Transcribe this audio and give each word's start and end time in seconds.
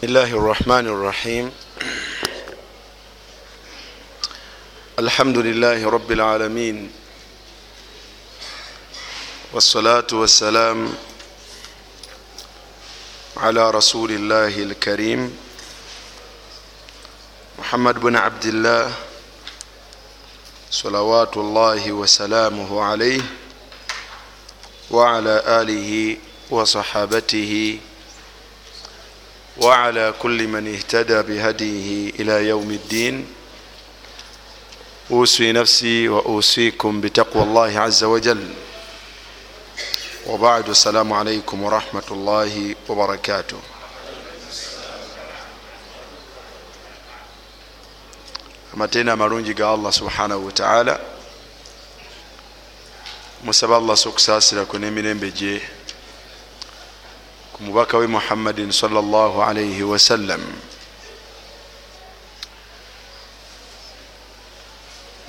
بسم 0.00 0.08
الله 0.08 0.30
الرحمن 0.32 0.86
الرحيم 0.86 1.52
الحمد 4.98 5.38
لله 5.38 5.88
رب 5.90 6.12
العالمين 6.12 6.92
والصلاة 9.52 10.06
والسلام 10.12 10.92
على 13.36 13.70
رسول 13.70 14.10
الله 14.10 14.48
الكريم 14.72 15.36
محمد 17.58 18.00
بن 18.00 18.16
عبد 18.16 18.44
الله 18.44 18.92
صلوات 20.70 21.36
الله 21.36 21.92
وسلامه 21.92 22.82
عليه 22.82 23.22
وعلى 24.90 25.42
آله 25.60 26.16
وصحابته 26.50 26.50
وصحابته 26.50 27.89
وعلى 29.60 30.14
كل 30.18 30.48
من 30.48 30.74
اهتدى 30.74 31.22
بهديه 31.22 32.10
إلى 32.20 32.48
يوم 32.48 32.70
الدين. 32.70 33.26
أوسي 35.10 35.52
نفسي 35.52 36.08
وأوسيكم 36.08 37.00
بتقوى 37.00 37.42
الله 37.42 37.80
عز 37.80 38.04
وجل. 38.04 38.54
وبعد 40.26 40.68
السلام 40.68 41.12
عليكم 41.12 41.62
ورحمة 41.62 42.08
الله 42.10 42.74
وبركاته. 42.88 43.60
amateena 48.74 49.12
amalungi 49.12 49.54
ga 49.54 49.70
allah 49.70 49.92
subhanahu 49.92 50.46
wataala 50.46 51.00
musaba 53.44 53.76
allah 53.76 53.96
sokusaasira 53.96 54.64
kwe 54.64 54.78
n'emirembe 54.78 55.30
gye 55.30 55.62
ku 57.60 57.64
mubaka 57.66 57.98
we 57.98 58.06
muhammadin 58.06 58.72
salllah 58.72 59.36
alaihi 59.48 59.82
wasallam 59.84 60.40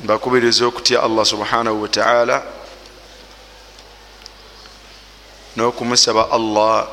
mbakubiriza 0.03 0.63
okutya 0.67 1.03
allah 1.03 1.25
subhanahu 1.27 1.81
wataala 1.81 2.43
n'okumusaba 5.59 6.31
allah 6.31 6.87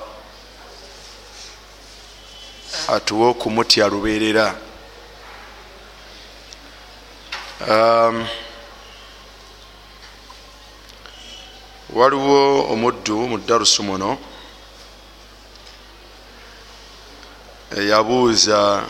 atuwe 2.88 3.26
okumutya 3.30 3.86
lubeerera 3.86 4.58
um, 7.62 8.26
waliwo 11.94 12.66
omuddu 12.74 13.28
mu 13.30 13.38
darusu 13.38 13.82
muno 13.86 14.18
eyabuuza 17.76 18.82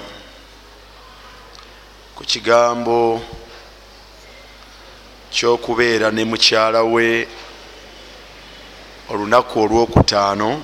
ku 2.14 2.22
kigambo 2.24 3.20
kyokubeera 5.30 6.10
ne 6.10 6.24
mukyala 6.24 6.82
we 6.82 7.28
olunaku 9.10 9.60
olwokutaano 9.60 10.62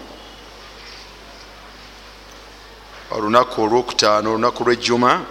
olunaku 3.11 3.63
olwokutaano 3.63 4.31
olunaku 4.31 4.65
lwejjuma 4.65 5.27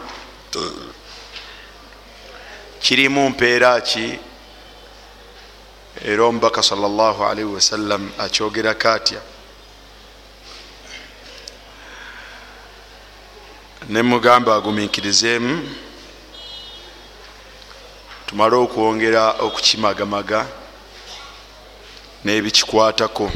kirimu 2.80 3.30
mpeera 3.30 3.81
ki? 3.81 4.20
Era 6.06 6.23
omubaka 6.25 6.64
salllah 6.64 7.16
alaihi 7.22 7.53
wasallam 7.53 8.12
akyogerako 8.20 8.90
atya 8.90 9.22
nemugamba 13.89 14.56
agumikirizeemu 14.56 15.70
tumale 18.25 18.56
okwongera 18.56 19.31
okukimagamaga 19.45 20.45
n'ebikikwatako. 22.24 23.31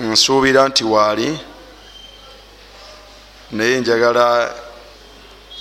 Nsuubira 0.00 0.68
nti 0.68 0.84
waali 0.84 1.38
naye 3.50 3.80
njagala 3.80 4.54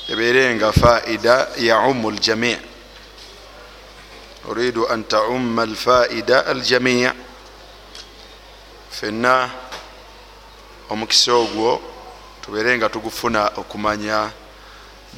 ebeere 0.10 0.56
nga 0.56 0.72
faida 0.72 1.48
yaumu 1.58 2.12
ljami 2.12 2.58
uridu 4.50 4.88
an 4.90 5.04
taumma 5.04 5.62
alfaida 5.64 6.46
aljami 6.46 7.10
fenna 8.92 9.50
omukisa 10.90 11.34
ogwo 11.34 11.82
tubeere 12.42 12.78
nga 12.78 12.90
tugufuna 12.90 13.48
okumanya 13.58 14.32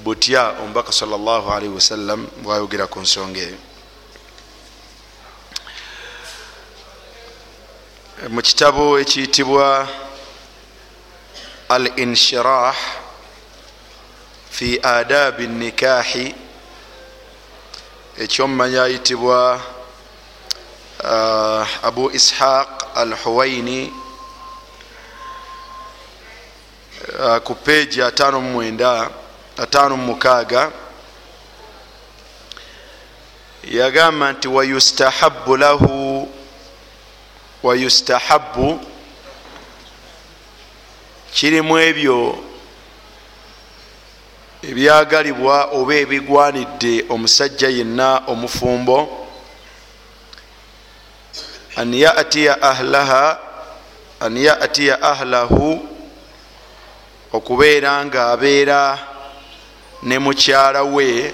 butya 0.04 0.50
omubaka 0.62 0.92
salllah 0.92 1.44
alaihi 1.52 1.74
wasallam 1.74 2.28
bwayogera 2.44 2.88
ku 2.88 3.00
nsonga 3.00 3.40
eyo. 3.42 3.58
Mu 8.30 8.42
kitabo 8.42 9.00
ekiyitibwa 9.00 9.88
al 11.70 11.86
inshirah 12.00 12.76
fi 14.50 14.80
adabi 14.84 15.48
nikahi 15.48 16.47
ekyomumanya 18.18 18.84
ayitibwa 18.84 19.62
uh, 21.04 21.68
abu 21.86 22.12
ishaq 22.12 22.68
al 22.96 23.14
huwaini 23.24 23.94
uh, 27.20 27.38
ku 27.38 27.56
peji 27.56 28.02
56 28.02 30.72
yagamba 33.64 34.32
nti 34.32 34.48
wayustahabu 34.48 35.58
lahu 35.58 36.30
wayustahabu 37.64 38.80
kirimu 41.34 41.80
ebyo 41.80 42.44
ebyagalibwa 44.64 45.70
oba 45.72 45.96
ebigwanidde 45.96 47.06
omusajja 47.10 47.70
yenna 47.70 48.22
omufumbo 48.28 49.28
an 51.76 51.94
yatiya 51.94 52.62
ahlaha 52.62 53.40
an 54.20 54.38
yatiya 54.38 55.02
ahlahu 55.02 55.80
okubeera 57.34 58.06
nga 58.06 58.32
abeera 58.32 59.00
ne 60.04 60.20
mukyala 60.20 60.84
we 60.84 61.34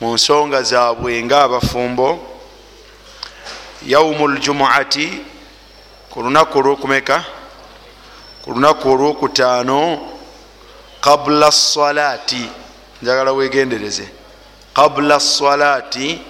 mu 0.00 0.14
nsonga 0.14 0.62
zaabwe 0.62 1.22
nga 1.22 1.42
abafumbo 1.42 2.08
yaumu 3.82 4.28
ljumuati 4.28 5.22
ku 6.10 6.22
lunaku 6.22 6.58
olwokumeka? 6.58 7.24
Ku 8.42 8.50
lunaku 8.50 8.90
olwokutaano 8.90 9.78
qabula 11.00 11.52
salaati 11.52 12.48
njagala 13.02 13.32
wegendereze 13.32 14.08
qabula 14.74 15.20
salaati 15.20 16.20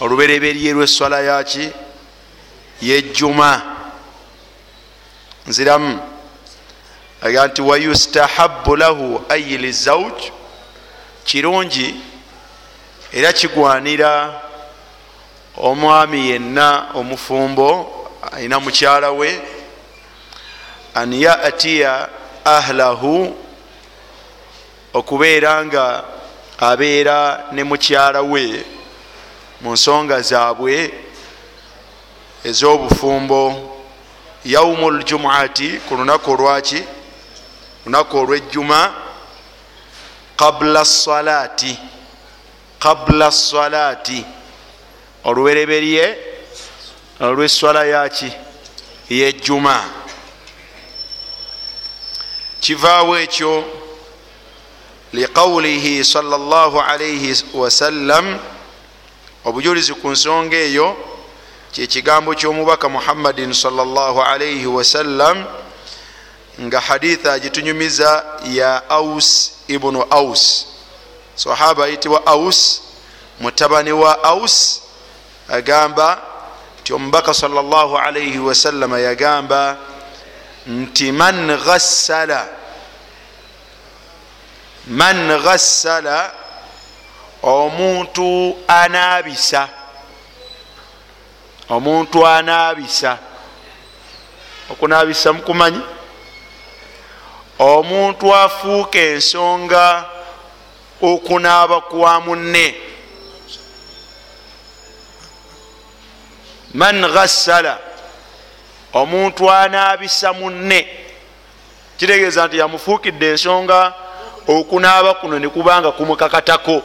olubereberye 0.00 0.72
lweswala 0.72 1.20
yaki 1.20 1.70
yejjuma 2.82 3.62
nziramu. 5.46 6.00
Aga 7.22 7.46
nti 7.46 7.62
wayustahabu 7.62 8.76
lahu 8.76 9.22
ayi 9.28 9.58
lizauj 9.58 10.12
kirungi 11.24 11.94
era 13.12 13.32
kigwanira 13.32 14.40
omwami 15.56 16.28
yenna 16.30 16.86
omufumbo 16.94 17.68
alina 18.32 18.60
mukyala 18.60 19.10
we 19.10 19.40
an 20.94 21.12
yatiya 21.12 22.08
ahlahu 22.44 23.36
okubeera 24.94 25.64
nga 25.64 26.04
abeera 26.58 27.48
ne 27.52 27.64
mukyala 27.64 28.22
we 28.22 28.64
mu 29.60 29.72
nsonga 29.72 30.20
zaabwe 30.20 30.92
ez'obufumbo. 32.44 33.70
Yaumu 34.44 34.90
ljumuati 34.90 35.80
ku 35.88 35.96
lunaku 35.96 36.30
olwaki? 36.30 36.84
Lunaku 37.86 38.18
olwejjuma. 38.18 38.94
Qabula 40.36 40.84
salaati 40.84 41.78
qabula 42.84 43.32
salaati 43.32 44.24
olubereberye 45.24 46.18
olweswala 47.20 47.84
yaki 47.84 48.32
yejjuma 49.08 49.84
kivaawo 52.64 53.18
ekyo 53.18 53.64
liqaulihi 55.12 56.04
salllah 56.04 56.72
alaihi 56.90 57.36
wasallam 57.54 58.38
obujulizi 59.44 59.92
ku 60.00 60.08
nsonga 60.08 60.56
eyo 60.56 60.96
kyekigambo 61.72 62.34
kyomubaka 62.34 62.88
muhammadin 62.88 63.52
salllahalaihi 63.52 64.66
wasallam 64.66 65.44
nga 66.60 66.80
haditha 66.80 67.32
agitunyumiza 67.32 68.24
ya 68.48 68.90
aus 68.90 69.52
ibunu 69.68 70.02
aus 70.10 70.66
sahaba 71.36 71.84
ayitibwa 71.84 72.26
aus 72.26 72.80
mutabani 73.40 73.92
wa 73.92 74.24
aus 74.24 74.80
agamba 75.48 76.22
nti 76.80 76.92
omubaka 76.92 77.34
salllahalaihi 77.34 78.38
wasallama 78.38 78.98
yagamba 78.98 79.76
nti 80.66 81.12
man 81.12 81.56
ghassala. 81.56 82.48
Man 84.86 85.28
ghassala 85.42 86.32
omuntu 87.42 88.56
anaabisa. 88.68 89.68
Omuntu 91.68 92.26
anaabisa. 92.26 93.18
Okunaabisa 94.70 95.32
mukumanyi? 95.32 95.80
Omuntu 97.58 98.34
afuuka 98.34 98.98
ensonga 98.98 100.04
okunaaba 101.02 101.80
kwa 101.80 102.20
munne. 102.20 102.74
Man 106.74 107.12
ghassala 107.12 107.93
omuntu 108.94 109.50
anaabisa 109.50 110.32
munne. 110.32 110.88
Kitegeeza 111.96 112.46
nti 112.46 112.58
yamufuukidde 112.58 113.30
ensonga 113.30 113.92
okunaaba 114.48 115.14
kuno 115.14 115.38
nekubanga 115.38 115.92
kumukakatako. 115.92 116.82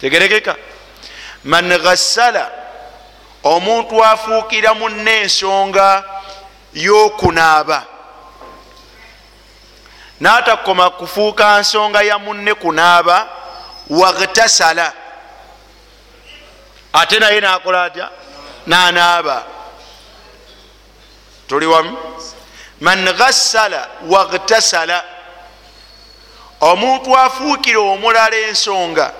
Tegerekeka. 0.00 0.54
Man 1.44 1.68
ghassala 1.78 2.50
omuntu 3.44 4.04
afuukira 4.04 4.74
munne 4.74 5.20
ensonga 5.22 6.04
y'okunaaba. 6.74 7.84
N'atakoma 10.20 10.90
kufuuka 10.90 11.60
nsonga 11.60 12.02
ya 12.02 12.18
munne 12.18 12.54
kunaaba 12.54 13.28
waghtasala 13.90 14.92
ate 16.92 17.18
naye 17.18 17.40
nakola 17.40 17.84
atya? 17.84 18.10
Nanaaba 18.66 19.55
tuli 21.48 21.66
wamu 21.66 21.96
man 22.80 23.12
ghassala 23.12 23.88
waghtasala 24.08 25.04
omuntu 26.60 27.16
afuukira 27.16 27.80
omulala 27.80 28.36
ensonga 28.36 29.12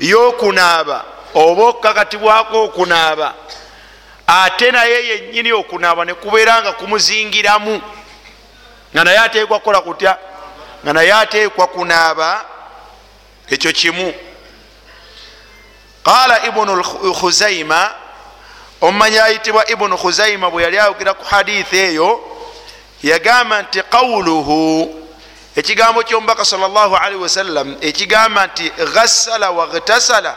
y'okunaaba 0.00 1.04
oba 1.34 1.62
okukakatibwako 1.64 2.64
okunaaba 2.64 3.34
ate 4.26 4.70
naye 4.70 5.08
yennyini 5.08 5.52
okunaaba 5.52 6.04
nekubeera 6.04 6.62
nga 6.62 6.72
kumuzingiramu 6.72 7.82
nga 8.94 9.04
naye 9.04 9.18
ateekwa 9.18 9.58
kukola 9.58 9.80
kutya? 9.80 10.18
Nga 10.84 10.92
naye 10.92 11.12
ateekwa 11.12 11.66
kunaaba 11.66 12.44
ekyo 13.48 13.72
kimu. 13.72 14.14
Qala 16.02 16.46
ibunu 16.46 16.84
khuzaima 17.14 17.90
omumanyi 18.80 19.18
ayitibwa 19.18 19.70
ibunu 19.70 19.98
khuzaima 19.98 20.50
bwe 20.50 20.62
yali 20.62 20.78
ayogera 20.78 21.14
ku 21.14 21.24
haditha 21.24 21.76
eyo 21.76 22.20
yagamba 23.02 23.62
nti 23.62 23.82
qawuluhu 23.82 24.60
ekigambo 25.56 26.02
kyomubaka 26.02 26.44
salllahalihi 26.44 27.22
wasallam 27.22 27.76
ekigamba 27.80 28.46
nti 28.46 28.70
ghassala 28.94 29.50
waghtasala 29.50 30.36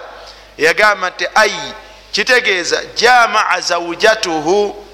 yagamba 0.57 1.09
nti 1.09 1.27
ai 1.35 1.73
kitegeeza 2.11 2.81
jamaa 2.95 3.59
zaujatuhu 3.59 4.85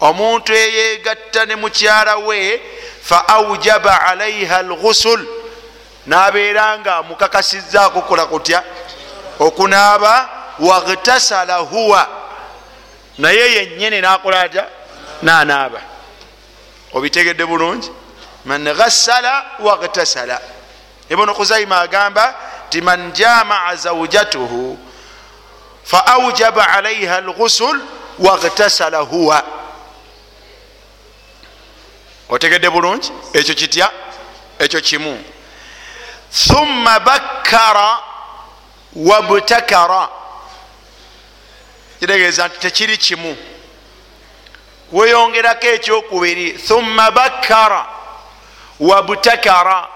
omuntu 0.00 0.52
eyegatta 0.52 1.46
ne 1.46 1.56
mukyala 1.56 2.16
we 2.16 2.60
fa 3.02 3.28
aujaba 3.28 4.02
alaiha 4.02 4.62
lghusul 4.62 5.26
nabeera 6.06 6.78
nga 6.78 6.96
amukakasizaako 6.96 8.00
kola 8.02 8.26
kutya? 8.26 8.62
Okunaaba 9.38 10.28
waghtasala 10.58 11.56
huwa 11.56 12.23
naye 13.18 13.52
yenyini 13.54 14.00
nakola 14.00 14.40
atya? 14.40 14.66
Nanaaba. 15.22 15.80
Obitegedde 16.92 17.46
bulungi? 17.46 17.90
Man 18.44 18.64
ghassala 18.64 19.44
waghtasala 19.58 20.40
ibunu 21.08 21.34
khuzaima 21.34 21.80
agamba 21.80 22.34
ti 22.70 22.80
man 22.80 23.12
jamaa 23.12 23.74
zaujatuhu 23.76 24.78
fa 25.84 26.06
aujaba 26.06 26.68
alaiha 26.68 27.20
lghusul 27.20 27.80
waghtasala 28.18 28.98
huwa. 28.98 29.42
Otegedde 32.28 32.70
bulungi? 32.70 33.12
Ekyo 33.32 33.54
kitya? 33.54 33.90
Ekyo 34.58 34.80
kimu. 34.80 35.24
Thumma 36.32 37.00
bakkara 37.00 37.98
wabtakara 38.96 40.08
kitegeeza 42.00 42.48
nti 42.48 42.58
tekiri 42.58 42.96
kimu. 42.96 43.36
Weyongerako 44.92 45.66
ekyokubiri 45.66 46.52
thumma 46.52 47.10
bakkara 47.10 47.86
wabtakara 48.80 49.88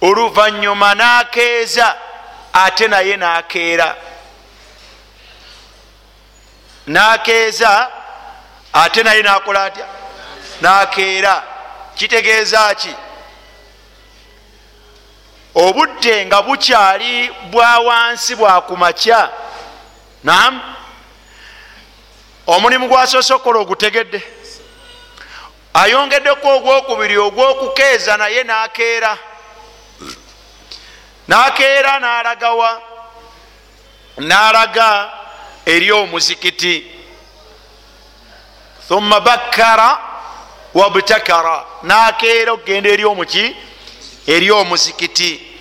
oluvanyuma 0.00 0.94
nakeeza 0.94 1.96
ate 2.52 2.88
naye 2.88 3.16
nakeera. 3.16 3.96
Nakeeza 6.86 7.88
ate 8.72 9.02
naye 9.02 9.22
nakola 9.22 9.64
atya? 9.64 9.86
Nakeera. 10.60 11.42
Kitegeeza 11.94 12.74
ki? 12.74 12.94
Obudde 15.54 16.26
nga 16.26 16.42
bukyali 16.42 17.30
bwa 17.50 17.78
wansi 17.78 18.36
bwakumakya 18.36 19.28
nam 20.24 20.60
omulimu 22.46 22.88
gwasoose 22.88 23.34
okukola 23.34 23.58
ogutegedde. 23.60 24.22
Ayongeddeko 25.74 26.48
ogwokubiri 26.56 27.18
ogwokukeeza 27.18 28.16
naye 28.16 28.44
nakeera. 28.44 29.18
Nakeera 31.28 32.00
nalagawa 32.00 32.82
nalaga 34.16 35.10
eri 35.66 35.92
omuzikiti. 35.92 36.92
Thumma 38.88 39.20
bakkara 39.20 39.98
wabtakara 40.74 41.64
nakeera 41.82 42.52
okugenda 42.52 42.90
eri 42.90 43.04
omuki? 43.04 43.56
Eri 44.26 44.50
omuzikiti. 44.50 45.58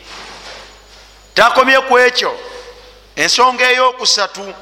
Takomye 1.33 1.79
ku 1.79 1.99
ekyo. 1.99 2.39
Ensonga 3.15 3.71
eyokusatu. 3.71 4.53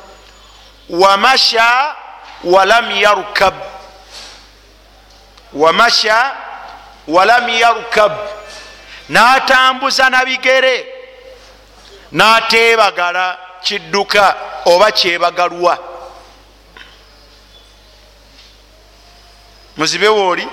Wamasha 0.90 1.96
walam 2.44 2.92
yarkab 2.92 3.54
wamasha 5.54 6.36
walam 7.08 7.50
yarkab 7.50 8.12
natambuza 9.10 10.10
nabigere. 10.10 10.86
Natebagala 12.12 13.38
kidduka 13.62 14.36
oba 14.66 14.92
kyebagalwa. 14.92 15.78
Muzibe 19.78 20.08
wooli 20.08 20.48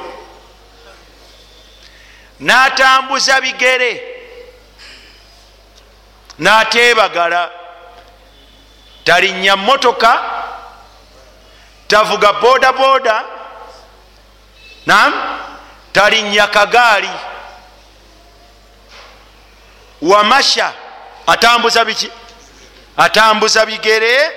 natambuza 2.40 3.40
bigere. 3.40 4.02
Natebagala. 6.38 7.50
Talinnya 9.04 9.56
motoka 9.56 10.35
tavuga 11.88 12.32
boda 12.32 12.72
boda. 12.72 13.24
Nam 14.86 15.12
talinnya 15.92 16.46
kagaali 16.46 17.10
wamasha. 20.02 20.72
Atambuza 21.26 21.84
biki? 21.84 22.10
Atambuza 22.96 23.66
bigere. 23.66 24.30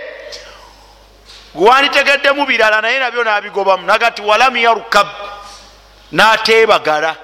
Gwanditegeddemu 1.54 2.46
birala 2.46 2.82
naye 2.82 3.00
nabyo 3.00 3.24
nabigobamu. 3.24 3.86
Nagati 3.86 4.22
walam 4.22 4.58
yarukab. 4.58 5.08
Natebagala 6.12 7.16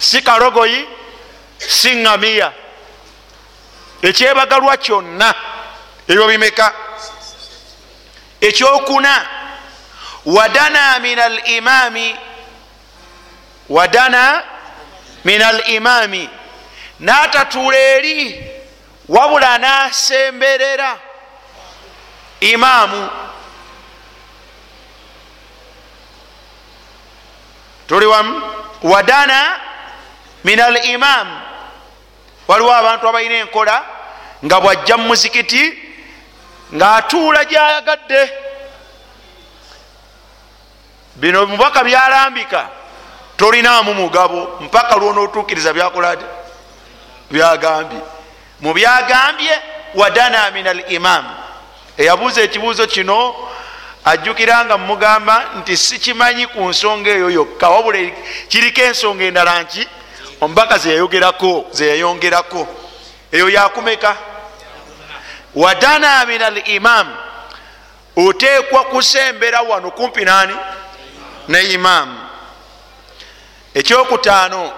si 0.00 0.22
karogoyi 0.22 0.88
si 1.58 1.94
ŋamiya 1.94 2.52
ekyebagalwa 4.02 4.76
kyonna 4.76 5.34
ebyo 6.12 6.26
bimeka? 6.26 6.72
Ekyokuna 8.40 9.28
wadana 10.26 10.98
min 10.98 11.18
alimami 11.18 12.16
wadana 13.68 14.42
min 15.24 15.42
alimami 15.42 16.28
n'atatuula 17.00 17.78
eri 17.78 18.44
wabula 19.08 19.58
n'asemberera 19.58 20.98
imaamu. 22.40 23.10
Tuli 27.88 28.06
wamu 28.06 28.42
wadana 28.82 29.60
min 30.44 30.60
al 30.60 30.76
imam. 30.84 31.40
Waliwo 32.48 32.74
abantu 32.74 33.08
abalina 33.08 33.34
enkola 33.34 33.84
nga 34.44 34.60
bwajja 34.60 34.96
mu 34.96 35.04
muzikiti 35.08 35.89
ng'atuula 36.74 37.44
gyayagadde. 37.44 38.30
Bino 41.16 41.46
mubaka 41.46 41.84
byalambika 41.84 42.68
tolinaamu 43.36 43.94
mugabo 43.94 44.58
mpaka 44.60 44.96
lwonootuukiriza 44.96 45.72
byakolati 45.72 46.24
byagambye. 47.30 48.00
Mu 48.60 48.74
byagambye 48.74 49.62
wadana 49.94 50.50
min 50.50 50.66
al 50.66 50.92
imam. 50.92 51.24
Eyabuuza 51.98 52.42
ekibuuzo 52.42 52.86
kino 52.86 53.34
ajjukira 54.04 54.64
nga 54.64 54.78
mugamba 54.78 55.44
nti 55.58 55.76
sikimanyi 55.76 56.46
ku 56.46 56.60
nsonga 56.68 57.10
eyo 57.10 57.30
yokka 57.30 57.68
wabula 57.68 57.98
kiriko 58.48 58.80
ensonga 58.80 59.24
endala 59.24 59.62
nki? 59.62 59.88
Omubaka 60.40 60.78
zeyayogerako 60.78 61.66
zeyayongerako 61.72 62.66
eyo 63.32 63.48
yakumeka 63.48 64.16
wadana 65.54 66.26
min 66.26 66.42
al 66.42 66.68
imam 66.68 67.16
oteekwa 68.16 68.84
kusembera 68.84 69.60
wano 69.60 69.90
kumpi 69.90 70.24
nani? 70.24 70.56
Ne 71.48 71.62
imamu 71.62 72.20
ekyokutaano 73.74 74.72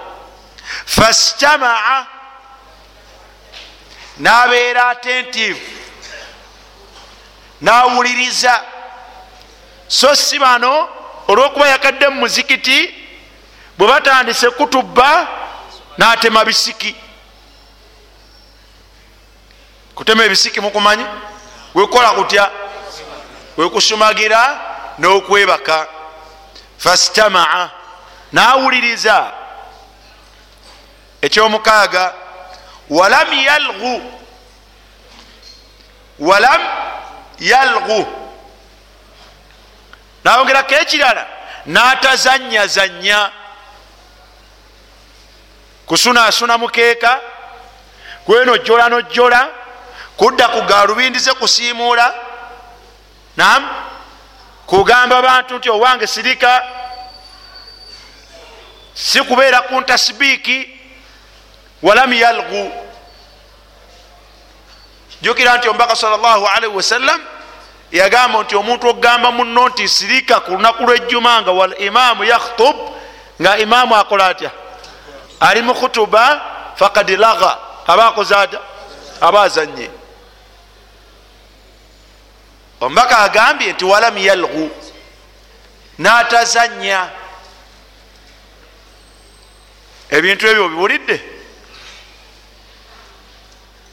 fastamaa 0.86 2.06
nabeera 4.18 4.88
attentive 4.88 5.60
nawuliriza. 7.60 8.62
So 9.88 10.14
si 10.16 10.38
bano 10.38 10.88
olwokuba 11.28 11.68
yakadde 11.68 12.08
mu 12.08 12.20
muzikiti 12.20 12.94
bwe 13.78 13.88
batandise 13.88 14.50
kutubba 14.50 15.28
natema 15.98 16.44
bisiki 16.44 16.96
kutema 19.94 20.24
ebisiki 20.24 20.60
mukumanyi 20.60 21.06
wekukola 21.74 22.10
kutya? 22.10 22.50
Wekusumagira 23.56 24.60
n'okwebaka. 24.98 25.86
Fastamaa 26.78 27.70
nawuliriza 28.32 29.32
ekyomukaaga 31.22 32.14
walam 32.90 33.32
yalgu 33.32 34.12
walam 36.18 36.62
yalgu 37.38 38.06
nawongerako 40.24 40.74
ekirala 40.74 41.26
natazanyazanya. 41.66 43.30
Kusunasuna 45.86 46.58
mukeeka 46.58 47.20
kwenojjola 48.24 48.88
nojjola 48.88 49.48
kudda 50.16 50.48
ku 50.48 50.62
galubindize 50.62 51.32
kusiimuula 51.32 52.14
nam 53.36 53.68
kugamba 54.66 55.22
bantu 55.22 55.54
nti 55.58 55.70
owange 55.70 56.06
sirika 56.06 56.62
si 58.94 59.20
kubeera 59.22 59.60
ku 59.60 59.80
ntasbiiki 59.80 60.78
walam 61.82 62.12
yalgu. 62.12 62.72
Jukira 65.22 65.56
nti 65.56 65.68
omubaka 65.68 65.96
salllahualaihi 65.96 66.76
wasallam 66.76 67.20
yagamba 67.92 68.42
nti 68.42 68.56
omuntu 68.56 68.88
okugamba 68.88 69.30
muno 69.30 69.68
nti 69.68 69.88
sirika 69.88 70.40
ku 70.40 70.50
lunaku 70.50 70.82
lwejjuma 70.82 71.42
nga 71.42 71.50
wal 71.50 71.74
imaamu 71.78 72.24
yakhtub 72.24 72.76
nga 73.40 73.58
imaamu 73.58 73.96
akola 73.96 74.26
atya? 74.26 74.50
Ali 75.40 75.62
mu 75.62 75.74
khutuba 75.74 76.40
fakad 76.76 77.10
laga 77.10 77.58
aba 77.86 78.06
akoze 78.06 78.34
atya? 78.34 78.60
Aba 79.20 79.42
azanye 79.42 80.01
omubaka 82.84 83.16
agambye 83.26 83.72
nti 83.72 83.84
walam 83.84 84.16
yalgu 84.18 84.64
natazanya 85.98 87.00
ebintu 90.16 90.44
ebyo 90.50 90.68
biwulidde 90.72 91.16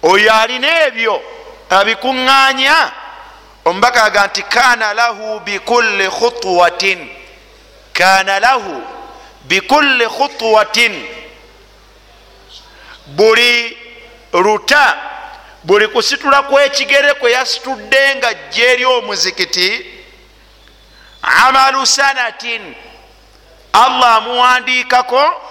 oyo 0.10 0.30
alina 0.42 0.70
ebyo 0.88 1.16
abikuŋŋaanya. 1.78 2.78
Omubaka 3.66 4.04
aga 4.04 4.28
nti 4.28 4.42
kana 4.44 4.94
lahu 4.94 5.40
bikulli 5.40 6.10
khutwatin. 6.10 7.10
Kana 7.94 8.40
lahu 8.40 8.82
bikulli 9.50 10.06
khutwatin. 10.08 10.94
Buli 13.06 13.78
luta 14.34 14.86
buli 15.64 15.88
kusitula 15.88 16.42
kwekigere 16.44 17.14
kwe 17.14 17.32
yasitudde 17.32 18.16
nga 18.16 18.34
jja 18.34 18.66
eri 18.72 18.86
omuzikiti 18.86 19.70
amalu 21.22 21.86
sanatin 21.86 22.76
allah 23.74 24.16
amuwandiikako 24.16 25.42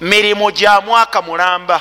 mirimu 0.00 0.50
gya 0.50 0.80
mwaka 0.80 1.22
mulamba. 1.22 1.80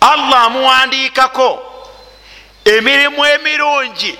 Allah 0.00 0.42
amuwandiikako 0.42 1.62
emirimu 2.64 3.26
emirungi 3.26 4.18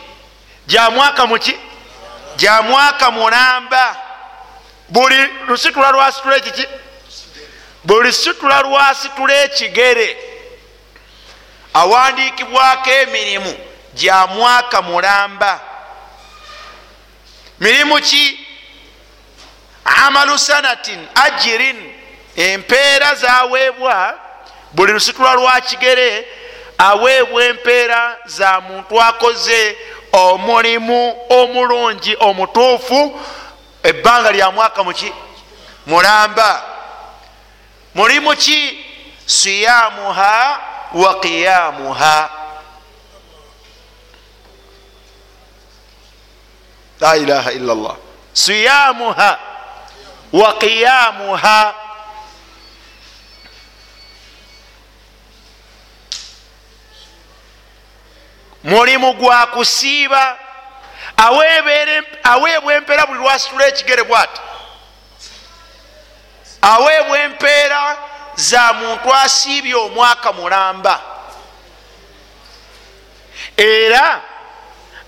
gya 0.66 0.90
mwaka 0.90 1.26
muki 1.26 1.56
gya 2.36 2.62
mwaka 2.62 3.10
mulamba. 3.10 3.96
Buli 4.88 5.26
lusitula 5.48 5.90
lwasitula 5.90 6.36
ekiki 6.36 6.66
buli 7.84 8.06
lusitula 8.06 8.60
lwasitula 8.62 9.34
ekigere 9.44 10.16
awandiikibwako 11.74 12.90
emirimu 12.90 13.56
gya 13.94 14.26
mwaka 14.26 14.82
mulamba. 14.82 15.60
Mirimu 17.60 18.00
ki? 18.00 18.46
Amalu 19.84 20.38
sanatin 20.38 21.06
ajirin 21.14 21.94
empeera 22.36 23.14
zaweebwa 23.14 24.18
buli 24.72 24.92
lusitula 24.92 25.34
lwa 25.34 25.60
kigere 25.60 26.28
aweebwa 26.78 27.44
empeera 27.44 28.16
za 28.26 28.60
muntu 28.60 29.02
akoze 29.02 29.76
omulimu 30.12 31.16
omulungi 31.30 32.16
omutuufu 32.20 33.20
ebbanga 33.82 34.32
lya 34.32 34.50
mwaka 34.50 34.84
muki 34.84 35.12
mulamba 35.86 36.62
mulimu 37.98 38.36
ki 38.36 38.84
siyamuha 39.26 40.60
wa 40.92 41.20
qiyamuha. 41.20 42.30
La 47.00 47.16
ilaha 47.16 47.52
illa 47.52 47.74
llah 47.74 47.96
siyamuha 48.32 49.38
wa 50.32 50.58
qiyamuha. 50.58 51.74
Mulimu 58.64 59.12
gwa 59.14 59.46
kusiiba 59.46 60.38
aweebwa 61.16 62.74
empeera 62.74 63.06
buli 63.06 63.20
lwasitula 63.20 63.66
ekigere 63.66 64.02
bwati 64.04 64.40
aweebwa 66.62 67.18
empeera 67.20 67.98
za 68.34 68.72
muntu 68.72 69.14
asiibye 69.14 69.74
omwaka 69.74 70.32
mulamba. 70.32 71.02
Era 73.56 74.22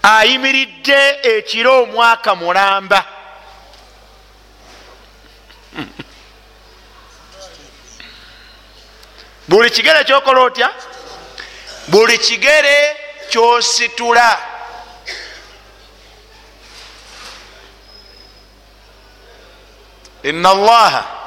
ayimiridde 0.02 1.18
ekiro 1.22 1.82
omwaka 1.82 2.34
mulamba. 2.34 3.04
Buli 9.48 9.70
kigere 9.70 10.04
kyokola 10.04 10.40
otya? 10.40 10.70
Buli 11.88 12.18
kigere 12.18 12.96
kyositula. 13.30 14.38
Ina 20.22 20.50
allaha 20.50 21.19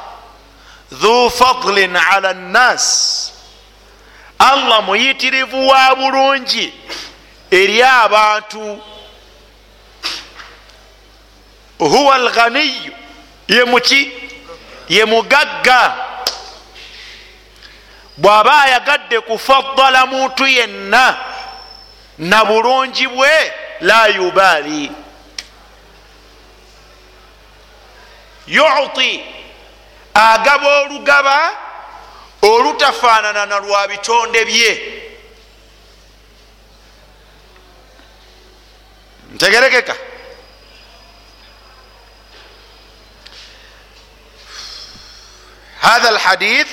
dhu 1.01 1.29
fadlin 1.29 1.95
ala 1.95 2.33
nnas 2.33 3.31
allah 4.39 4.83
muyitirivu 4.83 5.67
wa 5.67 5.95
bulungi 5.95 6.73
eri 7.53 7.83
abantu. 7.83 8.81
Huwa 11.79 12.15
alghaniyu. 12.15 12.93
Ye 13.47 13.63
muki? 13.63 14.11
Ye 14.89 15.05
mugagga. 15.05 15.95
Bw'aba 18.17 18.61
ayagadde 18.61 19.19
kufaddala 19.19 20.05
muntu 20.05 20.47
yenna 20.47 21.17
na 22.17 22.45
bulungi 22.45 23.07
bwe 23.07 23.53
la 23.81 24.07
yubaali. 24.07 24.91
Yuti 28.47 29.23
agaba 30.13 30.81
olugaba 30.81 31.57
olutafaanana 32.41 33.45
na 33.45 33.59
lwa 33.59 33.87
bitonde 33.87 34.45
bye. 34.45 35.03
Ntegerekeka. 39.33 39.95
Hatha 45.81 46.11
lhadith 46.11 46.69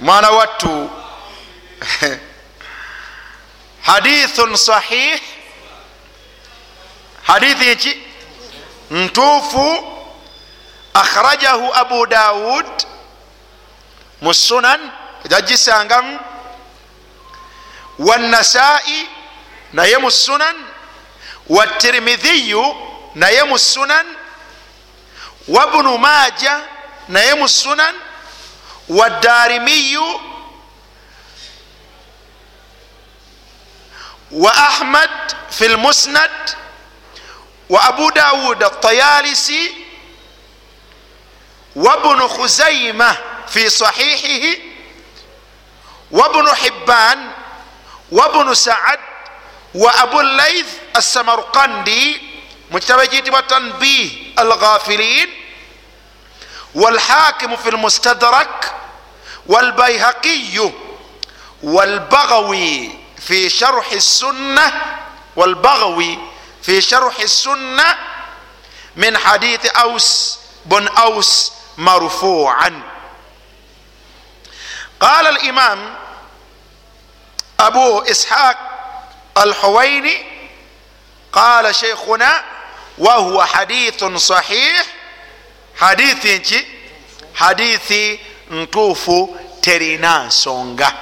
mwana 0.00 0.30
wattu 0.30 0.90
hadithun 3.86 4.56
sahih. 4.56 5.20
Hadithi 7.22 7.74
nki 7.74 8.02
ntuufu 8.90 9.93
akhrajahu 10.94 11.74
abu 11.74 12.06
daud 12.06 12.66
mu 14.20 14.34
sunan 14.34 14.80
ejagisangamu 15.24 16.18
wanasai 17.98 19.08
naye 19.72 19.96
mu 19.98 20.10
sunan 20.10 20.56
watirmidhiyu 21.48 22.76
naye 23.14 23.42
mu 23.44 23.58
sunan 23.58 24.06
wabnu 25.48 25.98
maja 25.98 26.60
naye 27.08 27.34
mu 27.34 27.48
sunan 27.48 27.94
wadarimiyu 28.88 30.20
wa 34.30 34.52
ahmad 34.54 35.10
fi 35.50 35.68
lmusnad 35.68 36.30
wa 37.68 37.82
abu 37.84 38.10
daud 38.10 38.62
altayalisi 38.62 39.83
wabnu 41.76 42.28
khuzaima 42.28 43.16
fi 43.46 43.70
sahihihi 43.70 44.62
wabnu 46.10 46.54
hibban 46.54 47.30
wabnu 48.12 48.56
saad 48.56 49.00
wa 49.74 49.94
abu 49.94 50.22
laith 50.22 50.68
alsamarkandi 50.94 52.20
mu 52.70 52.78
kitabo 52.80 53.02
ekiyitibwa 53.02 53.42
tanbih 53.42 54.32
alghafilin 54.36 55.30
walhakimu 56.74 57.58
fi 57.58 57.70
lmustadrak 57.70 58.74
walbayhaqiyu 59.46 60.72
walbagawi 61.62 62.98
fi 63.26 63.50
sharhi 63.50 64.00
sunna 64.00 64.72
walbagawi 65.36 66.18
fi 66.62 66.82
sharhi 66.82 67.28
sunna 67.28 67.98
min 68.96 69.14
hadithi 69.16 69.68
aus 69.74 70.38
bun 70.64 70.88
aus 70.96 71.52
marfuan 71.76 72.82
qala 74.98 75.28
alimam 75.28 75.96
abu 77.58 78.02
ishaq 78.10 78.56
alhuwaini 79.34 80.26
qala 81.30 81.74
sheikhuna 81.74 82.44
wahuwa 82.98 83.46
hadithun 83.46 84.18
sahih 84.18 84.80
hadithi 85.74 86.38
nki 86.38 86.66
hadithi 87.32 88.20
ntuufu 88.50 89.38
terina 89.60 90.24
nsonga 90.24 90.92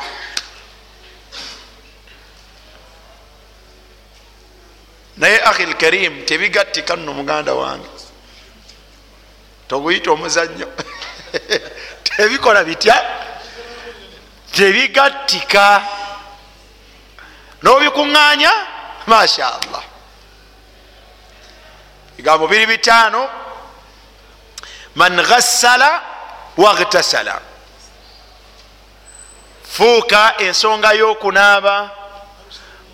naye 5.16 5.42
ahi 5.44 5.66
lkarim 5.66 6.24
tebigattika 6.24 6.96
nno 6.96 7.12
muganda 7.12 7.54
wange 7.54 7.91
toguyita 9.72 10.10
omuzannyo. 10.12 10.68
Tebikola 12.04 12.64
bitya? 12.64 12.96
Tebigattika. 14.52 15.82
Nobikuŋŋaanya? 17.62 18.52
Masha 19.06 19.46
allah 19.48 19.82
bigambo 22.16 22.46
biri 22.48 22.66
bitaano. 22.66 23.28
Man 24.94 25.16
ghassala 25.16 25.90
waghtasala 26.56 27.40
fuuka 29.64 30.34
ensonga 30.38 30.92
y'okunaaba 30.92 31.90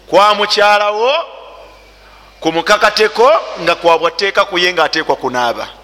kwa 0.07 0.35
mukyalawo 0.35 1.13
ku 2.41 2.53
mukakateko 2.53 3.29
nga 3.61 3.75
kwabwateeka 3.75 4.45
kuye 4.45 4.73
nga 4.73 4.85
ateekwa 4.85 5.17
kunaaba 5.17 5.78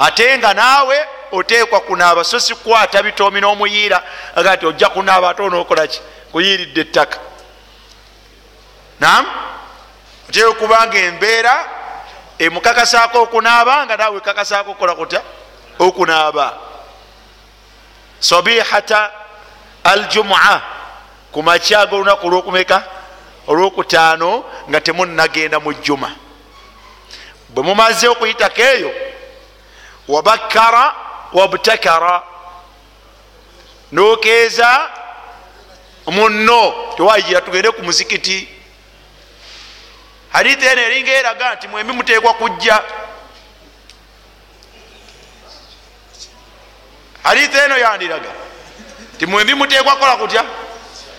ate 0.00 0.38
nga 0.38 0.54
naawe 0.54 1.08
oteekwa 1.32 1.80
kunaaba 1.80 2.24
so 2.24 2.40
si 2.40 2.54
kukwata 2.54 3.02
bitoomi 3.02 3.40
n'omuyiira 3.40 4.02
aga 4.36 4.56
ti 4.56 4.66
ojja 4.66 4.88
kunaaba 4.88 5.30
ate 5.30 5.42
onookolaki 5.42 6.00
kuyiiridde 6.32 6.80
ettaka. 6.80 7.18
Nam 9.00 9.26
oteeka 10.28 10.48
okubanga 10.48 10.98
embeera 10.98 11.54
emukakasaako 12.38 13.22
okunaaba 13.22 13.86
nga 13.86 13.96
naawe 13.96 14.16
ekakasaako 14.18 14.70
okola 14.70 14.94
kutya? 14.94 15.22
Okunaaba. 15.78 16.58
Sabihata 18.20 19.10
aljumua 19.84 20.62
ku 21.32 21.42
makya 21.42 21.86
golunaku 21.86 22.26
olwokumeka? 22.26 22.82
Olwokutaano 23.46 24.44
nga 24.68 24.80
temunagenda 24.80 25.60
mu 25.60 25.72
jjuma. 25.72 26.10
Bwe 27.48 27.62
mumaze 27.62 28.08
okuyitako 28.08 28.62
eyo 28.62 29.09
wabakkara 30.10 30.94
wabtakara 31.32 32.22
nokeeza 33.92 34.90
munno 36.06 36.74
tewayira 36.96 37.40
tugende 37.40 37.70
ku 37.70 37.82
muzikiti 37.82 38.48
hadithi 40.32 40.66
eno 40.66 40.82
eringa 40.82 41.12
eraga 41.12 41.54
nti 41.54 41.68
mwembi 41.68 41.92
muteekwa 41.92 42.34
kujja 42.34 42.82
hadithi 47.22 47.58
eno 47.58 47.78
yandiraga 47.78 48.30
ti 49.18 49.26
mwembi 49.26 49.54
muteekwa 49.54 49.96
kola 49.96 50.16
kutya 50.16 50.44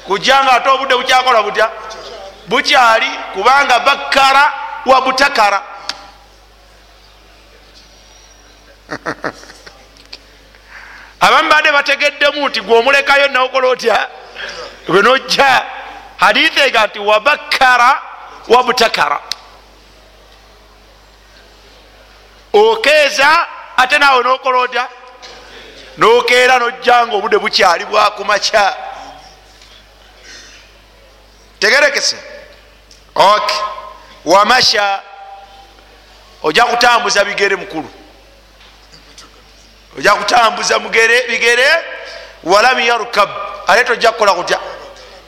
kujja 0.07 0.43
nga 0.43 0.51
ate 0.51 0.69
obudde 0.69 0.95
bukyakola 0.95 1.43
butya 1.43 1.69
bukyali 2.47 3.09
kubanga 3.33 3.79
bakkara 3.79 4.53
wabutakara 4.85 5.70
abamu 11.21 11.49
badde 11.49 11.71
bategeddemu 11.71 12.49
nti 12.49 12.61
gweomulekayo 12.61 13.27
nawokola 13.27 13.67
otya? 13.67 14.07
Gwe 14.87 15.01
nojja. 15.01 15.65
Hadithi 16.17 16.59
ega 16.59 16.87
nti 16.87 16.99
wabakkara 16.99 18.01
wabutakara 18.47 19.19
okeeza 22.53 23.47
ate 23.77 23.97
naawe 23.97 24.23
nokola 24.23 24.59
otya? 24.59 24.87
Nokeera 25.97 26.59
nojja 26.59 27.07
nga 27.07 27.15
obudde 27.15 27.37
bukyali 27.37 27.85
bwakumakya 27.85 28.75
tegerekese. 31.59 32.17
Ok. 33.15 33.53
Wamasha 34.25 35.01
ojja 36.43 36.65
kutambuza 36.65 37.25
bigere 37.25 37.55
mukulu 37.55 37.91
ojja 39.97 40.15
kutambuza 40.15 40.79
mugere 40.79 41.27
bigere 41.27 41.67
walam 42.43 42.79
yarkab 42.79 43.29
ate 43.67 43.83
tojja 43.83 44.11
kukola 44.11 44.33
kutya? 44.33 44.59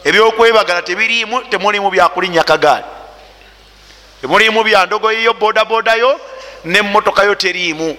Ebyokwebagala 0.03 0.81
tebirimu 0.81 1.41
temulimu 1.41 1.91
byakulinya 1.91 2.43
kagaali. 2.43 2.83
Temulimu 4.21 4.63
byandogoyiyo 4.63 5.33
bodabodayo 5.33 6.19
nemotokayo 6.65 7.35
terimu 7.35 7.97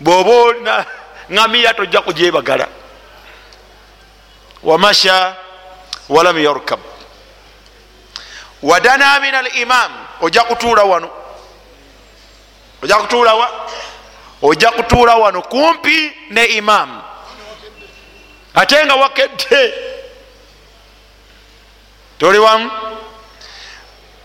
bwoba 0.00 0.86
ŋamiya 1.30 1.74
tojja 1.74 2.00
kugyebagala. 2.00 2.68
Wamasha 4.62 5.36
walam 6.08 6.38
yarkab 6.38 6.80
wadana 8.62 9.20
min 9.20 9.34
al 9.34 9.46
imam 9.56 9.92
ojja 10.20 10.42
kutuula 10.44 10.84
wano. 10.84 11.10
Ojja 12.82 12.96
kutuulawa 12.96 13.50
ojja 14.42 14.70
kutuula 14.70 15.16
wano 15.16 15.42
kumpi 15.42 16.12
ne 16.30 16.44
imam. 16.44 17.02
Ate 18.54 18.84
nga 18.86 18.94
wakedde. 18.94 19.74
Toli 22.18 22.38
wamu? 22.38 22.70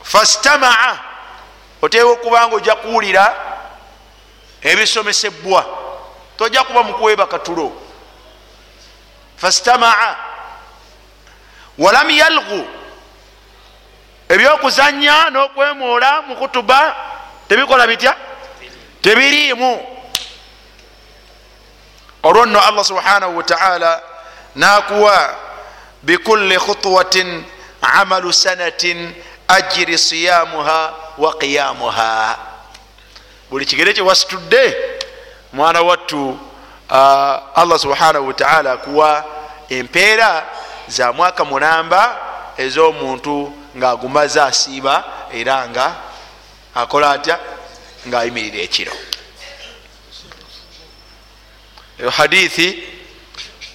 Fastamaa. 0.03 0.99
Oteeka 1.82 2.08
okubanga 2.08 2.56
ojja 2.56 2.75
kuwulira 2.75 3.36
ebisomesebwa 4.62 5.65
tojja 6.38 6.63
kuba 6.63 6.84
mukuweeba 6.84 7.27
katulo. 7.27 7.82
Fastamaa. 9.38 10.15
Walam 11.77 12.10
yalgu 12.10 12.67
ebyokuzanya 14.30 15.30
n'okwemoola 15.30 16.21
mu 16.21 16.36
kutuba 16.36 16.95
tebikola 17.47 17.88
bitya? 17.88 18.15
Tebiriimu 19.01 19.96
olwo 22.28 22.46
nno 22.46 22.60
allah 22.62 22.86
subhanahu 22.86 23.38
wataala 23.38 24.02
nakuwa 24.56 25.36
bikulli 26.04 26.58
khutwatin 26.60 27.44
amalu 27.82 28.34
sanatin 28.34 29.13
ajiri 29.48 29.98
siyamuha 29.98 30.94
wa 31.18 31.38
qiyamuha. 31.38 32.38
Buli 33.50 33.66
kigere 33.66 33.94
kyewasitudde 33.94 34.78
mwana 35.54 35.82
wattu 35.82 36.30
uh, 36.30 36.38
allah 37.56 37.80
subhanahu 37.80 38.28
wataala 38.28 38.72
akuwa 38.72 39.26
empeera 39.70 40.46
za 40.88 41.13
mwaka 41.13 41.46
mulamba 41.46 42.18
ez'omuntu 42.58 43.54
ngaagumaze 43.78 44.42
asiiba 44.42 45.04
era 45.34 45.68
nga 45.70 45.96
akola 46.76 47.12
atya? 47.12 47.40
Ngaayimirira 48.08 48.63
ekiro 48.63 48.92
eyo 51.99 52.10
hadithi 52.10 52.83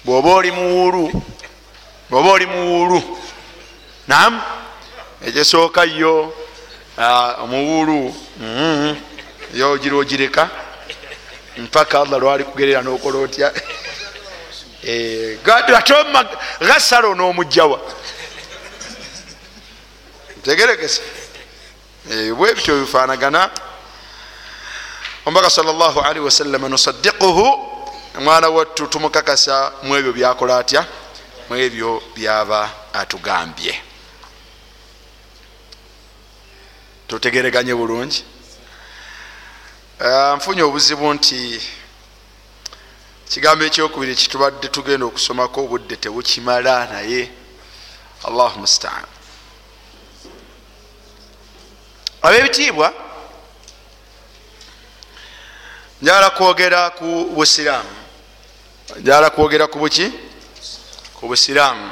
bwoba 0.05 0.33
oli 0.33 0.51
muwulu 0.51 1.23
bwoba 2.09 2.31
oli 2.31 2.45
muwulu 2.45 3.19
nam 4.07 4.41
ekyesooka 5.27 5.83
yo 5.83 6.33
omuwulu 7.43 8.15
yo 9.53 9.71
ogira 9.71 9.95
ogireka 9.95 10.49
mpaka 11.57 12.01
allah 12.01 12.19
lwali 12.19 12.43
kugerera 12.43 12.81
nokola 12.81 13.17
otya? 13.19 13.53
Ate 14.83 15.95
gasalo 16.59 17.15
n'omugjawa 17.15 17.79
tegerekese 20.43 21.01
bwebityo 22.35 22.79
bifanagana 22.79 23.49
omubaka 25.25 25.49
salllah 25.49 25.95
alihi 26.05 26.25
wasallama 26.25 26.69
nusaddiquhu 26.69 27.72
omwana 28.17 28.49
wattu 28.49 28.87
tumukakasa 28.87 29.71
mu 29.83 29.95
ebyo 29.95 30.13
byakola 30.13 30.57
atya? 30.57 30.85
Mu 31.49 31.55
ebyo 31.55 32.03
byaba 32.15 32.71
atugambye. 32.93 33.81
Tutegereganye 37.07 37.73
bulungi? 37.75 38.23
Nfunye 40.35 40.63
obuzibu 40.63 41.13
nti 41.13 41.61
kigambo 43.29 43.65
ekyokubiri 43.65 44.15
kitubadde 44.15 44.67
tugenda 44.67 45.05
okusomako 45.05 45.63
obudde 45.63 45.95
tebukimala 45.95 46.85
naye 46.85 47.31
allahu 48.27 48.59
mustaan. 48.59 49.05
Abebitiibwa 52.21 52.93
njagala 56.01 56.29
kwogera 56.29 56.89
ku 56.89 57.05
busiraamu 57.35 58.02
njagala 58.99 59.29
kwogera 59.29 59.67
ku 59.67 59.79
buki? 59.79 60.11
Ku 61.19 61.27
busiraamu. 61.27 61.91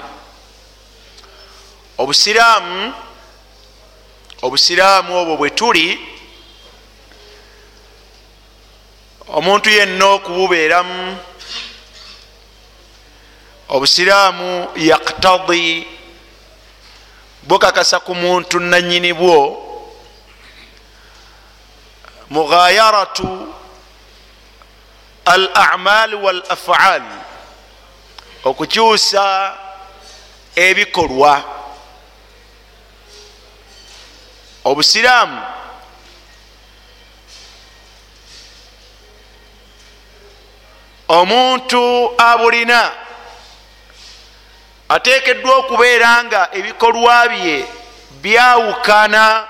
Obusiraamu 1.98 2.94
obusiraamu 4.42 5.18
obwo 5.18 5.38
bwe 5.38 5.50
tuli 5.50 6.00
omuntu 9.28 9.70
yenna 9.70 10.06
okububeeramu 10.06 11.18
obusiraamu 13.70 14.68
yaktadi 14.76 15.88
bukakasa 17.44 18.00
ku 18.00 18.16
muntu 18.16 18.60
nanyini 18.60 19.14
bwo 19.14 19.38
mughayaratu 22.30 23.54
al 25.32 25.50
amal 25.54 26.16
wal 26.16 26.44
afaal 26.50 27.04
okukyusa 28.44 29.56
ebikolwa. 30.56 31.44
Obusiraamu. 34.64 35.42
Omuntu 41.08 42.12
abulina 42.18 42.92
atekeddwa 44.90 45.56
okubeera 45.56 46.24
nga 46.24 46.50
ebikolwa 46.52 47.28
bye 47.30 47.66
byawukana 48.22 49.48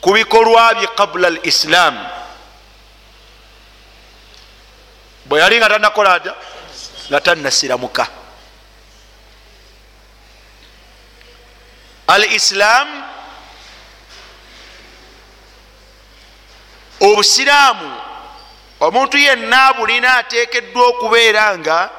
ku 0.00 0.12
bikolwa 0.12 0.74
bye 0.74 0.86
qabula 0.86 1.28
al 1.28 1.38
islaamu 1.42 2.23
bwe 5.24 5.40
yali 5.40 5.56
nga 5.56 5.68
tanakola 5.68 6.14
atya 6.14 6.34
nga 7.08 7.20
tanasiramuka 7.20 8.06
al 12.06 12.24
islaamu 12.32 13.02
obusiraamu 17.00 17.90
omuntu 18.80 19.18
yenna 19.18 19.72
bulina 19.72 20.16
atekeddwa 20.16 20.86
okubeera 20.86 21.58
nga 21.58 21.90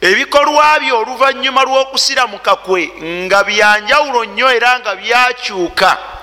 ebikolwa 0.00 0.78
bye 0.80 0.92
oluvanyuma 0.92 1.62
lw'okusiramuka 1.62 2.56
kwe 2.56 2.92
nga 3.26 3.44
byanjawulo 3.44 4.24
nnyo 4.24 4.48
era 4.50 4.80
nga 4.80 4.94
byakyuka 4.96 6.17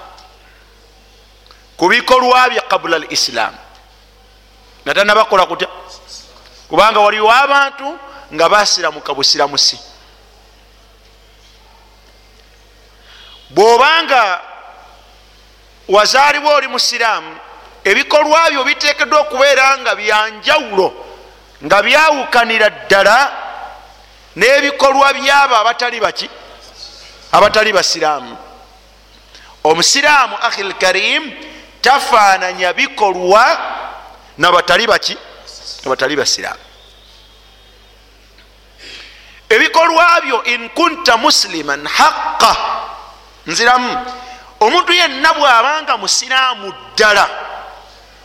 ku 1.78 1.88
bikolwa 1.90 2.50
bye 2.50 2.62
qabula 2.70 2.96
al 2.96 3.08
islaamu 3.10 3.58
nga 4.86 4.94
tanabakola 4.94 5.46
kutya 5.46 5.68
kubanga 6.70 7.00
waliwo 7.00 7.32
abantu 7.32 8.00
nga 8.34 8.50
basiramuka 8.50 9.14
busiramusi 9.14 9.80
bwobanga 13.50 14.42
wazaalibwa 15.88 16.54
oli 16.54 16.68
musiraamu 16.68 17.38
ebikolwa 17.84 18.50
byo 18.50 18.64
bitekeddwa 18.64 19.20
okubeera 19.20 19.78
nga 19.78 19.96
byanjawulo 19.96 20.88
nga 21.64 21.84
byawukanira 21.84 22.70
ddala 22.70 23.18
n'ebikolwa 24.36 25.14
byabo 25.14 25.56
abatali 25.56 26.00
baki 26.00 26.30
abatali 27.32 27.74
basiraamu. 27.74 28.38
Omusiraamu 29.64 30.36
ahi 30.42 30.64
lkarim 30.64 31.24
tafaananya 31.86 32.74
bikolwa 32.74 33.46
nabatali 34.38 34.88
baki 34.88 35.18
nabatali 35.84 36.16
basiraamu. 36.16 36.60
Ebikolwa 39.50 40.22
byo 40.22 40.44
in 40.44 40.70
kunta 40.70 41.18
musliman 41.18 41.88
haqa 41.88 42.56
nziramu 43.46 44.06
omuntu 44.60 44.94
yenna 44.94 45.34
bwabanga 45.34 45.98
musiraamu 45.98 46.74
ddala 46.74 47.30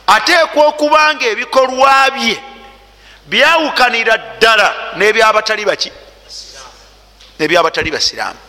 ateekwa 0.07 0.66
okuba 0.66 1.14
nga 1.14 1.27
ebikolwa 1.27 2.11
bye 2.11 2.40
byawukanira 3.27 4.16
ddala 4.18 4.75
nebyabatali 4.96 5.64
baki 5.64 5.92
nebyabatali 7.38 7.90
basiraamu. 7.90 8.40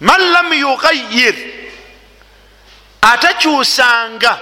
Man 0.00 0.20
lam 0.32 0.52
yughayir 0.52 1.67
atakyusanga. 3.02 4.38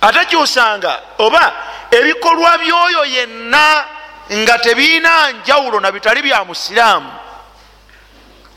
Atakyusanga 0.00 1.02
oba 1.18 1.52
ebikolwa 1.90 2.58
byoyo 2.58 3.04
yenna 3.04 3.84
nga 4.32 4.58
tebiina 4.58 5.30
njawulo 5.30 5.80
na 5.80 5.92
bitali 5.92 6.22
bya 6.22 6.44
musiraamu. 6.44 7.12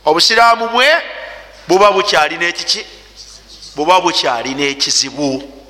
Obusiraamu 0.05 0.67
bwe 0.69 0.87
buba 1.67 1.91
bukyalina 1.91 2.45
ekiki? 2.45 2.85
Buba 3.75 4.01
bukyalina 4.01 4.63
ekizibu. 4.63 5.61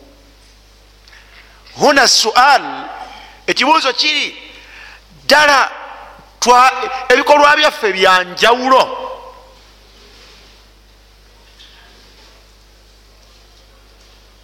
Huna 1.76 2.08
sual 2.08 2.62
ekibuuzo 3.48 3.94
kiri 3.94 4.52
ddala 5.24 5.72
ebikolwa 7.10 7.56
byaffe 7.56 7.94
byanjawulo 7.94 9.01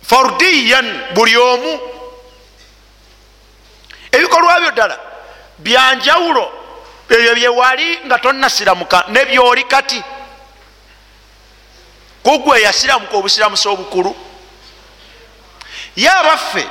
fardiyan 0.07 1.13
buli 1.15 1.37
omu. 1.37 1.79
Ebikolwa 4.11 4.59
byo 4.59 4.71
ddala 4.71 4.99
byanjawulo 5.59 6.45
ebyo 7.09 7.35
byewali 7.35 7.99
nga 8.05 8.17
tonasiramuka 8.19 9.03
nebyoli 9.07 9.63
kati. 9.63 10.03
Kugwe 12.23 12.61
yasiramuka 12.61 13.17
obusiramusa 13.17 13.69
obukulu. 13.69 14.15
Ye 15.95 16.09
abaffe 16.09 16.65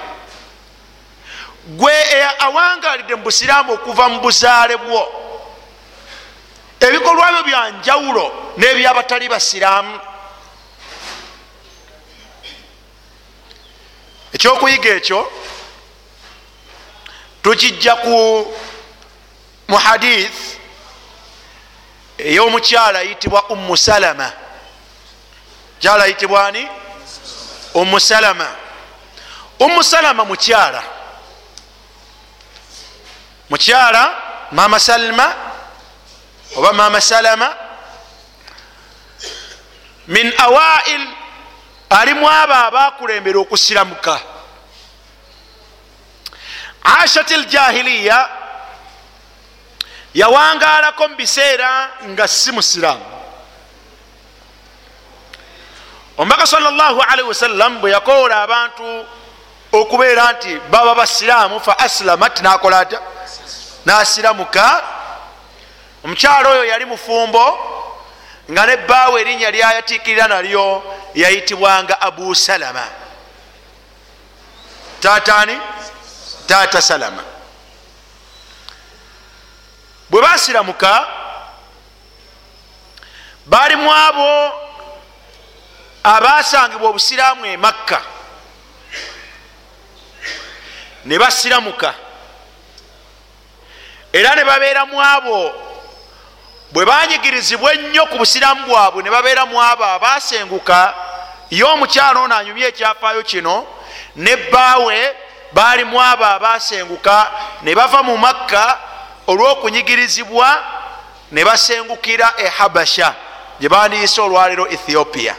gwe 1.66 1.92
awangalidde 2.38 3.14
mu 3.14 3.22
busiraamu 3.22 3.72
okuva 3.72 4.08
mu 4.08 4.20
buzaale 4.20 4.76
bwo. 4.76 5.02
Ebikolwa 6.80 7.32
byo 7.32 7.42
byanjawulo 7.42 8.54
n'ebyabatali 8.56 9.28
basiraamu 9.28 10.00
ekyokuyiga 14.34 14.90
ekyo 14.90 15.32
tukijja 17.42 17.96
ku 17.96 18.16
mu 19.68 19.76
hadith 19.76 20.56
ey'omukyala 22.18 22.98
ayitibwa 22.98 23.48
ummu 23.50 23.76
salama. 23.76 24.32
Kyala 25.80 26.04
ayitibwa 26.04 26.46
ani? 26.46 26.68
Ummu 27.74 28.00
salama. 28.00 28.48
Ummu 29.58 29.84
salama 29.84 30.24
mukyala. 30.24 30.82
Mukyala 33.50 34.22
mama 34.52 34.80
salma 34.80 35.34
oba 36.56 36.72
mama 36.72 37.00
salama? 37.00 37.56
Min 40.06 40.32
awail 40.38 41.06
alimu 41.90 42.28
abo 42.28 42.54
abakulembera 42.54 43.38
okusiramuka 43.38 44.20
ashat 46.82 47.30
ljahiliya 47.30 48.28
yawangalako 50.14 51.08
mubiseera 51.08 51.90
nga 52.04 52.28
si 52.28 52.52
musiramu 52.52 53.04
omubaka 56.18 56.46
salllahalihi 56.46 57.28
wasallam 57.28 57.80
bwe 57.80 57.90
yakoola 57.90 58.42
abantu 58.42 59.06
okubeera 59.72 60.32
nti 60.32 60.58
baba 60.70 60.94
basiraamu 60.94 61.60
fa 61.60 61.78
aslamat 61.78 62.40
nakola 62.40 62.78
ata 62.78 63.00
nasiramuka 63.84 64.82
omukyalo 66.04 66.50
oyo 66.50 66.64
yali 66.64 66.84
mufumbo 66.84 67.58
nga 68.50 68.66
nebbaawe 68.66 69.20
erinnya 69.20 69.50
lyayatiikirira 69.50 70.28
nalyo 70.28 70.82
yayitibwanga 71.14 72.00
abu 72.00 72.34
salama. 72.34 72.86
Tatani 75.00 75.58
tata 76.46 76.82
salama. 76.82 77.24
Bwe 80.10 80.22
basiramuka 80.22 81.08
balimu 83.46 83.92
abo 83.92 84.52
abasangibwa 86.04 86.88
obusiraamu 86.90 87.46
e 87.46 87.56
makka. 87.56 88.02
Ne 91.04 91.18
basiramuka. 91.18 91.94
Era 94.12 94.34
ne 94.34 94.44
babeeramu 94.44 95.02
abo 95.02 95.65
bwe 96.72 96.84
banyigirizibwa 96.84 97.74
ennyo 97.74 98.06
ku 98.06 98.18
busiraamu 98.18 98.66
bwabwe 98.66 99.02
ne 99.02 99.10
babeeramu 99.10 99.62
abo 99.62 99.84
abasenguka 99.84 100.94
ye 101.50 101.64
omukyalo 101.64 102.22
ono 102.22 102.36
anyumye 102.36 102.66
ekyafaayo 102.66 103.22
kino 103.22 103.66
nebbaawe 104.16 105.16
baalimu 105.52 106.00
abo 106.02 106.24
abasenguka 106.24 107.30
ne 107.62 107.74
bava 107.74 108.02
mu 108.02 108.16
makka 108.18 108.78
olw'okunyigirizibwa 109.26 110.48
ne 111.32 111.44
basengukira 111.44 112.34
e 112.38 112.46
habasha 112.48 113.14
gye 113.60 113.68
bandiise 113.68 114.20
olwaleero 114.20 114.68
ethiopia. 114.68 115.36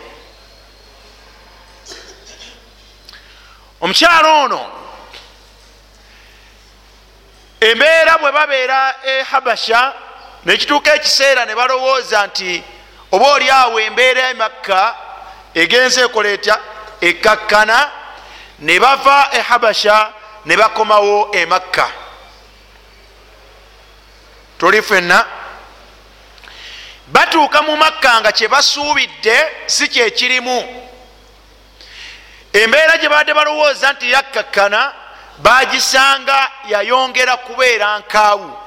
Omukyalo 3.81 4.43
ono 4.43 4.61
embeera 7.59 8.17
bwe 8.17 8.31
babeera 8.31 8.95
e 9.05 9.23
habasha 9.23 9.93
nekituuka 10.47 10.95
ekiseera 10.95 11.45
ne 11.45 11.55
balowooza 11.55 12.27
nti 12.27 12.63
oba 13.11 13.27
oli 13.31 13.49
awo 13.49 13.79
embeera 13.79 14.29
emakka 14.29 14.95
egenza 15.53 16.01
ekola 16.05 16.29
etya 16.29 16.55
ekkakkana 17.01 17.91
ne 18.59 18.79
bava 18.79 19.29
e 19.31 19.41
habasha 19.41 20.13
ne 20.45 20.57
bakomawo 20.57 21.31
e 21.33 21.45
makka. 21.45 21.87
Tuli 24.57 24.81
fenna 24.81 25.25
batuuka 27.07 27.61
mu 27.61 27.75
makka 27.77 28.19
nga 28.21 28.31
kyebasuubidde 28.31 29.37
si 29.65 29.87
kyekirimu 29.87 30.59
embeera 32.53 32.97
gye 32.97 33.09
badde 33.09 33.33
balowooza 33.33 33.93
nti 33.93 34.11
yakkakkana 34.11 34.93
bagisanga 35.37 36.51
yayongera 36.67 37.37
kubeera 37.37 37.99
nkaawu 37.99 38.66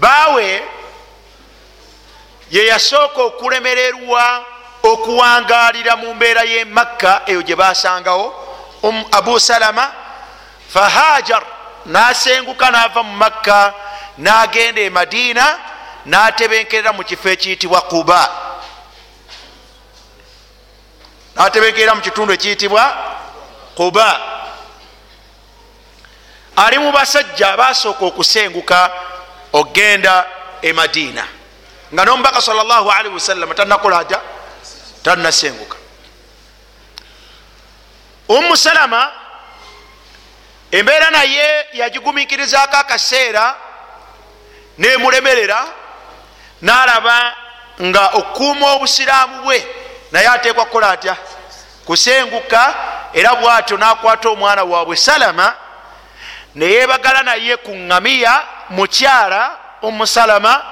baawe 0.00 0.62
ye 2.50 2.66
yasooka 2.66 3.22
okulemererwa 3.22 4.44
okuwangalira 4.82 5.96
mu 5.96 6.14
mbeera 6.14 6.42
y'e 6.44 6.64
makka 6.64 7.22
eyo 7.26 7.42
gye 7.42 7.56
basangawo 7.56 8.26
abu 9.12 9.40
salama 9.40 9.92
fahajar 10.68 11.42
nasenguka 11.86 12.70
nava 12.70 13.02
mu 13.02 13.16
makka 13.16 13.74
nagenda 14.18 14.80
e 14.80 14.90
madiina 14.90 15.58
natebenkerera 16.06 16.92
mu 16.92 17.04
kifo 17.04 17.28
ekiyitibwa 17.28 17.80
kuba 17.80 18.20
natebenkerera 21.36 21.94
mu 21.94 22.02
kitundu 22.02 22.32
ekiyitibwa 22.32 22.84
kuba 23.74 24.20
ali 26.56 26.78
mu 26.78 26.92
basajja 26.92 27.52
abasooka 27.52 28.04
okusenguka 28.04 28.90
ogenda 29.54 30.26
e 30.62 30.72
madiina 30.72 31.24
nga 31.92 32.04
nomubaka 32.04 32.42
salllahalihi 32.42 33.14
wasallama 33.14 33.54
tanakola 33.54 33.98
ata 33.98 34.20
tanasenguka 35.02 35.76
ummu 38.28 38.56
salama 38.56 39.12
embeera 40.70 41.10
naye 41.10 41.66
yagigumikirizako 41.72 42.76
akaseera 42.76 43.56
nemulemerera 44.78 45.66
nalaba 46.62 47.36
nga 47.82 48.08
okuuma 48.08 48.72
obusiraamu 48.72 49.42
bwe 49.42 49.66
naye 50.12 50.28
ateekwa 50.28 50.64
kukola 50.64 50.90
atya? 50.90 51.16
Kusenguka 51.86 52.74
era 53.12 53.34
bwatyo 53.34 53.76
nakwata 53.76 54.28
omwana 54.28 54.64
waabwe 54.64 54.96
salama 54.96 55.54
neyebagala 56.54 57.22
naye 57.22 57.56
ku 57.56 57.70
ŋŋamiya 57.70 58.42
mukyala 58.70 59.58
omusalama 59.82 60.64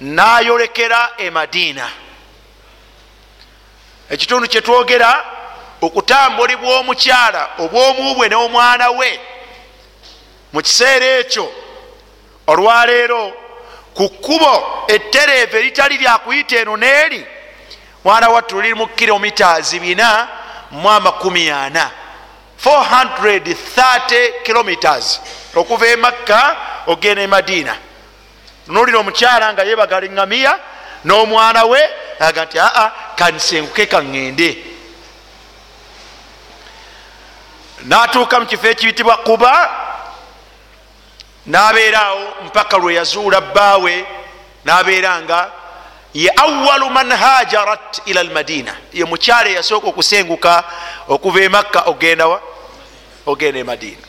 nayolekera 0.00 1.10
e 1.18 1.30
madiina. 1.30 1.90
Ekitundu 4.10 4.48
kyetwogera 4.48 5.24
okutambulibwa 5.80 6.78
omukyala 6.78 7.50
obwomubwe 7.58 8.28
n'omwana 8.28 8.90
we. 8.90 9.20
Mu 10.52 10.60
kiseera 10.62 11.06
ekyo 11.20 11.46
olwaleero 12.46 13.32
ku 13.94 14.08
kkubo 14.08 14.84
ettereevu 14.88 15.56
eritali 15.56 15.98
lyakuyita 15.98 16.56
eno 16.56 16.76
n'eri 16.76 17.26
mwana 18.04 18.28
wattu 18.28 18.54
luli 18.56 18.74
mu 18.74 18.86
kilomitas 18.86 19.74
bina 19.80 20.28
mu 20.70 20.90
amakumi 20.90 21.50
ana 21.50 21.90
430 22.64 24.42
kilomitas 24.44 25.20
okuva 25.54 25.86
e 25.86 25.96
makka 25.96 26.56
ogenda 26.86 27.22
e 27.22 27.26
madiina 27.26 27.76
nolira 28.66 28.98
omukyala 28.98 29.52
nga 29.52 29.62
yebagala 29.62 30.06
eŋŋamiya 30.06 30.52
n'omwana 31.04 31.64
we 31.64 31.80
aga 32.20 32.44
nti 32.44 32.58
aa 32.58 32.90
kansenguke 33.16 33.86
kaŋŋende 33.86 34.50
natuuka 37.82 38.40
mu 38.40 38.46
kifo 38.46 38.66
ekiyitibwa 38.68 39.16
kuba 39.16 39.52
nabeeraawo 41.46 42.24
mpaka 42.46 42.76
lwe 42.78 42.94
yazuula 42.94 43.40
bbaawe 43.40 44.06
nabeera 44.64 45.22
nga 45.22 45.59
ye 46.14 46.30
awalu 46.36 46.90
man 46.90 47.10
hajarat 47.10 48.02
ila 48.06 48.22
lmadina 48.22 48.76
ye 48.92 49.04
mukyala 49.04 49.50
eyasooka 49.50 49.86
okusenguka 49.86 50.64
okuva 51.08 51.40
emakka 51.40 51.80
ogendawa 51.86 52.42
ogenda 53.26 53.60
e 53.60 53.64
madiina 53.64 54.06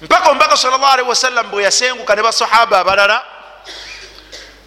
mpaka 0.00 0.30
omubaka 0.30 0.56
sal 0.56 0.70
llah 0.70 0.92
alihi 0.92 1.08
wasallam 1.08 1.50
bwe 1.50 1.62
yasenguka 1.62 2.14
ne 2.14 2.22
basahaba 2.22 2.80
abalala 2.80 3.24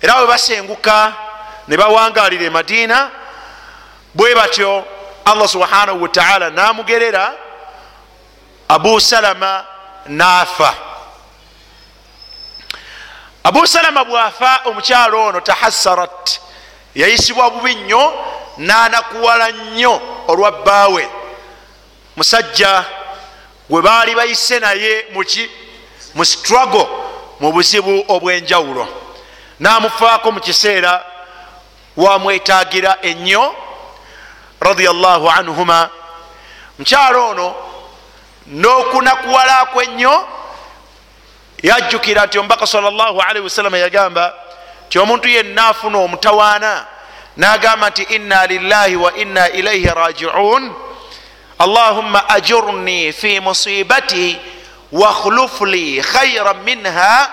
era 0.01 0.15
bwe 0.15 0.27
basenguka 0.27 1.13
ne 1.67 1.77
bawangalira 1.77 2.45
e 2.45 2.49
madiina 2.49 3.11
bwe 4.13 4.35
batyo 4.35 4.85
allah 5.25 5.47
subhanahu 5.47 6.01
wataala 6.01 6.49
namugerera 6.49 7.33
abu 8.67 9.01
salama 9.01 9.65
naafa 10.07 10.90
abu 13.43 13.67
salama 13.67 14.05
bwafa 14.05 14.61
omukyalo 14.65 15.25
ono 15.25 15.39
tahassarat 15.41 16.39
yayisibwa 16.95 17.49
bubi 17.49 17.75
nnyo 17.75 18.13
nanakuwala 18.57 19.51
nnyo 19.51 20.01
olwa 20.27 20.51
bbaawe. 20.51 21.09
Musajja 22.17 22.85
gwe 23.69 23.81
baali 23.81 24.15
bayise 24.15 24.59
naye 24.59 25.05
muki 25.13 25.49
mu 26.13 26.25
struggle 26.25 26.87
mu 27.39 27.51
buzibu 27.51 28.05
obwenjawulo. 28.07 28.87
Namufaako 29.59 30.31
mu 30.31 30.39
kiseera 30.39 31.05
wamwetagira 31.97 32.97
ennyo 33.01 33.55
radiallahu 34.59 35.29
anhuma. 35.29 35.89
Mukyalo 36.79 37.29
ono 37.29 37.55
n'okunakuwalako 38.47 39.81
ennyo 39.81 40.27
yajjukira 41.63 42.25
nti 42.25 42.39
omubaka 42.39 42.67
salllahalihi 42.67 43.43
wasallama 43.43 43.77
yagamba 43.77 44.33
ti 44.89 44.99
omuntu 44.99 45.27
yenna 45.27 45.67
afuna 45.67 45.97
omutawaana 45.97 46.85
nagamba 47.37 47.89
nti 47.89 48.03
inna 48.03 48.47
lillahi 48.47 48.95
wa 48.95 49.15
inna 49.15 49.49
ilaihi 49.49 49.85
rajiun. 49.85 50.73
Allahumma 51.59 52.29
ajurni 52.29 53.13
fi 53.13 53.39
musibati 53.39 54.37
wakhluf 54.91 55.61
li 55.61 56.01
khaira 56.01 56.53
minha. 56.53 57.29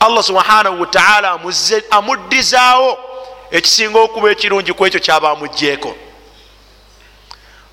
Allah 0.00 0.22
subhanahu 0.22 0.80
wataala 0.80 1.40
amuddizaawo 1.90 2.98
ekisinga 3.50 3.98
okuba 3.98 4.30
ekirungi 4.30 4.72
ku 4.72 4.86
ekyo 4.86 5.00
kyaba 5.00 5.30
amugjeeko 5.30 5.96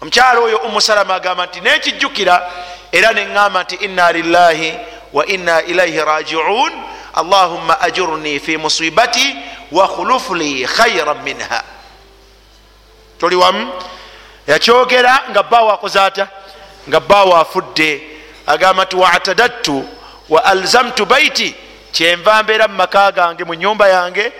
omukyalo 0.01 0.43
oyo 0.43 0.57
umusalama 0.57 1.15
agamba 1.15 1.45
nti 1.45 1.61
nekijjukira 1.61 2.51
era 2.91 3.11
neŋŋamba 3.13 3.63
nti 3.63 3.75
inna 3.75 4.11
lillahi 4.11 4.73
ilaihi 5.67 5.99
rajiun. 5.99 6.71
Allahumma 7.13 7.81
ajurni 7.81 8.39
fi 8.39 8.57
musibati 8.57 9.35
wakhluf 9.71 10.29
li 10.31 10.65
khaira 10.67 11.13
minha. 11.13 11.63
Toli 13.19 13.35
wamu? 13.35 13.73
Yakyogera 14.47 15.23
nga 15.29 15.43
bbaawo 15.43 15.71
akoze 15.71 15.99
ata 15.99 16.27
nga 16.89 16.99
bbaawo 16.99 17.35
afudde. 17.35 18.01
Agamba 18.47 18.85
nti 18.85 18.95
waatadattu 18.95 19.85
wa 20.29 20.45
alzamtu 20.45 21.05
baiti 21.05 21.55
kyenva 21.91 22.43
mbeera 22.43 22.67
mu 22.67 22.75
maka 22.75 23.11
gange 23.11 23.43
mu 23.43 23.53
nyumba 23.53 23.87
yange 23.87 24.31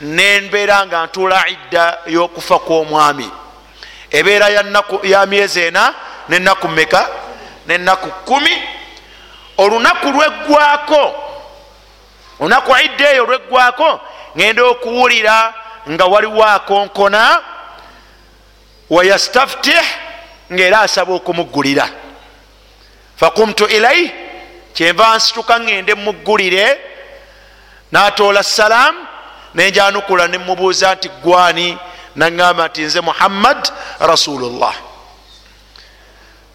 nembeera 0.00 0.86
nga 0.86 1.06
ntuula 1.06 1.48
idda 1.48 1.98
y'okufa 2.06 2.58
kw'omwami. 2.58 3.30
Ebeera 4.10 4.48
ya 5.02 5.26
myezi 5.26 5.60
ena 5.60 5.94
nenaku 6.28 6.68
meka 6.68 7.08
nenaku 7.66 8.08
kumi 8.24 8.62
olunaku 9.62 10.06
lweggwako 10.14 11.04
olunaku 12.40 12.70
idda 12.84 13.06
eyo 13.12 13.24
lweggwako 13.28 14.00
ngenda 14.36 14.62
okuwulira 14.72 15.36
nga 15.90 16.04
waliwo 16.12 16.44
akonkona 16.44 17.22
wayastaftih 18.90 19.84
ngaera 20.52 20.80
asaba 20.80 21.12
okumuggulira 21.14 21.86
fakumtu 23.16 23.64
ilaih 23.76 24.10
kyenva 24.74 25.16
nsituka 25.16 25.60
ngende 25.60 25.94
muggulire 25.94 26.66
natoola 27.92 28.42
salaamu 28.42 29.06
nenjanukula 29.54 30.28
nemubuuza 30.28 30.94
nti 30.94 31.08
gwani 31.22 31.78
naŋŋamba 32.16 32.64
nti 32.68 32.82
nze 32.82 33.00
muhammad 33.00 33.60
rasulullah. 34.00 34.74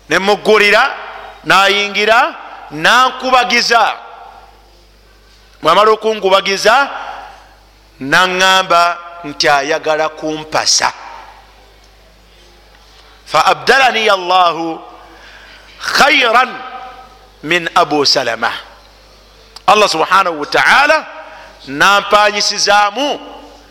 Nemuggulira 0.10 0.84
nayingira 1.44 2.36
nankubagiza. 2.84 3.84
Mwamala 5.62 5.92
okunkubagiza 5.92 6.76
naŋŋamba 8.00 8.84
nti 9.24 9.50
ayagala 9.50 10.10
kumpasa. 10.10 10.94
Fa 13.26 13.40
abdalani 13.46 14.10
allahu 14.10 14.80
khairan 15.80 16.52
min 17.44 17.70
abu 17.76 18.06
salama. 18.06 18.52
Allah 19.68 19.90
subhanahu 19.90 20.40
wataala 20.40 21.06
nampanyisizaamu 21.68 23.20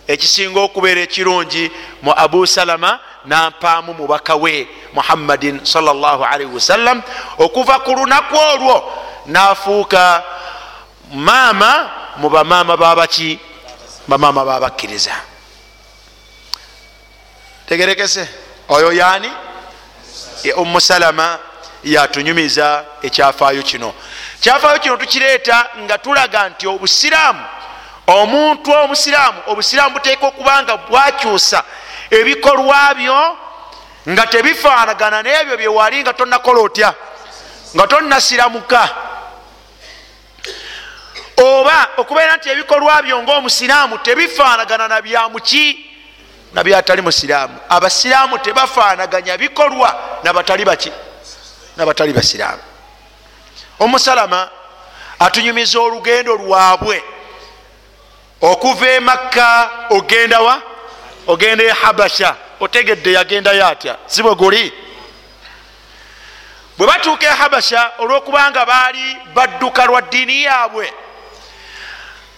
ekisinga 0.07 0.61
okubeera 0.61 1.01
ekirungi 1.01 1.71
mu 2.03 2.13
abu 2.17 2.47
salama 2.47 2.99
nampaamu 3.25 3.95
mubaka 3.95 4.35
we 4.37 4.69
muhammadin 4.93 5.65
salllahalaihi 5.65 6.55
wasallam 6.55 7.03
okuva 7.39 7.79
ku 7.79 7.95
lunaku 7.95 8.37
olwo 8.37 8.93
nafuuka 9.27 10.23
maama 11.13 11.91
mu 12.17 12.31
bamaama 12.31 12.77
babaki 12.77 13.39
bamaama 14.09 14.45
babakkiriza 14.45 15.15
tegerekese 17.69 18.29
oyo 18.69 18.93
yani 18.93 19.33
umu 20.57 20.81
salama 20.81 21.39
yatunyumiza 21.85 22.85
ekyafaayo 23.03 23.63
kino. 23.63 23.95
Kyafaayo 24.41 24.79
kino 24.79 24.97
tukireeta 24.97 25.67
nga 25.79 25.99
tulaga 25.99 26.49
nti 26.49 26.67
obusiraamu 26.67 27.45
omuntu 28.07 28.73
omusiraamu 28.73 29.39
obusiraamu 29.47 29.95
buteeka 29.95 30.27
okuba 30.27 30.63
nga 30.63 30.77
bwakyusa 30.77 31.63
ebikolwa 32.11 32.95
byo 32.95 33.37
nga 34.09 34.27
tebifaanagana 34.27 35.23
n'ebyo 35.23 35.57
byewali 35.57 36.03
nga 36.03 36.13
tonakola 36.13 36.61
otya? 36.61 36.95
Nga 37.75 37.87
tonasiramuka 37.87 38.89
oba 41.37 41.89
okubeera 41.97 42.37
nti 42.37 42.49
ebikolwa 42.51 43.03
byo 43.03 43.23
ngaomusiraamu 43.23 43.99
tebifaanagana 43.99 44.89
na 44.89 45.01
byamuki 45.03 45.91
nabyatali 46.53 47.03
musiraamu. 47.03 47.57
Abasiraamu 47.69 48.39
tebafaanaganya 48.39 49.39
bikolwa 49.39 50.21
nabatali 50.23 50.65
baki 50.65 50.93
nabatali 51.77 52.13
basiraamu. 52.13 52.63
Omusalama 53.79 54.49
atunyumiza 55.19 55.81
olugendo 55.81 56.35
lwabwe 56.35 57.14
okuva 58.41 58.89
emakka 58.89 59.71
ogenda 59.91 60.41
wa? 60.41 60.63
Ogenda 61.27 61.65
e 61.65 61.69
habasha. 61.71 62.37
Otegedde 62.61 63.13
yagendayo 63.13 63.67
atya 63.67 63.97
si 64.07 64.23
bwe 64.23 64.35
guli? 64.35 64.73
Bwe 66.79 66.87
batuuka 66.87 67.27
e 67.27 67.29
habasha 67.29 67.93
olwokubanga 67.99 68.67
baali 68.67 69.17
badduka 69.35 69.87
lwa 69.87 70.01
ddiini 70.03 70.43
yaabwe 70.43 70.93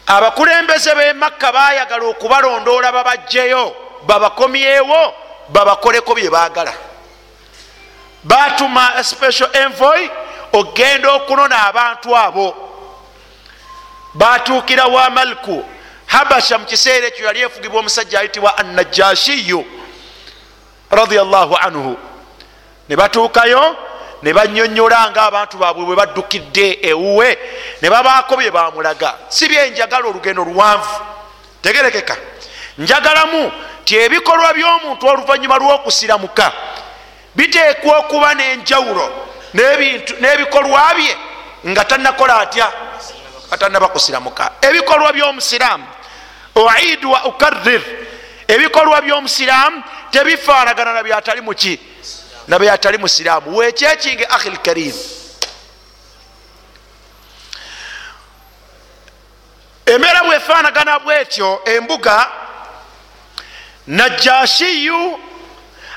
abakulembeze 0.07 0.95
b'e 0.95 1.13
makka 1.13 1.53
bayagala 1.53 2.05
okubalondoola 2.05 2.93
babajjeyo 2.93 3.77
babakomyewo 4.07 5.15
babakoleko 5.49 6.15
bye 6.15 6.31
baagala. 6.31 6.73
Batuma 8.25 9.05
special 9.05 9.51
envoy 9.53 10.09
ogenda 10.53 11.13
okunona 11.13 11.67
abantu 11.67 12.17
abo. 12.17 12.55
Batuukira 14.15 14.87
wa 14.87 15.11
malku 15.11 15.65
habasha 16.17 16.59
mukiseera 16.59 17.07
ekyo 17.07 17.27
yali 17.27 17.41
efugibwa 17.41 17.81
omusajja 17.81 18.21
ayitibwa 18.21 18.59
anajashiyu 18.59 19.65
radiallahu 20.91 21.57
anhu. 21.57 21.97
Ne 22.89 22.97
batuukayo 22.97 23.77
ne 24.23 24.33
banyonyola 24.33 25.11
nga 25.11 25.23
abantu 25.23 25.59
baabwe 25.59 25.85
bwe 25.85 25.97
baddukidde 25.97 26.79
ewuwe 26.83 27.39
ne 27.83 27.91
babaako 27.91 28.37
bye 28.37 28.51
bamulaga 28.51 29.15
si 29.29 29.49
byenjagala 29.49 30.09
olugendo 30.09 30.45
luwanvu. 30.45 30.97
Tegerekeka. 31.63 32.17
Njagalamu 32.79 33.53
ti 33.85 33.97
ebikolwa 33.97 34.55
by'omuntu 34.55 35.09
oluvanyuma 35.09 35.59
lw'okusiramuka 35.59 36.53
biteekwa 37.37 37.99
okuba 37.99 38.35
n'enjawulo 38.35 39.07
n'ebikolwa 40.21 40.95
bye 40.97 41.17
nga 41.67 41.85
tanakola 41.85 42.41
atya? 42.41 42.73
Atanaba 43.51 43.89
kusiramuka. 43.89 44.53
Ebikolwa 44.63 45.13
by'omusiraamu 45.13 45.96
oidu 46.57 47.11
wa 47.11 47.25
ukarir 47.25 47.83
ebikolwa 48.49 49.01
by'omusiraamu 49.03 49.83
tebifaanagana 50.11 50.93
na 50.93 51.03
byatali 51.03 51.41
muki 51.41 51.81
na 52.49 52.59
byatali 52.59 52.99
musiraamu 52.99 53.57
wekyekinge 53.57 54.27
ahi 54.31 54.51
lkarim 54.51 54.95
embeera 59.87 60.25
bwefaanagana 60.25 60.99
bwetyo 60.99 61.61
embuga 61.65 62.29
najashiyu 63.87 65.21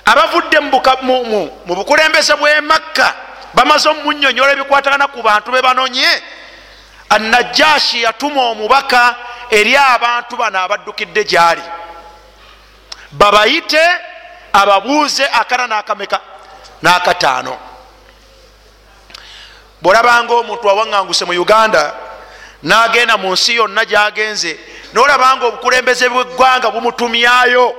abavudde 0.05 0.59
mu 0.59 1.49
bukulembeze 1.65 2.33
bwe 2.35 2.61
makka 2.61 3.15
bamaze 3.53 3.89
omunyonyola 3.89 4.51
ebikwatagana 4.53 5.07
ku 5.07 5.21
bantu 5.21 5.51
be 5.51 5.61
banonye 5.61 6.09
anajashi 7.09 8.03
yatuma 8.03 8.41
omubaka 8.41 9.15
eri 9.49 9.77
abantu 9.77 10.37
bano 10.37 10.59
abaddukidde 10.59 11.23
gyali. 11.23 11.61
Babayite 13.11 13.81
ababuuze 14.53 15.25
akana 15.25 15.67
nakameka 15.67 16.19
nakataano. 16.81 17.57
Bwolabanga 19.81 20.33
omuntu 20.33 20.69
awaŋanguse 20.69 21.25
mu 21.25 21.33
uganda 21.41 21.95
n'agenda 22.63 23.17
mu 23.17 23.31
nsi 23.31 23.55
yonna 23.55 23.85
gyagenze 23.85 24.59
nolabanga 24.93 25.45
obukulembeze 25.45 26.09
bweggwanga 26.09 26.71
bumutumyayo 26.71 27.75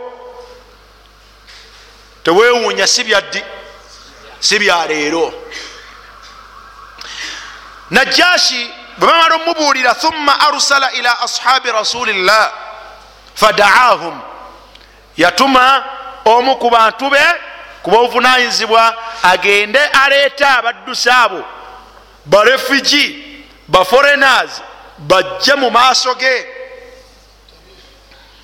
tewewuunya 2.23 2.87
si 2.87 3.05
byaddi 3.05 3.43
si 4.41 4.59
byaleero 4.59 5.33
najashi 7.91 8.71
bwe 9.01 9.09
bamala 9.09 9.35
omubuulira 9.35 9.95
thumma 9.95 10.41
arsala 10.41 10.93
ila 10.93 11.21
ashabi 11.21 11.73
rasulillah 11.73 12.53
fadaahum. 13.35 14.21
Yatuma 15.17 15.85
omu 16.25 16.57
ku 16.57 16.71
bantu 16.71 17.11
be 17.11 17.25
kuba 17.83 17.99
obuvunanyizibwa 17.99 18.97
agende 19.23 19.79
aleeta 19.79 20.59
abaddusi 20.59 21.11
abo 21.11 21.45
barefugee 22.27 23.45
baforeigners 23.69 24.63
bajje 24.99 25.55
mu 25.55 25.71
maaso 25.71 26.15
ge 26.15 26.47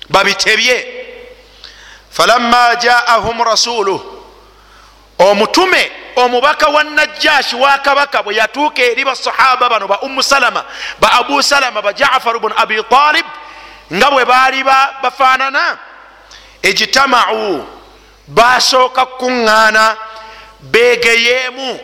babitebye. 0.09 0.77
Falamma 2.09 2.75
jaahum 2.75 3.43
rasuluh 3.43 4.01
omutume 5.19 5.91
omubaka 6.17 6.67
wa 6.67 6.83
najashi 6.83 7.55
wa 7.55 7.77
kabaka 7.77 8.23
bwe 8.23 8.35
yatuuka 8.35 8.81
eri 8.81 9.05
basahaba 9.05 9.69
bano 9.69 9.87
ba 9.87 9.99
umu 10.01 10.23
salama 10.23 10.65
ba 10.99 11.11
abu 11.19 11.43
salama 11.43 11.81
ba 11.81 11.93
jafaru 11.93 12.39
bunu 12.39 12.55
abi 12.57 12.83
talib 12.89 13.25
nga 13.93 14.09
bwe 14.11 14.25
baali 14.25 14.63
bafaanana 15.03 15.77
ejtamau 16.61 17.67
basooka 18.27 19.05
kuŋŋaana 19.05 19.95
begeyeemu 20.61 21.79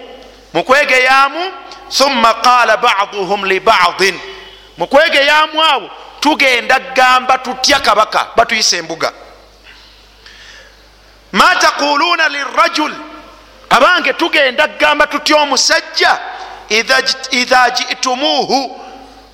mu 0.53 0.63
kwegeyaamu 0.63 1.41
thumma 1.97 2.33
qala 2.33 2.77
baduhum 2.77 3.45
libadin 3.45 4.19
mu 4.77 4.87
kwegeyaamu 4.87 5.63
abo 5.63 5.89
tugenda 6.19 6.79
gamba 6.79 7.37
tutya 7.37 7.79
kabaka 7.79 8.27
batuyisa 8.35 8.77
embuga. 8.77 9.11
Ma 11.31 11.55
taquluuna 11.55 12.29
lirajul 12.29 12.93
abange 13.73 14.13
tugenda 14.13 14.67
gamba 14.67 15.07
tutya 15.07 15.37
omusajja 15.37 16.19
idha 17.31 17.69
jitumuuhu 17.69 18.79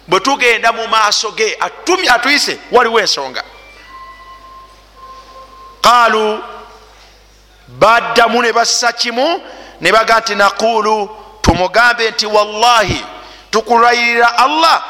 bwe 0.08 0.20
tugenda 0.20 0.72
mu 0.72 0.88
maaso 0.88 1.32
ge 1.32 1.58
atuyise 2.10 2.60
waliwo 2.72 3.00
ensonga. 3.00 3.44
Qaalu 5.82 6.44
baddamu 7.68 8.42
ne 8.42 8.54
bassa 8.54 8.92
kimu 8.92 9.42
ne 9.82 9.92
baga 9.92 10.20
nti 10.20 10.36
naqulu 10.36 11.10
tumugambe 11.42 12.10
nti 12.12 12.26
wallahi 12.26 13.06
tukulayirira 13.52 14.38
allah. 14.38 14.84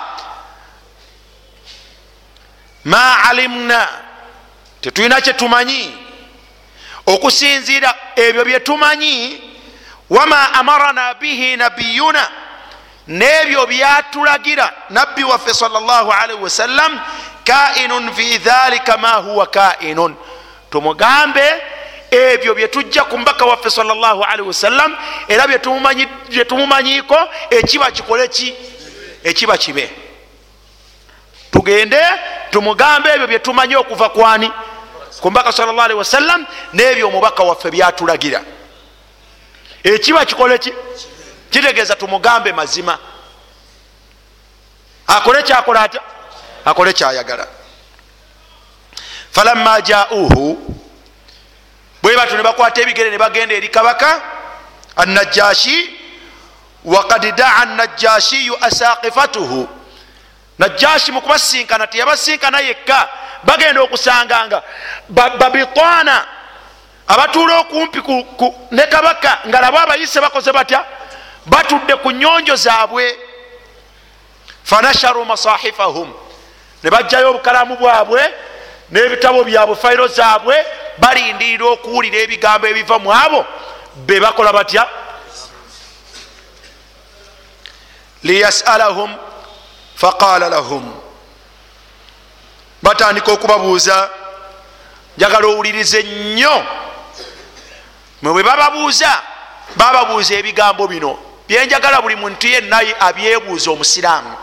Ma 2.83 3.23
alimna 3.23 3.87
tetulina 4.81 5.21
kyetumanyi 5.21 6.08
okusinziira 7.13 7.95
ebyo 8.15 8.45
byetumanyi 8.45 9.41
wama 10.09 10.53
amarana 10.53 11.13
bihi 11.13 11.55
nabiyuna 11.55 12.29
n'ebyo 13.07 13.65
byatulagira 13.65 14.73
nabbi 14.89 15.23
waffe 15.23 15.53
salllahalaihi 15.53 16.43
wasallam 16.43 16.99
kainun 17.43 18.13
fi 18.13 18.37
dhalika 18.37 18.97
ma 18.97 19.13
huwa 19.13 19.47
kainun. 19.47 20.15
Tumugambe 20.71 21.53
ebyo 22.11 22.55
byetujja 22.55 23.03
ku 23.03 23.17
mbaka 23.17 23.45
waffe 23.45 23.69
salllahalaihi 23.69 24.47
wasallam 24.47 24.97
era 25.27 25.47
byetumumanyiko 26.29 27.17
ekiba 27.49 27.91
kikole 27.91 28.27
ki? 28.27 28.55
Ekiba 29.23 29.57
kibe. 29.57 29.91
Tugende 31.51 32.01
tumugambe 32.51 33.09
ebyo 33.13 33.27
byetumanyi 33.27 33.75
okuva 33.75 34.09
kwani 34.09 34.51
ku 35.21 35.31
mbaka 35.31 35.51
salllahalihi 35.51 35.97
wasallam 35.99 36.45
n'ebyo 36.73 37.07
omubaka 37.07 37.43
waffe 37.43 37.71
byatulagira. 37.71 38.41
Ekiba 39.83 40.25
kikole 40.25 40.57
ki? 40.57 40.73
Kitegeeza 41.49 41.95
tumugambe 41.95 42.51
mazima. 42.53 42.97
Akole 45.07 45.43
kyakola 45.43 45.81
atya? 45.81 46.01
Akole 46.65 46.93
kyayagala. 46.93 47.47
Falamma 49.31 49.81
jauhu 49.81 50.75
bwe 52.03 52.15
batyo 52.15 52.37
ne 52.37 52.43
bakwata 52.43 52.81
ebigere 52.81 53.09
ne 53.11 53.17
bagenda 53.17 53.55
eri 53.55 53.69
kabaka 53.69 54.21
anajashi 54.95 55.89
wakad 56.85 57.35
daa 57.35 57.65
najashiyu 57.65 58.55
asaqifatuhu 58.61 59.67
najashi 60.59 61.11
mukubasinkana 61.11 61.87
teyabasinkana 61.87 62.59
yekka. 62.59 63.09
Bagenda 63.43 63.81
okusanganga 63.81 64.63
babitwana 65.09 66.25
abatuula 67.07 67.59
okumpi 67.59 67.99
ne 68.71 68.83
kabaka 68.87 69.39
nga 69.47 69.61
labo 69.61 69.77
abayise 69.79 70.21
bakoze 70.21 70.51
batya? 70.51 70.85
Batudde 71.45 71.95
ku 71.95 72.11
nyonjo 72.11 72.55
zaabwe. 72.55 73.17
Fanasharu 74.63 75.25
masahifahum. 75.25 76.13
Ne 76.83 76.89
bajjayo 76.89 77.29
obukalamu 77.29 77.75
bwabwe 77.75 78.21
n'ebitabo 78.91 79.43
byabwe 79.43 79.75
fayiro 79.75 80.07
zaabwe 80.07 80.55
balindirira 80.97 81.65
okuwulira 81.65 82.17
ebigambo 82.17 82.67
ebiva 82.67 82.99
mu 82.99 83.13
abo 83.13 83.45
be 83.95 84.19
bakola 84.19 84.53
batya? 84.53 84.87
Liyasalahum 88.23 89.28
faqala 89.99 90.49
lahum. 90.49 90.93
Batandika 92.81 93.31
okubabuuza 93.31 94.09
njagala 95.17 95.47
owulirize 95.47 96.03
nnyo. 96.03 96.65
Mwe 98.21 98.33
bwe 98.33 98.43
bababuuza 98.43 99.21
bababuuza 99.75 100.35
ebigambo 100.35 100.87
bino. 100.87 101.19
Byenjagala 101.47 102.01
buli 102.01 102.15
muntu 102.15 102.47
yenna 102.47 102.77
abyebuuza 102.99 103.71
omusiraamu. 103.71 104.37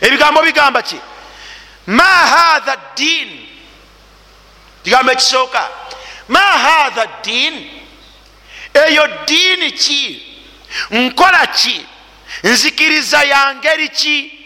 Ebigambo 0.00 0.42
bigamba 0.42 0.82
ki? 0.82 1.00
Ma 1.86 2.04
hatha 2.04 2.76
ddin. 2.76 3.48
Kigambo 4.84 5.12
ekisooka. 5.12 5.68
Ma 6.28 6.40
hatha 6.40 7.06
ddin. 7.06 7.54
Eyo 8.74 9.06
ddiini 9.06 9.72
ki? 9.72 10.02
Nkola 10.90 11.46
ki? 11.46 11.86
Nzikiriza 12.44 13.22
ya 13.22 13.54
ngeri 13.54 13.88
ki 13.88 14.37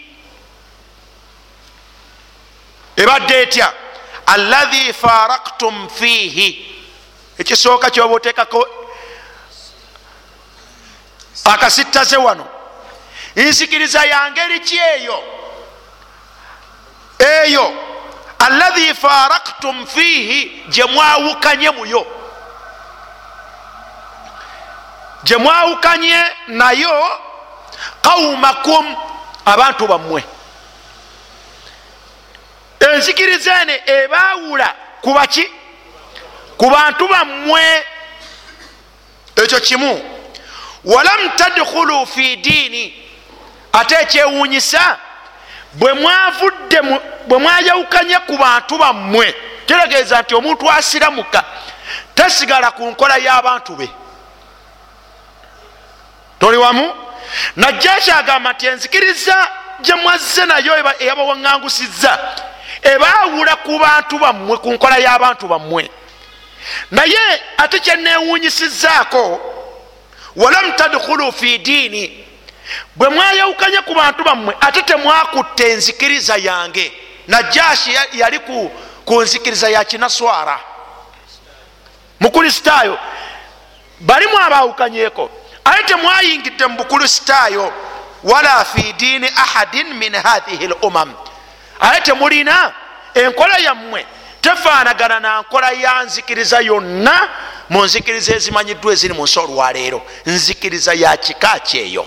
ebadde 2.96 3.42
etya? 3.42 3.72
Allahi 4.26 4.92
faraktum 4.92 5.88
fiihi 5.88 6.76
ekisooka 7.38 7.90
kyoba 7.90 8.14
oteekako 8.14 8.66
akasittaze 11.44 12.16
wano. 12.16 12.46
Nzikiriza 13.36 14.04
ya 14.04 14.30
ngeri 14.30 14.60
ki 14.60 14.78
eyo? 14.78 15.22
Eyo 17.18 17.72
allahi 18.38 18.94
faraktum 18.94 19.86
fiihi 19.86 20.64
gye 20.68 20.84
mwawukanye 20.84 21.70
muyo. 21.70 22.06
Gye 25.24 25.36
mwawukanye 25.36 26.24
nayo 26.48 27.18
qaumakum 28.02 28.96
abantu 29.44 29.86
bammwe 29.86 30.24
enzikiriza 32.90 33.62
ene 33.62 33.82
ebaawula 33.86 34.74
kubaki 35.00 35.50
ku 36.56 36.70
bantu 36.70 37.08
bammwe? 37.08 37.84
Ekyo 39.36 39.60
kimu. 39.60 40.02
Walam 40.84 41.30
tadkhulu 41.36 42.06
fi 42.06 42.36
diini. 42.36 42.94
Ate 43.72 43.94
ekyewuunyisa 43.94 44.98
bwe 45.72 45.92
mwavudde 45.92 46.80
bwe 47.26 47.38
mwayawukanye 47.38 48.18
ku 48.18 48.36
bantu 48.36 48.78
bammwe. 48.78 49.34
Kitegeeza 49.66 50.22
nti 50.22 50.34
omuntu 50.34 50.70
asiramuka 50.70 51.44
tasigala 52.14 52.70
ku 52.70 52.86
nkola 52.90 53.16
y'abantu 53.16 53.76
be. 53.76 53.88
Toli 56.38 56.56
wamu? 56.56 56.94
Najja 57.56 58.00
kyagamba 58.00 58.52
nti 58.52 58.66
enzikiriza 58.66 59.48
gye 59.80 59.94
mwazze 59.94 60.46
nayo 60.46 60.94
eyabawaŋŋangusizza 60.98 62.18
ebaawula 62.82 63.56
ku 63.56 63.78
bantu 63.78 64.18
bammwe 64.18 64.56
ku 64.58 64.72
nkola 64.72 64.98
y'abantu 64.98 65.46
bammwe. 65.48 65.90
Naye 66.90 67.42
ate 67.56 67.80
kyenewunyisizaako 67.80 69.40
walam 70.36 70.72
tadkhulu 70.72 71.32
fi 71.32 71.58
diini 71.58 72.24
bwe 72.96 73.08
mwayawukanye 73.08 73.80
ku 73.80 73.94
bantu 73.94 74.24
bammwe 74.24 74.56
ate 74.60 74.82
temwakutte 74.82 75.72
enzikiriza 75.72 76.36
yange. 76.36 76.92
Najashi 77.28 77.98
yali 78.12 78.38
ku 79.04 79.22
nzikiriza 79.22 79.68
ya 79.70 79.84
kinaswara. 79.84 80.58
Mukristaayo 82.20 82.98
balimu 84.00 84.38
abaawukanyeko 84.38 85.30
ate 85.64 85.82
temwayingidde 85.84 86.66
mu 86.66 86.76
bukristaayo 86.76 87.72
wala 88.24 88.64
fi 88.64 88.92
diini 88.92 89.28
ahadin 89.36 89.94
min 89.94 90.14
hathihi 90.14 90.64
l 90.64 90.74
umam 90.82 91.14
aye 91.82 92.00
temulina. 92.00 92.74
Enkola 93.14 93.58
yammwe 93.58 94.06
tefaanagana 94.40 95.20
na 95.20 95.40
nkola 95.40 95.70
ya 95.70 96.02
nzikiriza 96.02 96.60
yonna 96.60 97.28
mu 97.68 97.84
nzikiriza 97.84 98.34
ezimanyiddwa 98.34 98.92
eziri 98.92 99.14
mu 99.14 99.24
nsi 99.24 99.38
olwaleero. 99.38 100.02
Nzikiriza 100.26 100.94
ya 100.94 101.16
kika 101.16 101.58
kyeyo. 101.58 102.06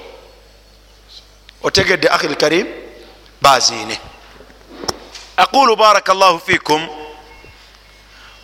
Otegedde 1.63 2.09
akhi 2.09 2.27
lkarim 2.27 2.67
baziine. 3.41 3.99
Aqulu 5.37 5.75
baraka 5.75 6.13
llahu 6.13 6.39
fikum 6.39 6.87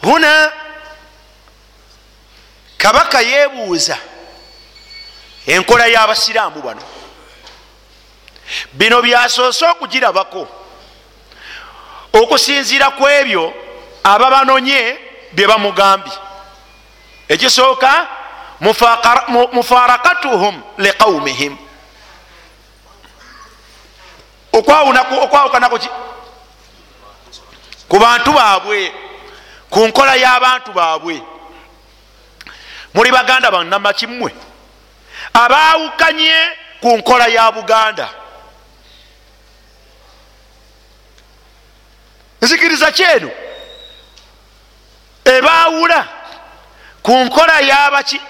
huna 0.01 0.51
kabaka 2.77 3.21
yebuuza 3.21 3.97
enkola 5.47 5.87
y'abasiraamu 5.87 6.61
bano. 6.61 6.81
Bino 8.73 9.01
byasoose 9.01 9.65
okugirabako 9.65 10.60
okusinziira 12.13 12.89
ku 12.91 13.07
ebyo 13.07 13.53
ababanonye 14.03 14.97
bye 15.31 15.47
bamugambye. 15.47 16.13
Ekisooka 17.29 18.07
mufarakatuhum 19.51 20.61
liqaumihim 20.77 21.57
okwawukanako 24.53 25.77
ki 25.79 25.89
ku 27.87 27.99
bantu 27.99 28.31
baabwe 28.31 28.91
ku 29.69 29.87
nkola 29.87 30.15
y'abantu 30.15 30.71
baabwe. 30.71 31.21
Muli 32.93 33.11
baganda 33.11 33.51
bannamakimmwe 33.51 34.35
abaawukanye 35.33 36.35
ku 36.81 36.97
nkola 36.97 37.27
ya 37.27 37.51
buganda 37.51 38.09
nzikiriza 42.41 42.91
kyeno 42.91 43.31
ebaawula 45.25 46.07
ku 47.03 47.11
nkola 47.17 47.59
yabaki 47.59 48.21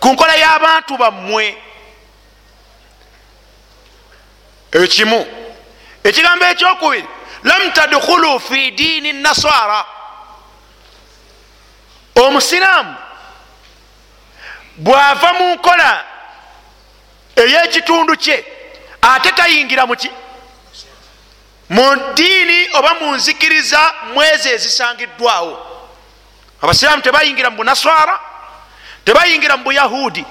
ku 0.00 0.08
nkola 0.08 0.34
y'abantu 0.36 0.96
bammwe. 0.96 1.56
Ekimu 4.72 5.26
ekigambo 6.04 6.44
ekyokubiri 6.44 7.08
lam 7.42 7.72
tadkhulu 7.72 8.40
fi 8.40 8.70
diini 8.70 9.12
nasara 9.12 9.84
omusiraamu 12.14 12.94
bwava 14.76 15.32
mu 15.32 15.54
nkola 15.54 16.04
ey'ekitundu 17.36 18.16
kye 18.16 18.44
ate 19.02 19.32
tayingira 19.32 19.86
muki 19.86 20.10
mu 21.70 21.96
ddiini 21.96 22.68
oba 22.74 22.94
mu 22.94 23.14
nzikiriza 23.16 23.94
mwezi 24.14 24.48
ezisangiddwawo. 24.48 25.54
Abasiraamu 26.62 27.02
tebayingira 27.02 27.50
mu 27.50 27.56
bunaswara 27.56 28.20
tebayingira 29.04 29.56
mu 29.56 29.64
buyahudi 29.64 30.24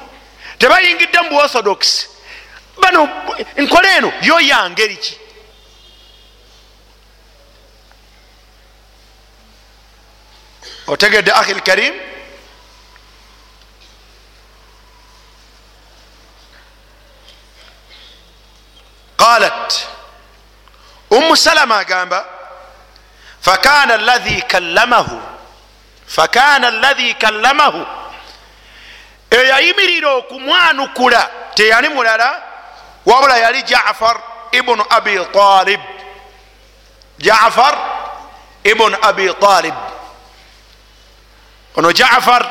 tebayingidde 0.60 1.22
mu 1.22 1.30
buorthodox 1.30 1.82
bano 2.82 3.10
nkola 3.58 3.90
eno 3.98 4.14
yo 4.22 4.40
yangeri 4.40 4.98
ki? 4.98 5.14
Otegedde 10.88 11.32
akhi 11.34 11.54
lkarim 11.54 11.94
qalat 19.18 19.99
umu 21.10 21.38
salama 21.38 21.78
agamba 21.78 22.26
fakana 23.42 23.98
lahi 23.98 24.42
kallamahu 24.42 25.22
fakana 26.08 26.72
lahi 26.72 27.14
kallamahu. 27.14 27.86
Eyayimirira 29.32 30.10
okumwanukula 30.12 31.30
teyali 31.56 31.90
mulala 31.90 32.42
wabula 33.06 33.38
yali 33.38 33.64
jafar 33.64 34.20
ibunu 34.52 34.86
abi 34.90 35.20
talib. 35.34 35.80
Jafar 37.20 37.78
ibunu 38.64 38.98
abi 39.02 39.34
talib. 39.34 39.74
Ono 41.76 41.92
jafar 41.92 42.50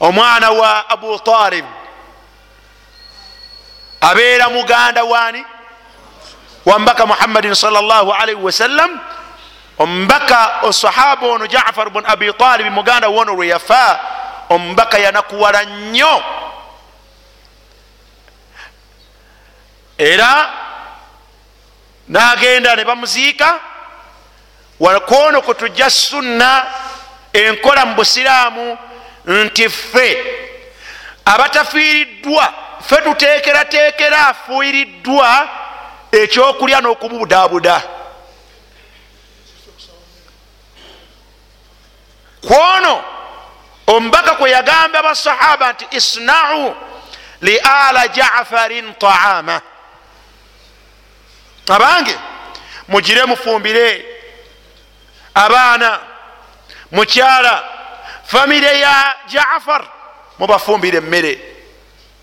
omwana 0.00 0.50
wa 0.50 0.90
abu 0.90 1.18
talib. 1.18 1.64
Abeera 4.00 4.48
muganda 4.48 5.04
wani 5.04 5.44
wambaka 6.66 7.06
muhammadin 7.06 7.54
salllahalaihi 7.54 8.40
wasallam 8.42 9.00
omubaka 9.78 10.50
osahaba 10.62 11.26
ono 11.26 11.46
jafar 11.46 11.90
bun 11.90 12.04
abi 12.06 12.32
talibi 12.32 12.70
muganda 12.70 13.08
wono 13.08 13.34
lwe 13.34 13.48
yafa 13.48 14.00
omubaka 14.48 14.98
yanakuwala 14.98 15.64
nnyo 15.64 16.22
era 19.98 20.50
nagenda 22.08 22.76
ne 22.76 22.84
bamuziika 22.84 23.60
kwono 25.06 25.42
kutujja 25.42 25.90
sunna 25.90 26.66
enkola 27.32 27.84
mu 27.86 27.94
busiraamu 27.94 28.78
nti 29.26 29.68
ffe 29.68 30.24
abatafiiriddwa 31.24 32.52
ffe 32.86 32.96
tuteekerateekera 32.96 34.26
afuiriddwa 34.28 35.48
ekyokulya 36.22 36.80
n'okubudaabuda 36.80 37.82
kwono 42.46 43.04
omubaka 43.86 44.34
kwe 44.34 44.50
yagamba 44.50 44.98
abasahaba 44.98 45.72
nti 45.72 45.86
isnau 45.90 46.76
li 47.40 47.58
ala 47.58 48.08
jafarin 48.08 48.94
taama. 48.94 49.60
Abange 51.68 52.18
mugire 52.88 53.24
mufumbire 53.24 54.04
abaana 55.34 56.00
mukyala 56.92 57.64
famire 58.24 58.80
ya 58.80 59.14
jafar 59.26 59.84
mubafumbire 60.38 60.98
emmere. 60.98 61.38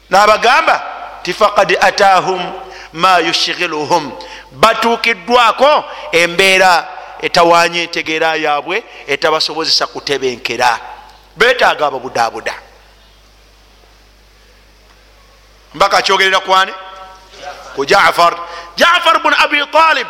Nabagamba 0.09 0.83
ti 1.23 1.33
fakad 1.33 1.77
atahum 1.81 2.53
ma 2.93 3.17
yushghiluhum. 3.19 4.11
Batuukiddwako 4.51 5.83
embeera 6.11 6.87
etawanya 7.21 7.81
entegeera 7.81 8.35
yaabwe 8.35 8.83
etabasobozesa 9.07 9.87
kutebenkera. 9.87 10.79
Betaaga 11.37 11.87
ababudaabuda. 11.87 12.53
Mbaka 15.73 16.01
kyogerera 16.01 16.39
kwani 16.39 16.73
ku 17.75 17.85
jafar 17.85 18.37
jafar 18.75 19.19
bun 19.23 19.33
abi 19.33 19.65
talib 19.71 20.07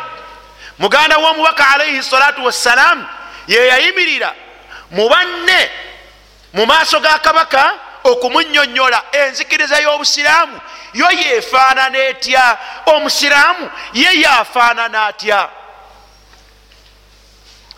muganda 0.78 1.18
w'omubaka 1.18 1.68
alaihi 1.74 2.02
salatu 2.02 2.44
wassalam 2.44 3.06
yeyayimirira 3.48 4.34
mu 4.90 5.08
banne 5.08 5.70
mu 6.52 6.66
maaso 6.66 7.00
ga 7.00 7.18
kabaka 7.18 7.74
okumunyonyola 8.04 9.02
enzikiriza 9.12 9.78
y'obusiraamu. 9.78 10.60
Yo 10.92 11.10
yefaanana 11.10 11.98
etya? 11.98 12.58
Omusiraamu 12.86 13.70
ye 13.92 14.20
yafaanana 14.20 15.06
atya? 15.06 15.48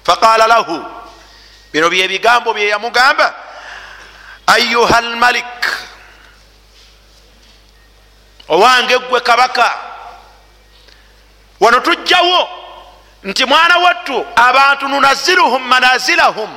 Faqala 0.05 0.47
lahu 0.47 0.85
bino 1.72 1.91
byebigambo 1.91 2.55
bye 2.55 2.68
yamugamba 2.68 3.35
ayuha 4.47 5.01
lmalik 5.01 5.66
owange 8.49 8.99
gwe 8.99 9.20
kabaka 9.20 9.79
wano 11.61 11.81
tujjawo 11.81 12.49
nti 13.25 13.45
mwana 13.45 13.79
wattu 13.79 14.27
abantu 14.37 14.89
nunaziruhum 14.89 15.62
manazilahum 15.62 16.57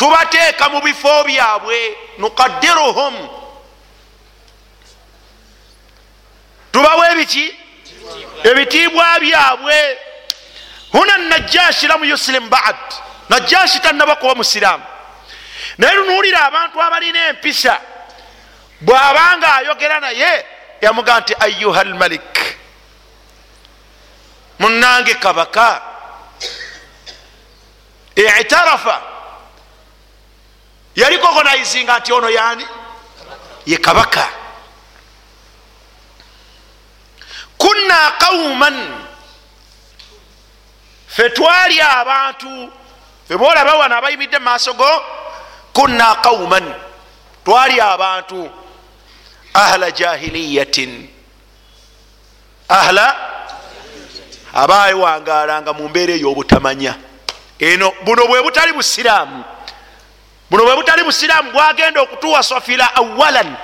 tubateeka 0.00 0.68
mu 0.68 0.80
bifo 0.80 1.24
byabwe 1.24 1.96
nukaddiruhum. 2.18 3.28
Tubawa 6.72 7.12
ebiki? 7.12 7.54
Ebitiibwa 8.44 9.20
byabwe. 9.20 9.98
Huna 10.92 11.18
najashi 11.18 11.86
lam 11.86 12.04
yuslim 12.04 12.48
bad. 12.48 12.76
Najashi 13.28 13.80
tannaba 13.80 14.16
kuba 14.16 14.34
musiraamu. 14.34 14.84
Naye 15.78 15.94
lunuulira 15.94 16.46
abantu 16.46 16.82
abalina 16.82 17.28
empisa 17.28 17.80
bw'abanga 18.80 19.54
ayogera 19.54 20.00
naye 20.00 20.46
yamugamba 20.80 21.20
nti 21.20 21.34
ayuha 21.40 21.84
lmalik 21.84 22.56
munange 24.58 25.14
kabaka. 25.14 25.82
Itarafa 28.16 29.19
yali 31.00 31.18
kogonaizinga 31.18 31.98
nti 31.98 32.12
ono 32.12 32.30
yani 32.30 32.66
ye 33.66 33.76
kabaka. 33.76 34.28
Kunna 37.58 38.10
qauman 38.18 38.76
fe 41.08 41.30
twali 41.30 41.80
abantu 41.80 42.72
feboolaba 43.28 43.74
wano 43.74 43.96
abayimidde 43.96 44.38
mumaaso 44.38 44.72
go 44.74 45.02
kunna 45.72 46.14
qauman 46.14 46.74
twali 47.44 47.80
abantu 47.80 48.50
ahla 49.54 49.90
jahiliyatin. 49.90 51.08
Ahla? 52.68 53.16
Abawangalanga 54.54 55.72
mu 55.72 55.88
mbeera 55.88 56.14
ey'obutamanya. 56.14 56.94
Eno 57.58 57.92
buno 58.04 58.26
bwe 58.26 58.42
butali 58.42 58.72
busiraamu 58.72 59.44
buno 60.50 60.64
bwe 60.64 60.76
butali 60.76 61.02
busiraamu 61.04 61.52
bwagenda 61.52 62.00
okutuwasafira 62.00 62.94
awalan 62.94 63.56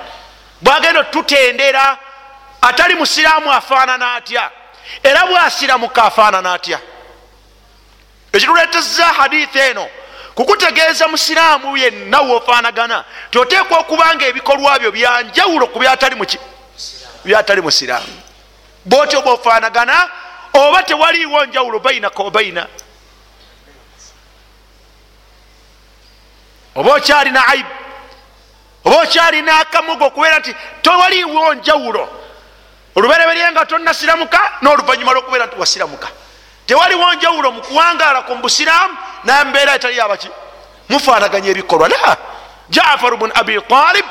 bwagenda 0.61 0.99
otutendera 0.99 1.97
atali 2.61 2.95
musiraamu 2.95 3.51
afaanana 3.51 4.13
atya? 4.13 4.51
Era 5.03 5.25
bwasiramuka 5.25 6.03
afaanana 6.03 6.53
atya? 6.53 6.79
Ekituleteza 8.33 9.05
hadithi 9.05 9.59
eno 9.59 9.87
kukutegeeza 10.35 11.07
musiraamu 11.07 11.77
yenna 11.77 12.21
wofaanagana 12.21 13.03
tioteekwa 13.31 13.79
okuba 13.79 14.15
nga 14.15 14.25
ebikolwa 14.25 14.79
byo 14.79 14.91
byanjawulo 14.91 15.67
ku 15.67 15.79
byatali 17.25 17.61
musiraamu. 17.61 18.21
Bwotyo 18.85 19.21
bwofaanagana 19.21 20.09
oba 20.53 20.83
tewaliiwo 20.83 21.45
njawulo 21.45 21.79
bainaka 21.79 22.23
obaina 22.23 22.67
oba 26.77 26.93
okyalina 26.93 27.47
aibu? 27.47 27.69
Oba 28.85 28.97
okyalina 29.01 29.59
akamugo 29.59 30.05
okubeera 30.05 30.39
nti 30.39 30.55
tewaliiwo 30.81 31.53
njawulo 31.53 32.09
olubereberye 32.95 33.51
nga 33.51 33.65
tonnasiramuka 33.65 34.39
n'oluvanyuma 34.61 35.11
lwokubeera 35.13 35.45
nti 35.45 35.59
wasiramuka. 35.59 36.07
Tewaliwo 36.65 37.13
njawulo 37.13 37.51
mu 37.51 37.61
kuwangaala 37.61 38.21
ku 38.21 38.35
busiraamu 38.35 38.97
nambeera 39.23 39.75
etali 39.75 39.97
yabaki 39.97 40.29
mufaanaganya 40.89 41.49
ebikolwa. 41.49 41.89
La! 41.89 42.17
Jafar 42.69 43.15
bun 43.17 43.31
abi 43.35 43.61
talib 43.61 44.05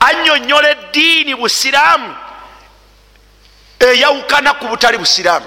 anyonyola 0.00 0.68
eddiini 0.70 1.34
busiraamu 1.34 2.14
eyawukana 3.78 4.54
ku 4.54 4.68
butali 4.68 4.98
busiraamu. 4.98 5.46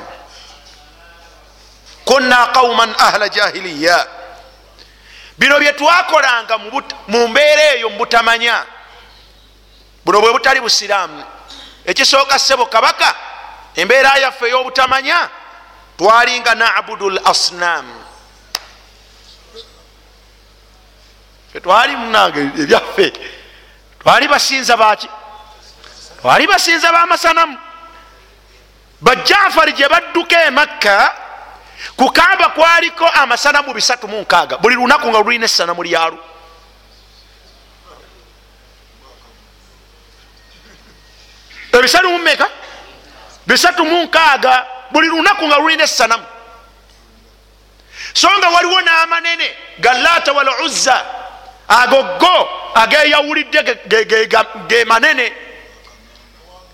Kunna 2.06 2.48
qauman 2.54 2.96
ahla 2.98 3.30
jahiliya 3.30 4.08
bino 5.38 5.60
byetwakolanga 5.60 6.58
mu 7.08 7.28
mbeera 7.28 7.64
eyo 7.76 7.90
mubutamanya 7.90 8.66
buno 10.06 10.22
bwe 10.22 10.32
butali 10.34 10.60
busiraamu. 10.62 11.24
Ekisooka 11.86 12.40
ssebo 12.40 12.66
kabaka 12.66 13.16
embeera 13.76 14.18
yaffe 14.18 14.46
ey'obutamanya 14.48 15.30
twalinga 15.98 16.56
nabudu 16.56 17.10
l 17.10 17.20
asnam 17.26 17.86
twali 21.64 21.96
munange 21.96 22.40
ebyaffe 22.40 23.14
twali 24.02 24.28
basinza 24.28 24.78
baki 24.78 25.10
twali 26.22 26.48
basinza 26.48 26.92
bamasanamu 26.92 27.58
bajafari 29.02 29.74
gye 29.74 29.90
badduka 29.90 30.44
emakka 30.46 31.16
kukamba 31.96 32.50
kwaliko 32.50 33.08
amasanamu 33.08 33.74
bisatu 33.74 34.08
munkaaga 34.08 34.58
buli 34.58 34.76
lunaku 34.76 35.08
nga 35.08 35.20
lulina 35.20 35.46
essanamu 35.46 35.84
lyalwo 35.84 36.20
ebisatu 41.72 42.10
mumeka 42.10 42.50
bisatu 43.48 43.86
munkaaga 43.86 44.66
buli 44.92 45.08
lunaku 45.08 45.48
nga 45.48 45.58
lulina 45.58 45.84
essanamu. 45.84 46.26
So 48.14 48.30
nga 48.38 48.50
waliwo 48.50 48.82
n'amanene 48.82 49.56
galata 49.80 50.34
wal 50.34 50.50
uzza 50.66 51.06
agogo 51.68 52.50
ageyawulidde 52.76 53.64
ge 54.68 54.86
manene. 54.86 55.34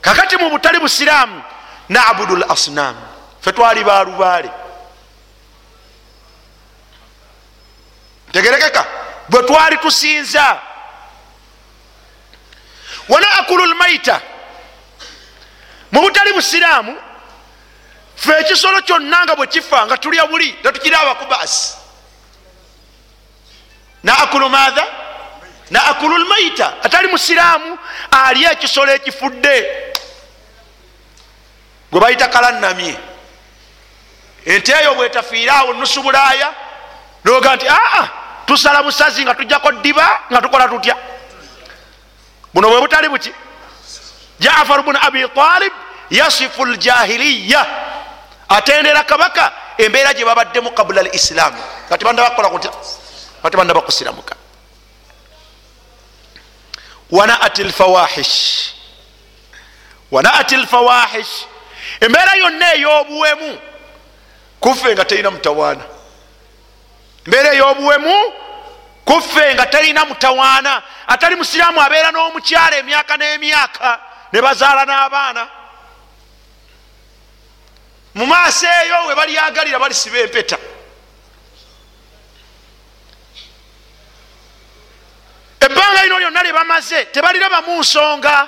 Kakati 0.01 0.37
mu 0.37 0.49
butali 0.49 0.79
busiraamu 0.79 1.43
nabudu 1.89 2.35
l 2.35 2.45
asnam 2.49 2.95
fe 3.41 3.51
twali 3.51 3.83
balubaale 3.83 4.49
tegerekeka. 8.33 8.85
Bwe 9.29 9.43
twali 9.43 9.77
tusinza. 9.77 10.61
Wanaakulu 13.09 13.65
lmaita 13.65 14.21
mu 15.91 16.01
butali 16.01 16.33
busiraamu 16.33 16.97
fe 18.15 18.31
ekisolo 18.39 18.81
kyonna 18.81 19.23
nga 19.23 19.35
bwe 19.35 19.47
kifa 19.47 19.85
nga 19.85 19.97
tulya 19.97 20.27
buli 20.27 20.53
tetukirabaku 20.53 21.25
baasi. 21.25 21.77
Naakulu 24.03 24.49
maatha? 24.49 24.85
Naakulu 25.69 26.17
lmaita 26.17 26.73
atali 26.83 27.07
musiraamu 27.07 27.77
alya 28.11 28.51
ekisolo 28.51 28.91
ekifudde. 28.91 29.55
Gwe 31.91 32.01
bayita 32.01 32.27
kalannamye. 32.27 32.95
Ente 34.45 34.71
eyo 34.71 34.95
bwetafiiraawo 34.95 35.73
nusu 35.73 36.01
bulaaya 36.01 36.53
noga 37.25 37.55
nti 37.55 37.65
aa 37.69 38.22
tusala 38.45 38.83
busazi 38.83 39.23
nga 39.23 39.33
tujjako 39.35 39.71
ddiba 39.71 40.19
nga 40.31 40.41
tukola 40.41 40.67
tutya? 40.67 40.95
Buno 42.53 42.69
bwe 42.69 42.81
butali 42.81 43.09
buki? 43.09 43.31
Jafar 44.39 44.83
bunu 44.83 44.99
abi 45.01 45.27
talib 45.35 45.73
yasifu 46.09 46.65
ljahiliya 46.65 47.65
atendera 48.49 49.03
kabaka 49.03 49.51
embeera 49.77 50.13
gye 50.13 50.25
babaddemu 50.25 50.71
kabula 50.71 51.01
al 51.01 51.09
islaamu 51.15 51.57
nga 51.87 51.97
tebanda 51.97 52.23
bakola 52.23 52.49
kutya? 52.49 52.71
Nga 53.41 53.49
tebanda 53.49 53.73
bakusiramuka 53.73 54.35
wanaati 57.11 57.63
lfawahish 57.63 58.73
wanaati 60.11 60.57
lfawahish 60.57 61.45
embeera 61.99 62.33
yonna 62.35 62.73
ey'obuwemu 62.73 63.57
kuffe 64.59 64.93
nga 64.93 65.05
terina 65.05 65.31
mutawaana 65.31 65.83
embeera 67.25 67.53
ey'obuwemu 67.53 68.33
kuffe 69.05 69.53
nga 69.53 69.65
terina 69.65 70.05
mutawaana. 70.05 70.81
Atali 71.07 71.35
musiraamu 71.35 71.81
abeera 71.81 72.11
n'omukyala 72.11 72.77
emyaka 72.77 73.17
n'emyaka 73.17 73.99
ne 74.31 74.41
bazaala 74.41 74.85
n'abaana. 74.85 75.47
Mu 78.13 78.25
maaso 78.25 78.67
eyo 78.83 79.07
we 79.07 79.15
balyagalira 79.15 79.79
balisiba 79.79 80.17
empeta. 80.19 80.57
Ebbanga 85.59 86.03
lino 86.03 86.19
lyonna 86.19 86.43
lye 86.43 86.53
bamaze 86.53 87.05
tebalirabamu 87.05 87.79
nsonga. 87.79 88.47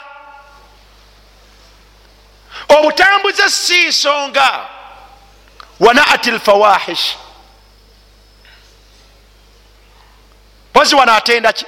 Obutambuze 2.70 3.50
si 3.50 3.88
nsonga. 3.88 4.68
Wanaati 5.80 6.32
lfawahish 6.32 7.25
pozi 10.76 10.96
wano 10.96 11.14
atenda 11.16 11.54
ki? 11.54 11.66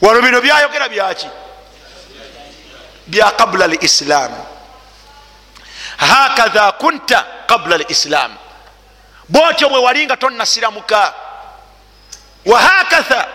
Wano 0.00 0.22
bino 0.22 0.40
byayogera 0.40 0.88
byaki? 0.88 1.28
Bya 3.06 3.30
qabula 3.30 3.64
l 3.68 3.76
islaamu 3.80 4.46
hakatha 5.96 6.72
kunta 6.72 7.26
qabula 7.46 7.76
l 7.76 7.84
islaamu 7.88 8.36
bwotyo 9.28 9.68
bwe 9.68 9.78
wali 9.78 10.06
nga 10.06 10.16
tonnasiramuka. 10.16 11.14
Wahakatha 12.46 13.28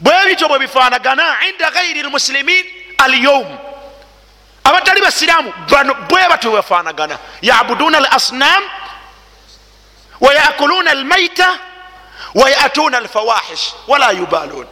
bwe 0.00 0.26
bityo 0.26 0.48
bwe 0.48 0.58
bifaanagana 0.58 1.46
inda 1.48 1.70
gairi 1.70 2.02
lmusilimin 2.02 2.64
alyowm 2.98 3.58
abatali 4.64 5.00
basiraamu 5.00 5.52
bano 5.70 5.94
bwe 5.94 6.28
batyo 6.28 6.50
bwebafaanagana 6.50 7.18
yabuduna 7.42 7.98
al 7.98 8.06
asnam 8.10 8.62
wayakuluna 10.20 10.90
almaita 10.90 11.58
wayatuna 12.34 12.98
alfawahish 12.98 13.74
wala 13.86 14.10
yubalun 14.10 14.66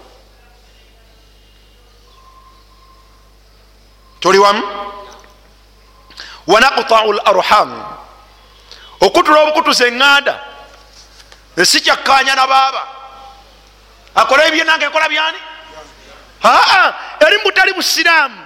tuli 4.21 4.39
wamu 4.39 4.63
wanaqtau 6.47 7.13
larham 7.13 7.85
okutula 9.01 9.41
obukutuza 9.43 9.87
eŋŋanda 9.87 10.35
esikyakkaanya 11.57 12.35
na 12.35 12.47
baaba 12.47 12.83
akola 14.15 14.47
ebye 14.47 14.65
nange 14.65 14.87
nkola 14.89 15.09
byani 15.09 15.39
aa 16.45 16.93
eri 17.27 17.37
mubutali 17.39 17.73
busiraamu 17.73 18.39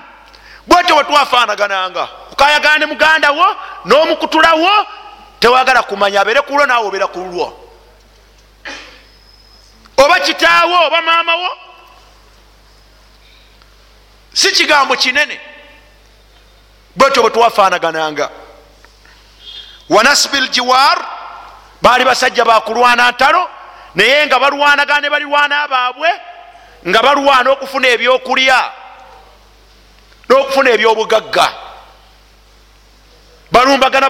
bwetyo 0.67 0.95
bwetwafaanagananga 0.95 2.09
okayagana 2.33 2.79
ne 2.79 2.87
muganda 2.87 3.31
wo 3.31 3.47
n'omukutulawo 3.85 4.87
tewagala 5.41 5.83
kumanya 5.83 6.21
abeere 6.21 6.41
kulwo 6.43 6.67
naawe 6.67 6.87
obeera 6.87 7.07
kulwo 7.07 7.70
oba 10.05 10.21
kitaawo 10.21 10.87
oba 10.87 11.03
maamawo 11.03 11.49
si 14.33 14.53
kigambo 14.53 14.97
kinene. 14.97 15.41
Bwetyo 16.97 17.23
bwe 17.23 17.31
twafanagananga 17.31 18.31
wanasbi 19.89 20.41
ljiwar 20.41 20.99
baali 21.83 22.05
basajja 22.05 22.45
bakulwana 22.45 23.11
ntalo 23.11 23.51
naye 23.95 24.27
nga 24.27 24.39
balwanagana 24.39 25.01
ne 25.01 25.11
balirwana 25.11 25.69
baabwe 25.69 26.11
nga 26.89 27.03
balwana 27.03 27.51
okufuna 27.51 27.89
ebyokulya 27.89 28.73
n'okufuna 30.29 30.71
ebyobugagga. 30.71 31.47
Balumbagana 33.53 34.09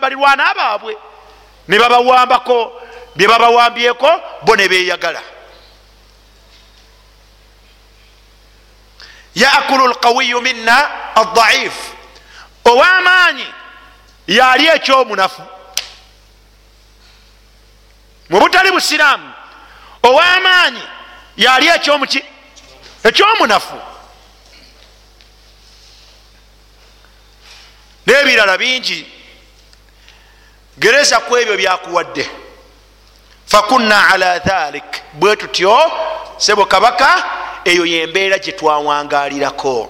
balirwana 0.00 0.54
baabwe 0.54 0.96
ne 1.68 1.78
babawambako 1.78 2.80
bye 3.16 3.28
babawambyeko 3.28 4.10
bo 4.42 4.56
ne 4.56 4.68
beyagala 4.68 5.22
yakulu 9.34 9.88
lqawiyu 9.88 10.40
minna 10.40 10.90
aldaif. 11.14 11.74
Owamaanyi 12.64 13.46
yali 14.26 14.66
ekyomunafu. 14.66 15.42
Mu 18.30 18.40
butali 18.40 18.70
busiraamu 18.70 19.32
owamaanyi 20.02 20.82
yali 21.36 21.68
ekyomuki 21.68 22.24
ekyomunafu. 23.04 23.80
N'ebirala 28.06 28.58
bingi. 28.58 29.12
Gereza 30.78 31.20
ku 31.20 31.36
ebyo 31.36 31.56
byakuwadde 31.56 32.43
fakunna 33.46 34.08
ala 34.08 34.38
dhalik. 34.38 35.02
Bwe 35.12 35.36
tutyo 35.36 35.92
sebo 36.36 36.64
kabaka 36.66 37.24
eyo 37.64 37.86
yembeera 37.86 38.38
gyetwawangalirako 38.38 39.88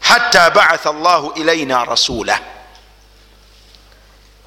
hatta 0.00 0.50
baatha 0.50 0.92
llahu 0.92 1.32
ilaina 1.34 1.84
rasula. 1.84 2.38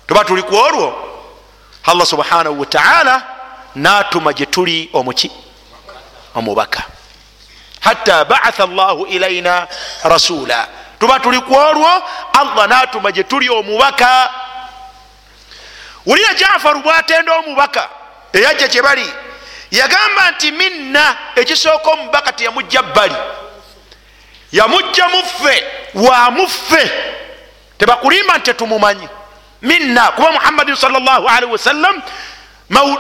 Tuba 0.08 0.24
tuli 0.26 0.44
ku 0.44 0.56
olwo 0.56 0.94
allah 1.84 2.06
subhanahu 2.06 2.60
wataala 2.60 3.24
natuma 3.76 4.34
gyetuli 4.34 4.90
omuki 4.94 5.32
omubaka. 6.36 6.84
Hatta 7.80 8.26
baatha 8.26 8.66
llahu 8.66 9.06
ilaina 9.06 9.68
rasula. 10.04 10.68
Tuba 11.00 11.20
tuli 11.20 11.42
ku 11.42 11.54
olwo 11.54 11.90
allah 12.34 12.68
natuma 12.68 13.12
gyetuli 13.12 13.50
omubaka 13.50 14.30
wulira 16.06 16.34
jafaru 16.34 16.80
bwatenda 16.80 17.34
omubaka 17.36 17.90
eyajja 18.34 18.68
kyebali 18.68 19.14
yagamba 19.72 20.32
nti 20.32 20.52
minna 20.52 21.18
ekisooka 21.36 21.90
omubaka 21.92 22.32
teyamujja 22.32 22.82
bbali. 22.84 23.16
Yamujja 24.52 25.08
muffe 25.10 25.64
wamuffe 25.94 26.92
tebakulimba 27.78 28.34
nti 28.38 28.46
tetumumanyi. 28.46 29.08
Minna 29.62 30.12
kuba 30.12 30.32
muhammadin 30.32 30.76
salllahalihi 30.76 31.52
wasallam 31.52 32.02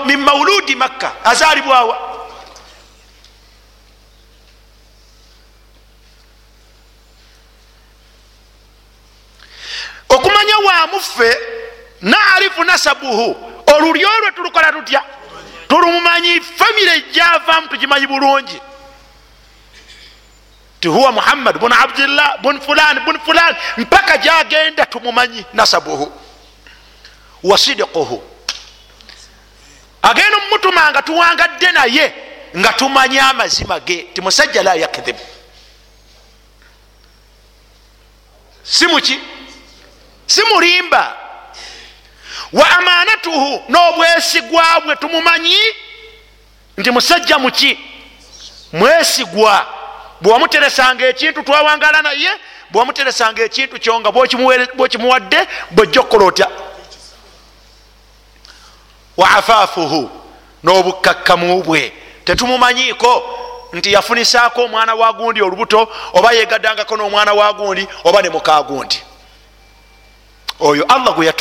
min 0.06 0.20
mauludi 0.20 0.76
makka 0.76 1.12
azalibwawa 1.26 1.97
okumanya 10.10 10.58
wamuffe 10.58 11.38
naarifu 12.54 12.64
nasabuhu 12.64 13.36
olulyo 13.76 14.10
lwe 14.20 14.32
tulukola 14.32 14.72
tutya? 14.72 15.04
Tulumumanyi 15.68 16.41
famire 16.41 16.95
ejjavamu 16.95 17.68
tugimanyi 17.68 18.08
bulungi. 18.08 18.62
Ti 20.80 20.88
huwa 20.88 21.12
muhammad 21.12 21.58
bun 21.60 21.72
abdillah 21.74 22.41
bun 22.41 22.60
fulan 22.62 22.99
bun 23.06 23.20
fulan 23.26 23.56
mpaka 23.78 24.18
gyagenda 24.18 24.86
tumumanyi 24.86 25.45
nasabuhu 25.54 26.12
wasidiquhu 27.43 28.24
agenda 30.01 30.38
omumutuma 30.38 30.91
nga 30.91 31.01
tuwangadde 31.01 31.72
naye 31.72 32.14
nga 32.58 32.74
tumanyi 32.74 33.20
amazima 33.20 33.80
ge 33.80 34.10
ti 34.14 34.22
musajja 34.22 34.64
la 34.64 34.74
yakdhibu 34.76 35.20
simuki 38.64 39.20
simulimba 40.28 41.22
wa 42.54 42.70
amanatuhu 42.78 43.64
n'obwesigwa 43.70 44.64
bwe 44.86 44.95
tumumanyi? 44.95 45.58
Nti 46.78 46.91
musajja 46.91 47.39
muki? 47.39 47.80
Mwesigwa. 48.74 49.66
Bwewamuteresanga 50.22 51.08
ekintu 51.08 51.43
twawangala 51.43 52.01
naye 52.01 52.30
bwewamuteresanga 52.72 53.43
ekintu 53.43 53.80
kyo 53.80 53.99
nga 53.99 54.12
bwokimuwadde 54.12 55.47
bwojja 55.72 56.01
okukola 56.01 56.26
otya? 56.26 56.47
Wa 59.18 59.30
afaafuhu 59.30 60.12
n'obukkakkamu 60.64 61.64
bwe. 61.64 61.93
Tetumumanyiiko 62.26 63.39
nti 63.74 63.93
yafunisaako 63.93 64.64
omwana 64.64 64.95
wa 64.95 65.14
gundi 65.14 65.41
olubuto 65.41 65.89
oba 66.14 66.32
yegaddangako 66.32 66.97
n'omwana 66.97 67.34
wa 67.34 67.54
gundi 67.54 67.88
oba 68.04 68.22
ne 68.22 68.30
muka 68.30 68.64
gundi 68.64 69.04
oyo 70.60 70.86
allah 70.88 71.14
gwe 71.16 71.34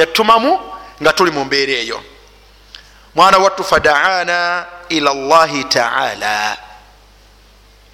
yatumamu 0.00 0.60
nga 1.02 1.12
tuli 1.12 1.30
mu 1.30 1.44
mbeera 1.44 1.72
eyo. 1.72 2.02
Mwana 3.14 3.38
wattu 3.38 3.64
fadaana 3.64 4.66
ila 4.88 5.14
llahi 5.14 5.64
taala. 5.64 6.56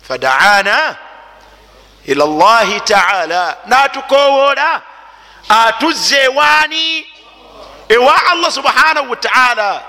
Fadaana 0.08 0.96
ila 2.04 2.26
llahi 2.26 2.80
taala. 2.80 3.56
Natukowoola 3.66 4.82
atuzza 5.48 6.22
ewaani 6.22 7.06
ewa 7.88 8.26
allah 8.26 8.52
subhanahu 8.52 9.10
wataala 9.10 9.82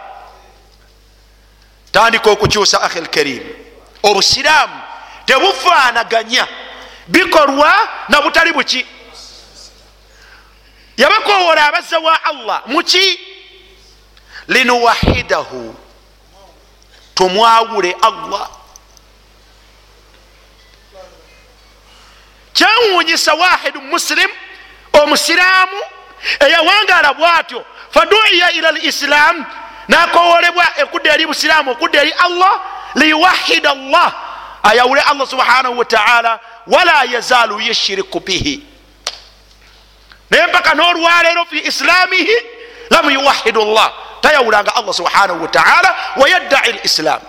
tandika 1.91 2.29
okukyusa 2.31 2.81
ahi 2.81 3.01
lkarim 3.01 3.43
obusiraamu 4.03 4.81
tebufaanaganya. 5.25 6.47
Bikolwa 7.07 7.73
na 8.09 8.21
butali 8.21 8.53
buki 8.53 8.85
yabakowola 10.97 11.65
abazza 11.65 11.99
wa 11.99 12.23
allah 12.23 12.61
muki 12.65 13.19
linuwahidahu. 14.47 15.75
Tumwawule 17.15 17.95
allah. 18.01 18.49
Kyawunyisa 22.53 23.33
wahidu 23.33 23.81
muslim 23.81 24.29
omusiraamu 24.93 25.81
eyawangala 26.39 27.13
bwatyo 27.13 27.65
faduiya 27.91 28.51
ila 28.51 28.71
lislam 28.71 29.45
nakowolebwa 29.87 30.65
ekudda 30.79 31.13
eri 31.13 31.25
busiraamu 31.27 31.71
okudda 31.71 32.01
eri 32.01 32.11
allah 32.11 32.61
liyuwahida 32.95 33.71
allah 33.71 34.13
ayawule 34.63 35.01
allah 35.01 35.27
subhanahu 35.27 35.77
wataala 35.79 36.39
wala 36.67 37.03
yazaalu 37.03 37.59
yushiriku 37.59 38.19
bihi 38.19 38.63
naye 40.29 40.47
mpaka 40.47 40.73
nolwaleero 40.73 41.45
fi 41.45 41.59
islamihi 41.59 42.35
lam 42.89 43.09
yuwahidu 43.09 43.65
llah 43.65 43.93
tayawulanga 44.21 44.75
allah 44.75 44.93
subhanahu 44.93 45.41
wataala 45.41 45.95
wayaddai 46.17 46.71
lislam 46.71 47.21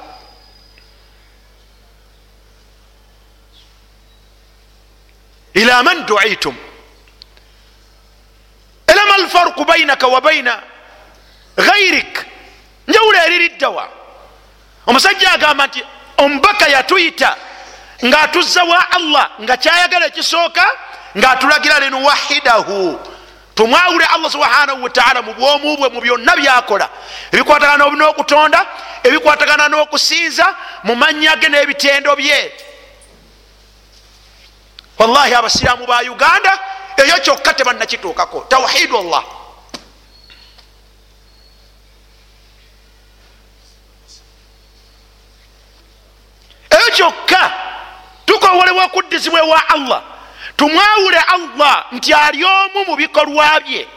ila 5.54 5.82
man 5.82 6.06
duitum. 6.06 6.56
Elama 8.86 9.14
alfarku 9.14 9.64
bainaka 9.64 10.06
wa 10.06 10.20
baina 10.20 10.62
gairik 11.56 12.26
njawulo 12.88 13.18
eririddawa 13.26 13.88
omusajja 14.86 15.32
agamba 15.32 15.66
nti 15.66 15.84
omubaka 16.16 16.68
yatuyita 16.68 17.36
ngaatuzza 18.04 18.64
wa 18.64 18.90
allah 18.90 19.30
nga 19.42 19.56
kyayagala 19.56 20.06
ekisooka 20.06 20.64
ngaatulagira 21.16 21.80
linuwahidahu 21.80 23.00
tumwawule 23.54 24.04
allah 24.04 24.30
subhanahu 24.30 24.84
wataala 24.84 25.22
mu 25.22 25.34
bwomu 25.34 25.76
bwe 25.76 25.88
mu 25.88 26.00
byonna 26.00 26.36
byakola. 26.36 26.88
Ebikwatagana 27.32 27.84
n'okutonda 27.90 28.66
ebikwatagana 29.02 29.68
n'okusinza 29.68 30.54
mu 30.84 30.94
mannya 30.94 31.36
ge 31.36 31.48
n'ebitendo 31.48 32.16
bye. 32.16 32.52
Wallahi 34.98 35.34
abasiraamu 35.34 35.86
ba 35.86 36.02
uganda 36.02 36.58
eyo 36.96 37.18
kyokka 37.24 37.54
tebannakituukako. 37.54 38.46
Tawhidu 38.48 39.02
llah 39.02 39.24
eyo 46.70 46.90
kyokka 46.90 47.52
tukowolebwa 48.26 48.84
okuddizibwa 48.84 49.40
ewa 49.40 49.68
allah 49.68 50.02
tumwawule 50.58 51.18
allah 51.18 51.86
nti 51.92 52.12
ali 52.14 52.44
omu 52.44 52.84
mu 52.86 52.96
bikolwa 52.96 53.60
bye 53.60 53.88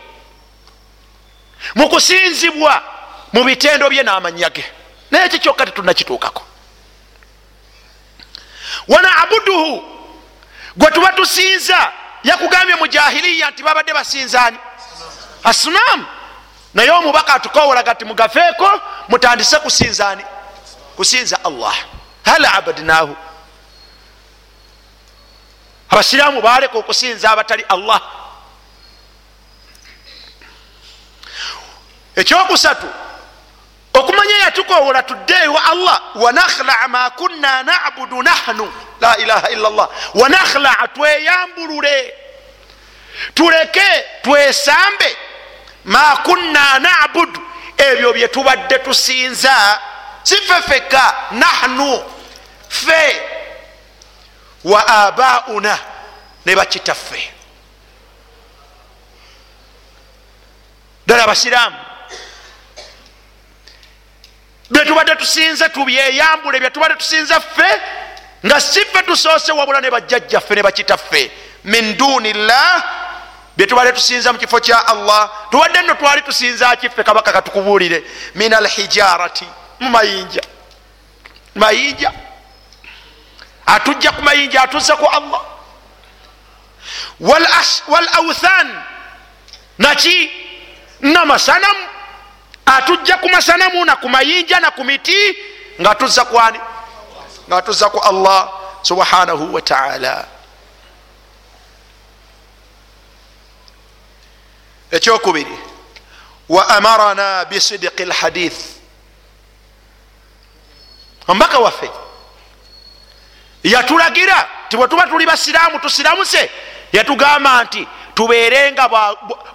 mu 1.76 1.90
kusinzibwa 1.90 2.84
mu 3.34 3.44
bitendo 3.44 3.90
bye 3.90 4.04
n'amanya 4.04 4.50
ge. 4.50 4.66
Naye 5.12 5.26
ekyo 5.26 5.40
kyokka 5.40 5.66
tetunakituukako? 5.66 6.44
Wanabuduhu 8.88 9.84
gwe 10.78 10.92
tuba 10.92 11.12
tusinza 11.14 11.92
yakugambye 12.24 12.76
mu 12.76 12.88
jahiliya 12.88 13.50
nti 13.52 13.64
babadde 13.64 13.94
basinzaani 13.94 14.58
asunamu 15.44 16.06
naye 16.74 16.90
omubaka 16.92 17.34
atukowolaga 17.34 17.96
ti 17.96 18.06
mugafeeko 18.06 18.82
mutandise 19.10 19.60
kusinzaani 19.60 20.24
kusinza 20.96 21.40
allah. 21.46 21.76
Hal 22.26 22.46
abadnahu 22.46 23.16
abasiraamu 25.92 26.42
baleka 26.42 26.78
okusinza 26.78 27.32
abatali 27.32 27.66
allah. 27.70 28.02
Ekyokusatu 32.16 32.88
okumanya 33.94 34.38
yatukowola 34.38 35.04
tudde 35.04 35.34
ewa 35.44 35.66
allah 35.66 36.02
wanakhlaa 36.16 36.88
ma 36.88 37.10
kunna 37.10 37.64
nabudu 37.64 38.24
nahnu 38.24 38.74
la 39.02 39.18
ilaha 39.18 39.50
illa 39.50 39.70
llah 39.70 39.90
wanakhlaa 40.14 40.88
tweyambulule 40.88 42.14
tuleke 43.34 44.06
twesambe 44.24 45.18
ma 45.86 46.18
kunna 46.24 46.80
nabudu. 46.80 47.42
Ebyo 47.78 48.14
byetubadde 48.14 48.80
tusinza 48.80 49.80
sife 50.24 50.62
feka 50.62 51.16
nahnu 51.32 52.04
fe 52.70 53.22
wa 54.64 54.88
abauna 54.88 55.80
ne 56.46 56.56
bakitaffe 56.56 57.34
ddala 61.06 61.24
abasiraamu 61.24 61.78
byetubadde 64.72 65.16
tusinza 65.16 65.70
tubyeyambule 65.70 66.60
byetubadde 66.60 66.96
tusinza 66.96 67.40
ffe 67.42 67.82
nga 68.46 68.62
sife 68.62 69.02
tusoose 69.04 69.52
wabula 69.52 69.82
ne 69.82 69.92
bajjajjaffe 69.92 70.56
ne 70.56 70.64
bakitaffe 70.64 71.32
min 71.64 71.98
duni 71.98 72.34
llah 72.34 72.84
byetubadde 73.58 73.92
tusinza 73.92 74.34
mu 74.34 74.40
kifo 74.40 74.60
kya 74.60 74.88
allah 74.88 75.32
tubadde 75.52 75.82
nno 75.82 75.94
twali 75.94 76.22
tusinza 76.22 76.76
kiffe 76.76 77.04
kabaka 77.04 77.32
katukubuulire. 77.32 78.04
Min 78.36 78.54
alhijarati 78.54 79.46
mu 79.80 79.90
mayinja. 79.90 80.42
Mayinja 81.56 82.12
atujja 83.76 84.12
ku 84.12 84.22
mayinja 84.22 84.62
atuzza 84.62 84.96
ku 84.96 85.06
allah. 85.06 85.42
Wal 87.88 88.08
authan 88.20 88.68
naki? 89.78 90.30
Namasanamu. 91.02 91.84
Atujja 92.66 93.18
ku 93.18 93.28
masanamu 93.30 93.86
na 93.86 93.96
ku 93.96 94.08
mayinja 94.10 94.60
na 94.60 94.72
ku 94.72 94.84
miti 94.84 95.18
nga 95.82 95.96
tuzza 95.96 96.26
kwani 96.26 96.60
nga 97.50 97.62
tuzza 97.62 97.90
ku 97.90 98.00
allah 98.00 98.50
subhanahu 98.82 99.54
wataala 99.54 100.28
ekyokubiri 104.92 105.58
wa 106.50 106.68
amarana 106.70 107.46
bisidiki 107.46 108.06
lhadith 108.06 108.60
omubaka 111.28 111.60
waffe 111.60 111.90
yatulagira 113.64 114.48
ti 114.70 114.78
bwe 114.78 114.88
tuba 114.88 115.08
tuli 115.08 115.26
basiraamu 115.26 115.80
tusiramuse 115.80 116.50
yatugamba 116.92 117.64
nti 117.64 117.88
tubeerenga 118.16 118.90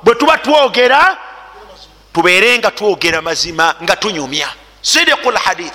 bwe 0.03 0.15
tuba 0.15 0.39
twogera 0.39 1.17
tubeerenga 2.13 2.71
twogera 2.71 3.23
mazima 3.23 3.75
nga 3.83 3.97
tunyumya. 3.97 4.49
Sidiku 4.83 5.31
lhadith 5.31 5.75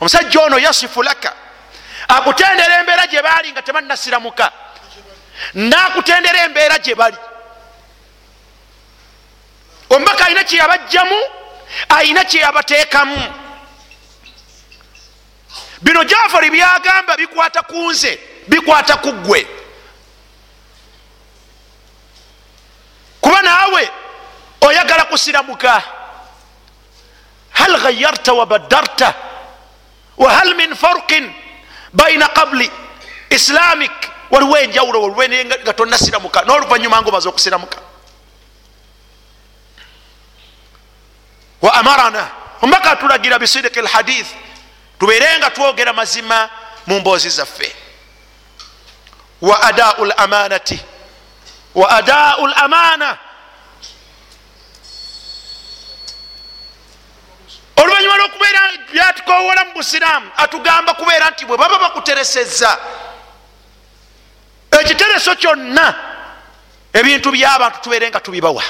omusajja 0.00 0.40
ono 0.40 0.58
yasifu 0.58 1.02
laka. 1.02 1.32
Akutendera 2.08 2.80
embeera 2.80 3.06
gye 3.06 3.22
baali 3.22 3.52
nga 3.52 3.62
tebanasiramuka 3.62 4.52
nakutendera 5.54 6.44
embeera 6.44 6.78
gye 6.78 6.94
bali. 6.94 7.16
Omubaka 9.90 10.24
alina 10.24 10.44
kyeyabajjamu 10.44 11.16
ayina 11.88 12.24
kyeyabateekamu 12.24 13.39
bino 15.80 16.04
jafari 16.04 16.50
byagamba 16.50 17.16
bikwata 17.16 17.62
ku 17.62 17.90
nze 17.90 18.20
bikwata 18.48 18.96
ku 18.96 19.12
ggwe. 19.12 19.46
Kuba 23.20 23.42
naawe 23.42 23.90
oyagala 24.60 25.04
kusiramuka. 25.04 25.82
Hal 27.50 27.80
ghayarta 27.80 28.32
wabaddarta 28.32 29.14
wahal 30.16 30.54
min 30.54 30.74
farqin 30.74 31.32
baina 31.92 32.28
qabli 32.28 32.70
islamic 33.30 33.92
waliwo 34.30 34.56
enjawulo 34.58 35.02
olwe 35.02 35.44
nga 35.44 35.72
tonasiramuka 35.72 36.42
noluvanyuma 36.44 37.00
nga 37.00 37.08
omaze 37.08 37.28
okusiramuka. 37.28 37.78
Wa 41.62 41.74
amarana. 41.74 42.30
Omubaka 42.62 42.90
atulagira 42.90 43.38
bisidiki 43.38 43.80
lhadith 43.80 44.28
tubeerenga 45.00 45.50
twogera 45.50 45.92
mazima 45.92 46.50
mu 46.86 47.00
mboozi 47.00 47.30
zaffe. 47.30 47.76
Wa 49.40 49.62
adau 49.62 50.04
lamanati 50.04 50.80
wa 51.74 51.90
adau 51.90 52.46
lamana 52.46 53.18
oluvanyuma 57.76 58.16
lwokubeera 58.16 58.60
byatukowola 58.92 59.64
mu 59.64 59.72
busiraamu 59.72 60.30
atugamba 60.36 60.94
kubeera 60.94 61.30
nti 61.30 61.46
bwe 61.46 61.56
baba 61.56 61.78
bakutereseza 61.78 62.78
ekitereso 64.80 65.34
kyonna 65.36 65.94
ebintu 66.92 67.30
byabantu 67.32 67.80
tubeerenga 67.80 68.20
tubibawa. 68.20 68.64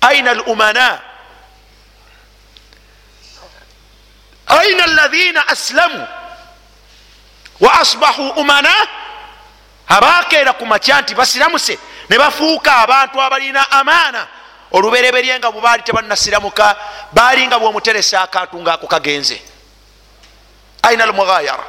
Aina 0.00 0.34
lumana 0.34 1.00
aina 4.64 4.84
alaina 4.84 5.48
aslamu 5.48 6.06
wa 7.60 7.80
asbahu 7.80 8.28
umana 8.28 8.70
abakeera 9.88 10.52
ku 10.52 10.66
makya 10.66 11.00
nti 11.00 11.14
basiramuse 11.14 11.78
ne 12.08 12.18
bafuuka 12.18 12.76
abantu 12.76 13.22
abalina 13.22 13.70
amaana 13.70 14.26
olubereberye 14.72 15.38
nga 15.38 15.50
bwebaali 15.52 15.82
tebanasiramuka 15.82 16.76
baali 17.12 17.46
nga 17.46 17.58
bwomuteresa 17.58 18.22
akantu 18.22 18.60
ngaako 18.62 18.86
kagenze 18.86 19.42
aina 20.82 21.04
almughayara 21.04 21.64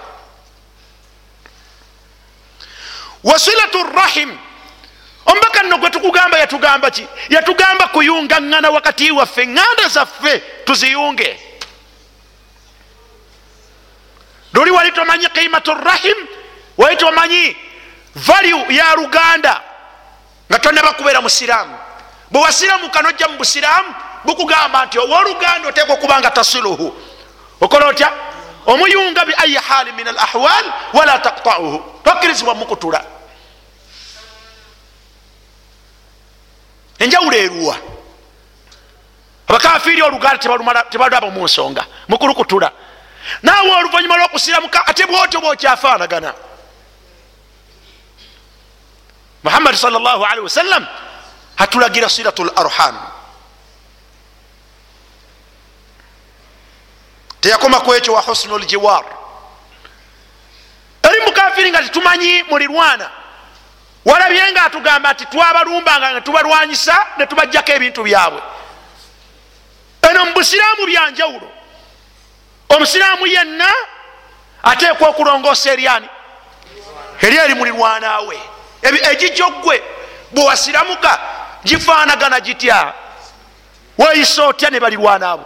wasilatu 3.24 3.84
rahim 3.84 4.38
omubaka 5.26 5.64
nno 5.64 5.78
gwe 5.78 5.90
tukugamba 5.90 6.38
yatugamba 6.40 6.92
ki 6.92 7.08
yatugamba 7.30 7.88
kuyunga 7.88 8.40
ŋŋana 8.40 8.70
wakati 8.70 9.12
waffe 9.12 9.46
ŋŋanda 9.46 9.88
zaffe 9.90 10.40
tuziyunge 10.66 11.45
luli 14.56 14.72
wali 14.72 14.92
tomanyi 14.92 15.28
qimatu 15.28 15.74
rahim 15.74 16.18
wali 16.78 16.98
tomanyi 16.98 17.56
value 18.16 18.76
ya 18.76 18.96
luganda. 18.96 19.62
Nga 20.50 20.60
tonaba 20.60 20.94
kubeera 20.94 21.22
musiraamu 21.22 21.78
bwe 22.32 22.42
wasiramuka 22.42 23.02
nojja 23.02 23.28
mu 23.28 23.38
busiraamu 23.38 23.96
bukugamba 24.26 24.86
nti 24.86 25.00
owoluganda 25.00 25.70
oteeka 25.70 25.94
okuba 25.94 26.20
nga 26.20 26.32
tasiluhu 26.32 26.94
okola 27.62 27.86
otya? 27.88 28.12
Omuyunga 28.66 29.26
bi 29.26 29.34
ayi 29.38 29.56
hali 29.56 29.92
min 29.92 30.08
al 30.08 30.18
ahwal 30.18 30.66
wala 30.94 31.20
taktauhu 31.20 32.02
tokkirizibwa 32.04 32.56
mukutula 32.56 33.06
enjawulo 37.00 37.38
eruwa. 37.38 37.78
Abakafiiri 39.48 40.02
oluganda 40.02 40.84
tebalaba 40.90 41.30
mu 41.32 41.46
nsonga 41.46 41.86
mukulukutula 42.08 42.72
naawe 43.44 43.72
oluvanyuma 43.72 44.18
lwokusiramuka 44.18 44.88
ate 44.88 45.06
bwotyo 45.06 45.42
bwokyafaanagana. 45.42 46.34
Muhammadi 49.44 49.78
salli 49.78 49.98
wasallam 50.44 50.88
atulagira 51.58 52.10
silatu 52.10 52.44
larham 52.44 52.98
teyakoma 57.42 57.80
ku 57.80 57.94
ekyo 57.94 58.14
wa 58.14 58.22
husnu 58.22 58.58
ljiwar 58.58 59.06
eri 61.04 61.20
mukafiri 61.26 61.70
nga 61.70 61.84
tetumanyi 61.84 62.44
mulirwana 62.44 63.10
walabye 64.06 64.52
nga 64.52 64.64
atugamba 64.64 65.14
nti 65.14 65.26
twabalumbanga 65.26 66.12
nga 66.12 66.22
tubalwanyisa 66.22 67.08
ne 67.18 67.26
tubajjako 67.26 67.72
ebintu 67.72 68.04
byabwe. 68.04 68.42
Eno 70.10 70.26
mu 70.26 70.34
busiraamu 70.34 70.86
byanjawulo 70.86 71.55
omusiraamu 72.70 73.28
yenna 73.28 73.70
ateekwa 74.64 75.08
okulongoosa 75.10 75.72
eryani 75.72 76.10
eri 77.22 77.38
eri 77.38 77.54
mulirwanaawe 77.54 78.40
egijjo 79.12 79.50
ggwe 79.50 79.84
bwewasiramuka 80.32 81.20
gifaanagana 81.64 82.40
gitya? 82.40 82.94
Weyisa 83.98 84.44
otya 84.44 84.70
ne 84.70 84.80
balirwanaabo 84.80 85.46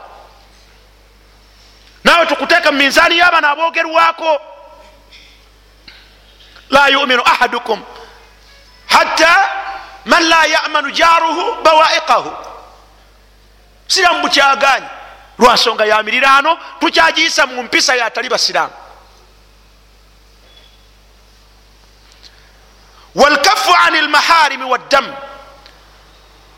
naawe 2.04 2.26
tukuteeka 2.26 2.72
mu 2.72 2.78
minzaani 2.78 3.18
y'abaana 3.18 3.50
aboogerwako 3.50 4.42
la 6.70 6.88
yuminu 6.88 7.22
ahadukum 7.26 7.84
hatta 8.88 9.50
man 10.06 10.24
la 10.24 10.46
yamanu 10.46 10.92
jaruhu 10.92 11.62
bawaiqahu 11.64 12.32
siramu 13.88 14.22
bukyaganye 14.22 14.88
lwansonga 15.40 15.86
ya 15.86 16.04
miriraano 16.04 16.58
tukyagiyisa 16.80 17.48
mu 17.48 17.64
mpisa 17.64 17.96
yatali 17.96 18.30
basiramu 18.30 18.74
walkafu 23.16 23.76
ani 23.86 24.02
lmaharimi 24.02 24.64
waddamu 24.64 25.14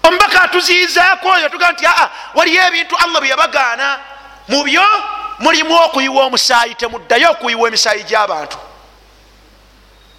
omubaka 0.03 0.41
atuziyizaako 0.41 1.29
oyo 1.29 1.49
tugaa 1.49 1.71
nti 1.71 1.85
aa 1.87 2.09
waliyo 2.33 2.67
ebintu 2.67 2.97
allah 2.97 3.21
byeyabagaana 3.21 3.99
mu 4.47 4.63
byo 4.63 4.85
mulimu 5.39 5.75
okuyiwa 5.75 6.25
omusaayi 6.25 6.75
temuddayo 6.75 7.31
okuyiwa 7.31 7.67
emisaayi 7.67 8.03
gy'abantu. 8.03 8.57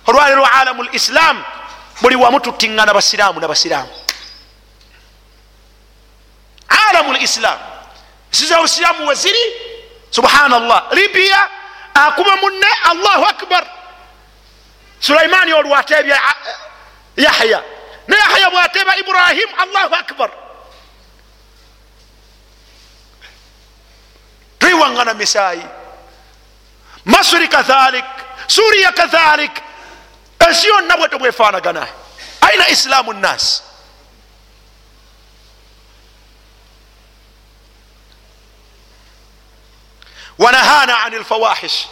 Olwaleero 0.06 0.46
alamu 0.46 0.82
lislam 0.82 1.44
buli 2.02 2.16
wamu 2.16 2.40
tutiŋŋana 2.40 2.94
basiraamu 2.94 3.40
nabasiraamu 3.40 3.90
alamu 6.68 7.12
lislam 7.12 7.58
esiza 8.32 8.58
obusiraamu 8.58 9.06
weziri 9.08 9.44
subhanallah. 10.10 10.92
Libiya 10.92 11.48
akuba 11.94 12.36
munne 12.36 12.66
allahu 12.90 13.24
akbar. 13.24 13.64
Sulaimani 15.00 15.52
olwatebya 15.52 16.18
yahya. 17.16 17.62
Ne 18.08 18.16
yahya 18.16 18.50
bwateba 18.50 18.96
ibrahim 18.96 19.48
allahu 19.58 19.94
akbar. 19.94 20.30
Twiwaŋŋana 24.58 25.14
misaayi 25.14 25.66
masuri 27.04 27.48
kathalik 27.48 28.04
suriya 28.46 28.92
kathalik 28.92 29.50
ensi 30.46 30.68
yonna 30.68 30.96
bwete 30.96 31.18
bwefanagana 31.18 31.86
aina 32.40 32.68
islaamu 32.68 33.12
nnas 33.12 33.62
wanahana 40.38 41.02
ani 41.02 41.16
lfawahish 41.16 41.86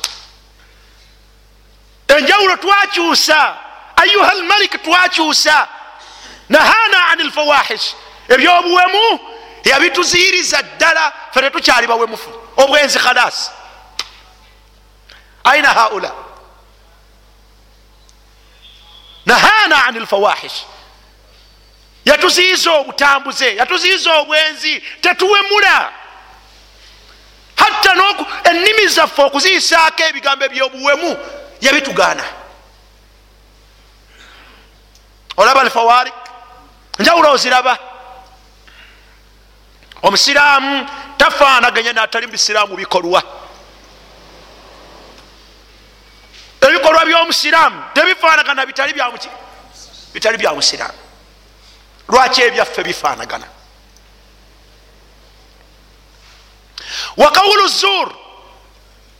enjawulo 2.09 2.57
twakyusa 2.57 3.57
ayuha 3.97 4.35
lmalik 4.35 4.83
twakyusa 4.83 5.69
nahana 6.49 7.09
ani 7.09 7.25
lfawahish 7.25 7.95
ebyobuwemu 8.29 9.21
yabituziyiriza 9.65 10.63
ddala 10.63 11.13
fe 11.35 11.41
tetukyali 11.41 11.87
bawemufu 11.87 12.31
obwenzi 12.57 12.99
khalas. 12.99 13.51
Aina 15.45 15.69
haula? 15.69 16.13
Nahana 19.27 19.85
ani 19.85 20.01
lfawahish 20.01 20.65
yatuziyiza 22.05 22.71
obutambuze 22.73 23.57
yatuziyiza 23.57 24.15
obwenzi 24.15 24.81
tetuwemula 25.01 25.93
hatta 27.61 27.93
ennimi 28.51 28.89
zaffe 28.89 29.23
okuziyisaako 29.23 30.03
ebigambo 30.03 30.45
ebyobuwemu 30.45 31.11
yabitugaana 31.61 32.25
olaba 35.37 35.61
alfawarik 35.61 36.15
njawulo 36.99 37.33
oziraba. 37.33 37.79
Omusiraamu 40.03 40.89
tafaanaganya 41.17 41.93
natali 41.93 42.27
mubisiraamu 42.27 42.77
bikolwa. 42.77 43.23
Ebikolwa 46.61 47.05
byomusiraamu 47.07 47.85
tebifaanagana 47.95 48.67
bitali 48.67 48.93
bya 50.39 50.53
musiraamu. 50.55 50.99
Lwaki 52.09 52.43
ebyaffe 52.43 52.85
bifaanagana 52.85 53.47
wakawulu 57.17 57.69
zur 57.69 58.15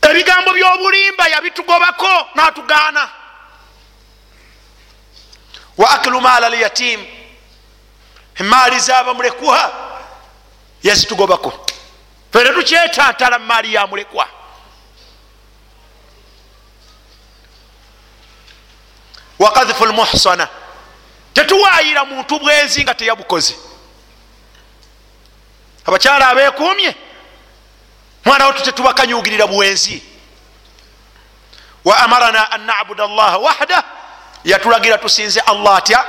ebigambo 0.03 0.53
byobulimba 0.53 1.29
yabitugobako 1.29 2.29
natugaana. 2.35 3.09
Wa 5.79 5.91
akilu 5.91 6.21
maala 6.21 6.49
lyatim 6.49 7.07
emaali 8.35 8.81
zabamulekwa 8.81 9.73
yazitugobako. 10.83 11.67
Fe 12.33 12.45
tetukyetantala 12.45 13.39
mumaali 13.39 13.75
yamulekwa 13.75 14.29
wakadhifu 19.39 19.87
lmuhsana 19.87 20.49
tetuwayira 21.35 22.05
muntu 22.05 22.39
bwenzi 22.39 22.83
nga 22.83 22.95
teyabukoze. 22.95 23.57
Abakyala 25.87 26.29
abekumye 26.29 26.95
mwana 28.25 28.47
watu 28.47 28.63
tetubakanyugirira 28.63 29.47
bwenzi 29.47 30.03
wa 31.85 31.99
amarana 31.99 32.53
an 32.53 32.61
nabuda 32.67 33.05
allaha 33.05 33.39
wahda. 33.39 33.85
Yatulagira 34.45 34.99
tusinze 34.99 35.41
allah 35.41 35.77
atya? 35.77 36.05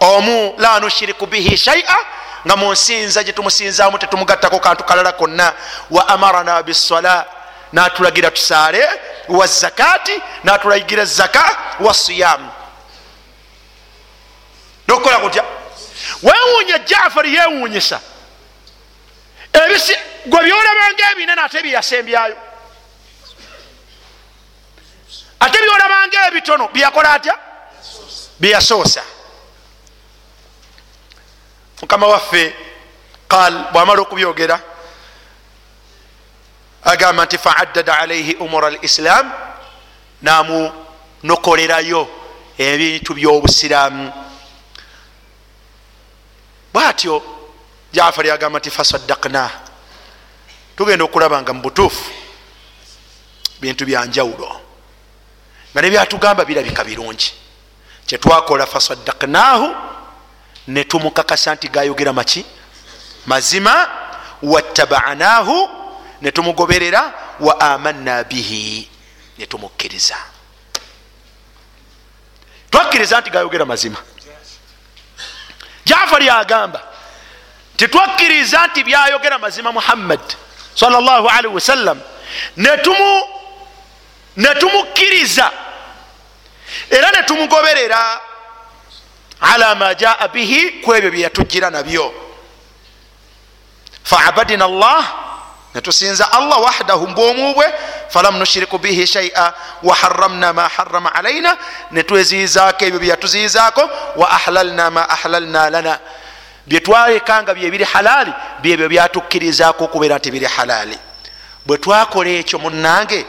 Omu 0.00 0.54
la 0.58 0.80
nushiriku 0.80 1.26
bihi 1.26 1.56
shaia 1.56 1.98
nga 2.46 2.56
munsinza 2.56 3.24
gyetumusinzamu 3.24 3.98
tetumugattako 3.98 4.60
kantu 4.60 4.84
kalala 4.84 5.12
konna. 5.12 5.52
Wa 5.90 6.08
amarana 6.08 6.62
bisala 6.62 7.26
natulagira 7.72 8.30
tusaale. 8.30 8.88
Wa 9.28 9.46
zakati. 9.46 10.22
Natulagira 10.44 11.04
zaka. 11.04 11.58
Wa 11.80 11.94
siyamu 11.94 12.50
nokukola 14.88 15.18
kutya? 15.18 15.44
Wewunya 16.22 16.78
jafari 16.78 17.34
yewunyisa 17.34 18.00
ebisi 19.52 19.96
gwe 20.30 20.40
byolabanga 20.44 21.04
ebinene 21.12 21.42
ate 21.42 21.62
byeyasembyayo 21.62 22.36
ate 25.40 25.58
byolabanga 25.62 26.18
ebitono 26.28 26.68
byeyakola 26.74 27.12
atya? 27.12 27.34
Byeyasoosa 28.40 29.02
mukama 31.80 32.06
waffe 32.06 32.54
qal 33.28 33.72
bwamala 33.72 34.00
okubyogera 34.02 34.60
agamba 36.84 37.24
nti 37.24 37.38
faaddada 37.38 37.98
alaihi 37.98 38.34
umura 38.34 38.70
lislam 38.70 39.32
namunokolerayo 40.22 42.08
ebintu 42.58 43.14
byobusiramu 43.14 44.12
bwatyo 46.72 47.22
jafari 47.92 48.30
agamba 48.30 48.58
nti 48.58 48.70
fasaddakna 48.70 49.67
tugenda 50.78 51.04
okulaba 51.04 51.42
nga 51.42 51.52
mubutuufu 51.52 52.10
bintu 53.60 53.82
byanjawulo 53.84 54.60
nga 55.72 55.82
nebyatugamba 55.82 56.44
birabika 56.44 56.84
birungi. 56.84 57.34
Kyetwakola 58.06 58.66
fasaddaknahu 58.66 59.74
netumukakasa 60.68 61.54
nti 61.54 61.68
gayogera 61.68 62.12
maki? 62.12 62.46
Mazima 63.26 63.88
wattabanahu 64.42 65.68
netumugoberera 66.22 67.12
wa 67.40 67.60
amanna 67.60 68.24
bihi 68.24 68.88
netumukkiriza 69.38 70.16
twakkiriza 72.70 73.20
nti 73.20 73.30
gayogera 73.30 73.64
mazima. 73.64 73.98
Jafari 75.84 76.30
agamba 76.30 76.82
titwakkiriza 77.76 78.66
nti 78.66 78.84
byayogera 78.84 79.38
mazima 79.38 79.72
muhammad 79.72 80.20
salllahalihi 80.80 81.54
wasallam. 81.54 81.98
Netumukkiriza 84.36 85.50
era 86.90 87.10
netumugoberera 87.10 88.20
ala 89.40 89.74
ma 89.74 89.94
jaa 89.94 90.28
bihi 90.28 90.70
ku 90.82 90.94
ebyo 90.94 91.10
byeyatugira 91.10 91.70
nabyo. 91.70 92.14
Faabadina 94.04 94.64
allah 94.64 95.02
netusinza 95.74 96.32
allah 96.32 96.60
wahdahu 96.62 97.06
mbwomu 97.08 97.54
bwe 97.54 97.66
falam 98.08 98.38
nushiriku 98.38 98.78
bihi 98.78 99.06
shaia 99.06 99.52
waharamna 99.82 100.52
ma 100.52 100.68
harama 100.68 101.14
alaina 101.14 101.56
netweziyizaako 101.90 102.84
ebyo 102.84 102.98
byeyatuziyizaako 103.00 103.90
wa 104.16 104.30
ahlalna 104.30 104.90
ma 104.90 105.08
ahlalna 105.08 105.70
lana 105.70 105.98
byetwalekanga 106.68 107.54
byebiri 107.54 107.84
halaali 107.84 108.32
byebyo 108.62 108.88
byatukkirizaako 108.88 109.84
okubeera 109.84 110.18
nti 110.18 110.30
biri 110.30 110.46
halaali 110.46 110.98
bwe 111.66 111.76
twakola 111.78 112.30
ekyo 112.30 112.58
munange 112.58 113.26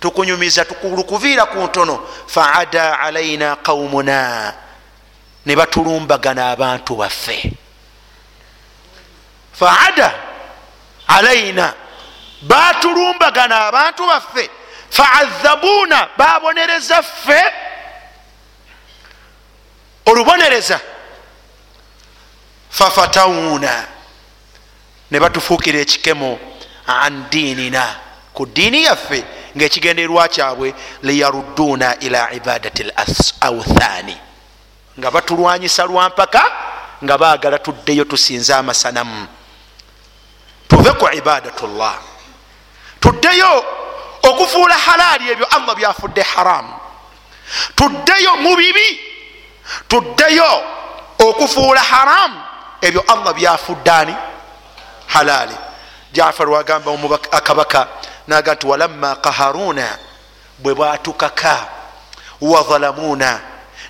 tukunyumiza 0.00 0.64
tukulukuviira 0.64 1.46
ku 1.46 1.58
ntono 1.58 2.06
faada 2.26 3.00
alaina 3.00 3.56
qaumuna 3.56 4.54
ne 5.46 5.56
batulumbagana 5.56 6.50
abantu 6.50 6.96
baffe. 6.96 7.52
Faada 9.52 10.14
alaina 11.08 11.74
batulumbagana 12.42 13.66
abantu 13.66 14.06
baffe 14.06 14.50
faadhabuuna 14.90 16.08
babonereza 16.16 17.02
ffe. 17.02 17.42
Olubonereza 20.06 20.80
fafatawuna. 22.70 23.86
Ne 25.10 25.20
batufuukira 25.20 25.80
ekikemo 25.80 26.38
an 26.86 27.26
diinina 27.30 27.96
ku 28.32 28.46
diini 28.46 28.84
yaffe 28.84 29.24
ngaekigendererwa 29.56 30.28
kyabwe 30.28 30.74
liyarudduuna 31.02 31.98
ila 31.98 32.32
ibadati 32.32 32.82
l 32.82 32.92
authaani 33.40 34.16
nga 34.98 35.10
batulwanyisa 35.10 35.84
lwampaka 35.84 36.52
nga 37.04 37.18
baagala 37.18 37.58
tuddeyo 37.58 38.04
tusinze 38.04 38.54
amasanamu. 38.54 39.26
Tuve 40.68 40.92
ku 40.92 41.08
ibadatullah. 41.12 41.98
Tuddeyo 43.00 43.64
okufuula 44.22 44.74
halaali 44.74 45.30
ebyo 45.30 45.46
allah 45.46 45.76
byafudde 45.76 46.22
haramu 46.22 46.74
tuddeyo 47.74 48.36
mu 48.36 48.56
bibi. 48.56 49.00
Tuddeyo 49.88 50.64
okufuula 51.18 51.80
haramu 51.80 52.49
ebyo 52.80 53.04
allah 53.08 53.34
byafudde 53.34 53.90
ani? 53.90 54.14
Halaali. 55.06 55.54
Jafar 56.12 56.48
wagamba 56.50 57.18
akabaka 57.30 57.88
naga 58.26 58.54
nti 58.54 58.66
walamma 58.66 59.16
qaharuna 59.16 59.98
bwe 60.58 60.74
bwatukaka 60.74 61.66
wazalamuuna 62.40 63.40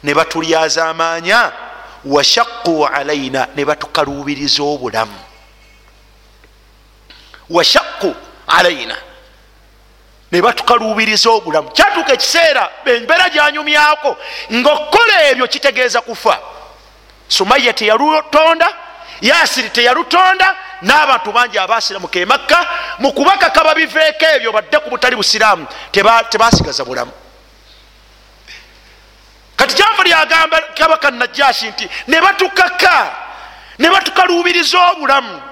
ne 0.03 0.14
batulyaza 0.14 0.88
amaanya 0.88 1.53
washaqu 2.05 2.86
alaina 2.86 3.49
ne 3.57 3.64
batukaluubiriza 3.64 4.62
obulamu. 4.62 5.18
Washaqu 7.51 8.14
alaina 8.47 8.97
ne 10.32 10.43
batukaluubiriza 10.43 11.30
obulamu. 11.30 11.70
Kyatuuka 11.70 12.12
ekiseera 12.12 12.70
embeera 12.84 13.28
gyanyumyako 13.28 14.16
ngaokukola 14.53 15.28
ebyo 15.30 15.49
kitegeeza 15.49 16.01
kufa 16.01 16.38
sumaya 17.31 17.72
teyalutonda 17.72 18.68
yasiri 19.20 19.70
teyalutonda 19.70 20.57
n'abantu 20.83 21.33
bangi 21.33 21.59
abasiramuka 21.59 22.18
emakka 22.20 22.66
mukubakaka 22.99 23.64
babiveeko 23.64 24.26
ebyo 24.37 24.53
badde 24.53 24.78
ku 24.78 24.91
butali 24.91 25.16
busiraamu 25.16 25.66
tebasigaza 26.31 26.85
bulamu. 26.85 27.12
Kati 29.57 29.74
jafari 29.74 30.12
agamba 30.12 30.61
kabaka 30.74 31.11
najashi 31.11 31.68
nti 31.68 31.89
ne 32.09 32.20
batukaka 32.20 33.12
ne 33.78 33.91
batukaluubiriza 33.91 34.91
obulamu. 34.91 35.43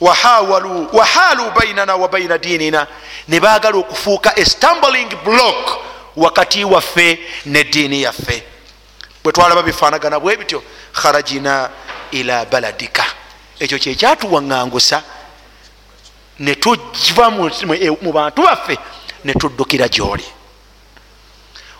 Wahaalu 0.00 1.50
bainana 1.50 1.96
wa 1.96 2.08
baina 2.08 2.38
diinina. 2.38 2.86
Ne 3.28 3.40
baagala 3.40 3.78
okufuuka 3.78 4.38
estambling 4.38 5.10
block 5.24 5.78
wakati 6.16 6.64
waffe 6.64 7.18
ne 7.46 7.64
diini 7.64 8.02
yaffe 8.02 8.53
bwe 9.24 9.32
twalaba 9.32 9.62
bifaanagana 9.62 10.20
bwe 10.20 10.36
bityo 10.36 10.62
kharajina 10.92 11.70
ila 12.10 12.44
baladika. 12.44 13.04
Ekyo 13.58 13.78
kyekyatuwaŋŋangusa 13.78 15.02
ne 16.38 16.54
tuva 16.54 17.30
mu 17.30 18.12
bantu 18.12 18.42
baffe 18.42 18.76
ne 19.24 19.32
tuddukira 19.32 19.88
gyoli. 19.88 20.24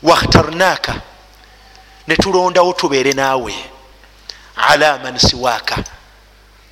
Wakhtarnaka 0.03 0.95
ne 2.07 2.16
tulondawo 2.16 2.72
tubeere 2.72 3.12
naawe 3.12 3.55
ala 4.57 4.99
man 4.99 5.18
siwaaka. 5.18 5.76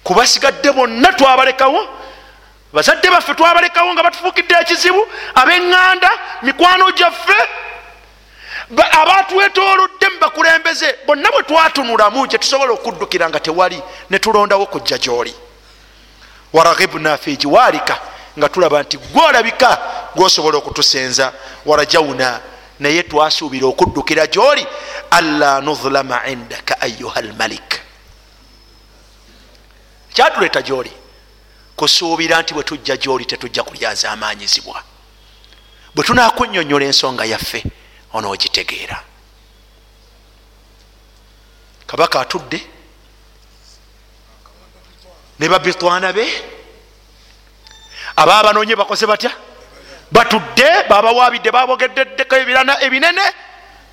Kubasigadde 0.03 0.73
bonna 0.73 1.13
twabalekawo 1.13 1.81
bazadde 2.73 3.11
baffe 3.11 3.35
twabalekawo 3.35 3.93
nga 3.93 4.03
batufuukidde 4.03 4.55
ekizibu 4.61 5.07
abeŋŋanda 5.35 6.11
mikwano 6.43 6.91
gyaffe 6.93 7.39
abatwetolodde 8.71 10.09
mubakulembeze 10.09 10.99
bonna 11.07 11.31
bwe 11.31 11.43
twatunulamu 11.43 12.27
kyetusobola 12.29 12.73
okuddukira 12.73 13.29
nga 13.29 13.41
tewali 13.41 13.83
netulondawo 14.11 14.67
kujja 14.67 14.99
gyoli. 14.99 15.35
Waraghibna 16.53 17.19
fi 17.19 17.37
jiwalika 17.37 18.01
nga 18.39 18.49
tulaba 18.49 18.83
nti 18.83 18.97
gwolabika 18.97 19.79
gwosobola 20.15 20.59
okutusenza 20.59 21.33
warajawuna 21.67 22.41
naye 22.79 23.03
twasuubira 23.03 23.67
okuddukira 23.67 24.27
gyoli 24.27 24.67
alla 25.11 25.61
nuzlama 25.61 26.27
indaka 26.27 26.81
ayuha 26.81 27.21
lmalik 27.23 27.81
kyatuleeta 30.15 30.63
gyoli? 30.63 30.93
Kusuubira 31.77 32.43
nti 32.43 32.55
bwe 32.55 32.63
tujja 32.63 32.97
gyoli 32.97 33.25
tetujja 33.25 33.63
kulyaza 33.63 34.11
amanyizibwa 34.11 34.83
bwe 35.95 36.05
tunakunyonyola 36.05 36.85
ensonga 36.85 37.25
yaffe 37.25 37.65
onogitegeera 38.13 39.05
kabaka 41.87 42.21
atudde 42.21 42.61
ne 45.39 45.49
babitwana 45.49 46.13
be 46.13 46.25
aba 48.17 48.43
banonye 48.43 48.77
bakoze 48.77 49.07
batya? 49.07 49.31
Batudde 50.13 50.89
babawabidde 50.89 51.51
babogeddeko 51.51 52.37
ebirana 52.37 52.83
ebinene. 52.83 53.23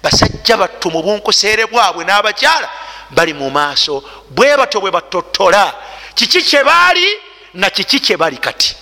Basajja 0.03 0.57
battu 0.57 0.91
mu 0.91 1.01
bunkuseere 1.03 1.65
bwabwe 1.65 2.03
n'abakyala 2.05 2.70
bali 3.11 3.34
mu 3.34 3.49
maaso 3.49 4.03
bwe 4.30 4.57
batyo 4.57 4.80
bwe 4.82 4.91
batotola 4.91 5.74
kiki 6.15 6.41
kyebaali 6.41 7.07
na 7.53 7.70
kiki 7.70 7.99
kyebali 7.99 8.38
kati? 8.38 8.76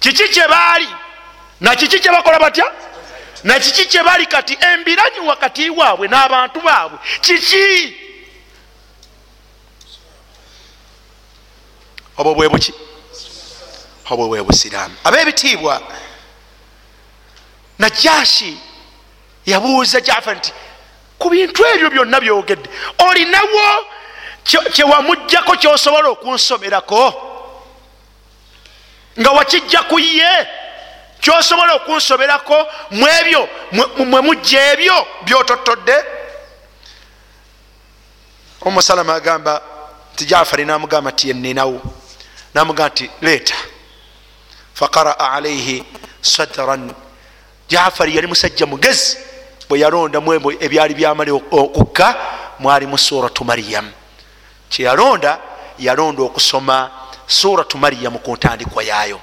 Kiki 0.00 0.28
kyebaali 0.28 0.88
na 1.60 1.74
kiki 1.76 2.00
kyebakola 2.00 2.38
batya 2.38 2.72
na 3.46 3.58
kiki 3.60 3.86
kyebali 3.86 4.26
kati 4.26 4.58
embiranyi 4.60 5.20
wakati 5.20 5.70
waabwe 5.70 6.08
n'abantu 6.08 6.60
baabwe? 6.60 6.98
Kiki? 7.20 7.96
Obwo 12.16 12.34
bwe 12.34 12.48
buki? 12.48 12.74
Obwo 14.10 14.28
bwe 14.28 14.42
busiraamu. 14.42 14.94
Ab'ebitiibwa 15.04 15.82
najashi 17.78 18.58
yabuuza 19.46 20.00
jafa 20.00 20.34
nti 20.34 20.52
ku 21.18 21.30
bintu 21.30 21.62
ebyo 21.66 21.90
byonna 21.90 22.20
byogedde 22.20 22.68
olinawo 22.98 23.86
kyewamugjako 24.74 25.56
kyosobola 25.56 26.08
okunsomerako 26.08 27.02
nga 29.20 29.30
wakijja 29.30 29.82
ku 29.82 29.98
ye 29.98 30.46
kyosobola 31.26 31.74
okunsoberako 31.74 32.66
mwebyo 32.90 33.48
mwe 33.98 34.20
mujja 34.20 34.72
ebyo 34.72 35.06
byototodde? 35.24 36.04
Omusalama 38.60 39.14
agamba 39.14 39.62
nti 40.14 40.24
jafari 40.24 40.64
namugamba 40.64 41.10
nti 41.10 41.28
yeninawo 41.28 41.80
namugamba 42.54 42.88
nti 42.88 43.10
leeta. 43.20 43.54
Faqaraa 44.74 45.32
alaihi 45.32 45.84
sadran. 46.20 46.94
Jafari 47.68 48.16
yali 48.16 48.26
musajja 48.26 48.66
mugezi 48.66 49.18
bwe 49.68 49.78
yalondamu 49.80 50.32
ebyali 50.60 50.94
byamale 50.94 51.30
okukka 51.30 52.14
mwalimu 52.58 52.98
suratu 52.98 53.44
mariyamu 53.44 53.92
kyeyalonda 54.68 55.38
yalonda 55.78 56.22
okusoma 56.22 56.90
suratu 57.26 57.78
mariyamu 57.78 58.18
ku 58.18 58.36
ntandikwa 58.36 58.82
yaayo 58.84 59.20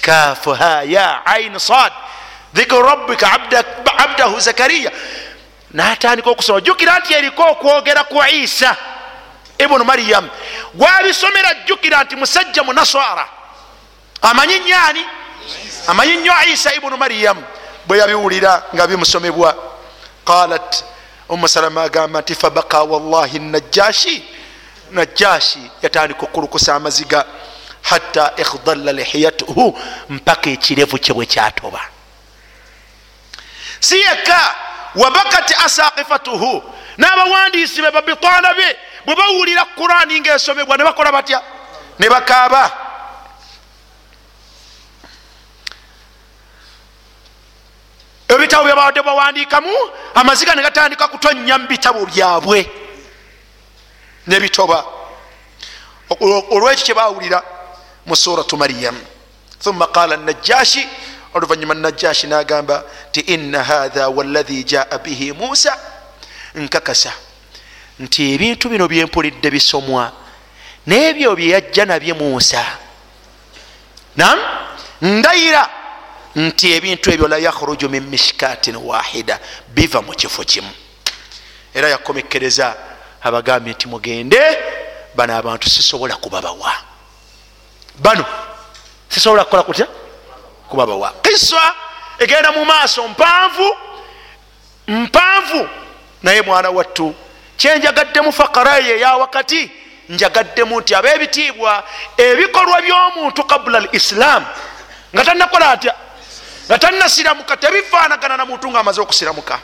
kafuha 0.00 0.82
ya 0.82 1.26
ain 1.26 1.58
sad 1.58 1.92
dhikru 2.54 2.82
rabbika 2.82 3.32
abdahu 3.98 4.40
zakariya 4.40 4.90
natandika 5.70 6.30
okusoma 6.30 6.60
jukira 6.60 6.98
nti 6.98 7.14
eriko 7.14 7.42
okwogera 7.42 8.04
ku 8.04 8.22
isa 8.32 8.76
ibunu 9.58 9.84
mariyamu 9.84 10.28
gwabisomera 10.74 11.54
jukira 11.66 12.04
nti 12.04 12.16
musajja 12.16 12.62
munaswara 12.62 13.28
amanyi 14.22 14.60
nyani 14.60 15.04
amanyi 15.86 16.16
nnyo 16.16 16.32
isa 16.52 16.74
ibunu 16.74 16.96
mariyamu 16.96 17.42
bwe 17.86 17.98
yabiwulira 17.98 18.62
nga 18.74 18.86
bimusomebwa 18.86 19.54
qalat 20.24 20.84
umusalama 21.28 21.82
agamba 21.82 22.20
nti 22.20 22.34
fabaka 22.34 22.82
wallahi 22.82 23.38
najashi 23.38 24.24
najashi 24.90 25.70
yatandika 25.82 26.22
okulukusa 26.22 26.74
amaziga 26.74 27.24
hatta 27.90 28.32
ikhdalla 28.36 28.92
lihiyatuhu 28.92 29.78
mpaka 30.08 30.50
ekirevu 30.50 30.98
kye 30.98 31.14
bwe 31.14 31.26
kyatoba. 31.26 31.80
Si 33.80 34.00
yekka 34.00 34.54
wabakati 34.94 35.54
asaqifatuhu 35.54 36.62
n'abawandiisi 36.98 37.82
be 37.82 37.90
babitwana 37.90 38.54
be 38.54 38.76
bwe 39.06 39.14
bawulira 39.16 39.64
kurani 39.64 40.20
ngaesomebwa 40.20 40.76
ne 40.76 40.84
bakola 40.84 41.12
batya? 41.12 41.42
Ne 41.98 42.08
bakaaba. 42.08 42.70
Ebitabo 48.28 48.64
byabadde 48.64 49.02
bawandiikamu 49.02 49.72
amaziga 50.14 50.54
ne 50.54 50.62
gatandika 50.62 51.08
kutonnya 51.08 51.58
mu 51.58 51.66
bitabo 51.66 52.06
byabwe. 52.06 52.70
Nebitoba 54.26 54.84
olwekyo 56.50 56.84
kyebawulira 56.84 57.42
mu 58.08 58.16
suratu 58.16 58.56
maryam. 58.56 58.96
Thumma 59.60 59.86
qala 59.86 60.16
najashi 60.16 60.88
oluvanyuma 61.34 61.74
najashi 61.74 62.26
nagamba 62.26 62.84
nti 63.08 63.20
ina 63.20 63.62
hatha 63.64 64.08
waladhi 64.08 64.64
jaa 64.64 64.98
bihi 64.98 65.32
musa 65.32 65.78
nkakasa 66.54 67.12
nti 67.98 68.34
ebintu 68.34 68.68
bino 68.68 68.88
byempulidde 68.88 69.50
bisomwa 69.50 70.12
n'ebyo 70.86 71.36
byeyajja 71.36 71.84
nabye 71.84 72.14
musa 72.14 72.64
nam 74.16 74.38
ndayira 75.02 75.70
nti 76.36 76.72
ebintu 76.72 77.10
ebyo 77.10 77.28
la 77.28 77.38
yakhruju 77.38 77.88
min 77.88 78.02
mishkatin 78.08 78.76
wahida 78.76 79.40
biva 79.68 80.02
mu 80.02 80.12
kifo 80.12 80.44
kimu. 80.44 80.70
Era 81.74 81.88
yakomekereza 81.88 82.76
abagambye 83.22 83.72
nti 83.72 83.88
mugende 83.88 84.40
bano 85.14 85.36
abantu 85.36 85.70
sisobola 85.70 86.16
kubabawa 86.16 86.87
bano 87.98 88.24
sisobola 89.08 89.44
kukola 89.44 89.62
kutya? 89.62 89.86
Kubabawa 90.68 91.12
kisa 91.22 91.74
egenda 92.18 92.52
mu 92.52 92.64
maaso 92.64 93.08
mpanvu 93.08 93.76
mpanvu. 94.88 95.68
Naye 96.22 96.42
mwana 96.42 96.70
wattu 96.70 97.14
kyenjagaddemu 97.56 98.32
fakarayo 98.32 98.96
eya 98.96 99.16
wakati 99.16 99.70
njagaddemu 100.08 100.80
nti 100.80 100.94
ab'ebitiibwa 100.94 101.84
ebikolwa 102.16 102.82
by'omuntu 102.82 103.44
kabula 103.44 103.78
al 103.78 103.88
islam 103.92 104.44
nga 105.14 105.24
tannakola 105.24 105.70
atya? 105.70 105.94
Nga 106.66 106.78
tannasiramuka 106.78 107.56
tebifaanagana 107.56 108.36
na 108.36 108.44
muntu 108.44 108.70
ngaamaze 108.70 109.00
okusiramuka. 109.00 109.58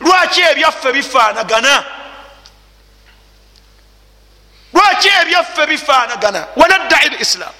Lwaki 0.00 0.40
ebyaffe 0.40 0.92
bifaanagana 0.92 1.84
lwaki 4.74 5.08
ebyaffe 5.22 5.66
bifaanagana? 5.66 6.46
Wanaddai 6.56 7.08
lislam. 7.08 7.52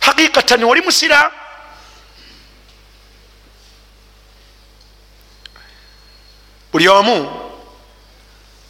Haqiqatan 0.00 0.64
oli 0.64 0.80
musiramu 0.80 1.34
buli 6.72 6.88
omu 6.88 7.16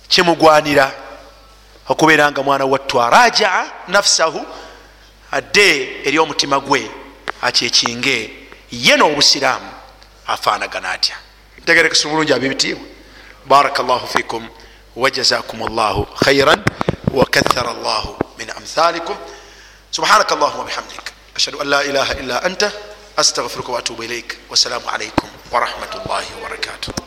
kimugwanira 0.09 0.93
okubeera 1.89 2.31
nga 2.31 2.43
mwana 2.43 2.65
wattu 2.65 3.03
arajaa 3.03 3.67
nafsahu 3.89 4.47
adde 5.33 6.01
eri 6.07 6.19
omutima 6.19 6.61
gwe 6.61 6.91
akyekinge 7.43 8.49
ye 8.71 8.97
n'obusiraamu 8.97 9.71
afaanagana 10.27 10.91
atya. 10.91 11.17
Ntegerekesa 11.59 12.09
bulungi 12.09 12.33
abebitiibwa 12.33 12.87
baraka 13.47 13.83
llahu 13.83 14.07
fikum 14.07 14.49
wajazakum 14.97 15.61
llahu 15.77 16.07
khairan 16.25 16.61
wakathara 17.13 17.73
llahu 17.85 18.17
min 18.39 18.51
amthalikum 18.51 19.17
subhanaka 19.91 20.35
allahuma 20.35 20.65
bihamdik 20.65 21.13
ashhadu 21.37 21.61
an 21.61 21.69
la 21.69 21.81
ilaha 21.85 22.13
illa 22.21 22.37
anta 22.45 22.73
astaghfiruka 23.17 23.73
waatubu 23.73 24.03
ilaik 24.03 24.37
wassalamu 24.51 24.89
alaikum 24.89 25.29
warahmatullahi 25.53 26.27
wabarakatuh 26.41 27.06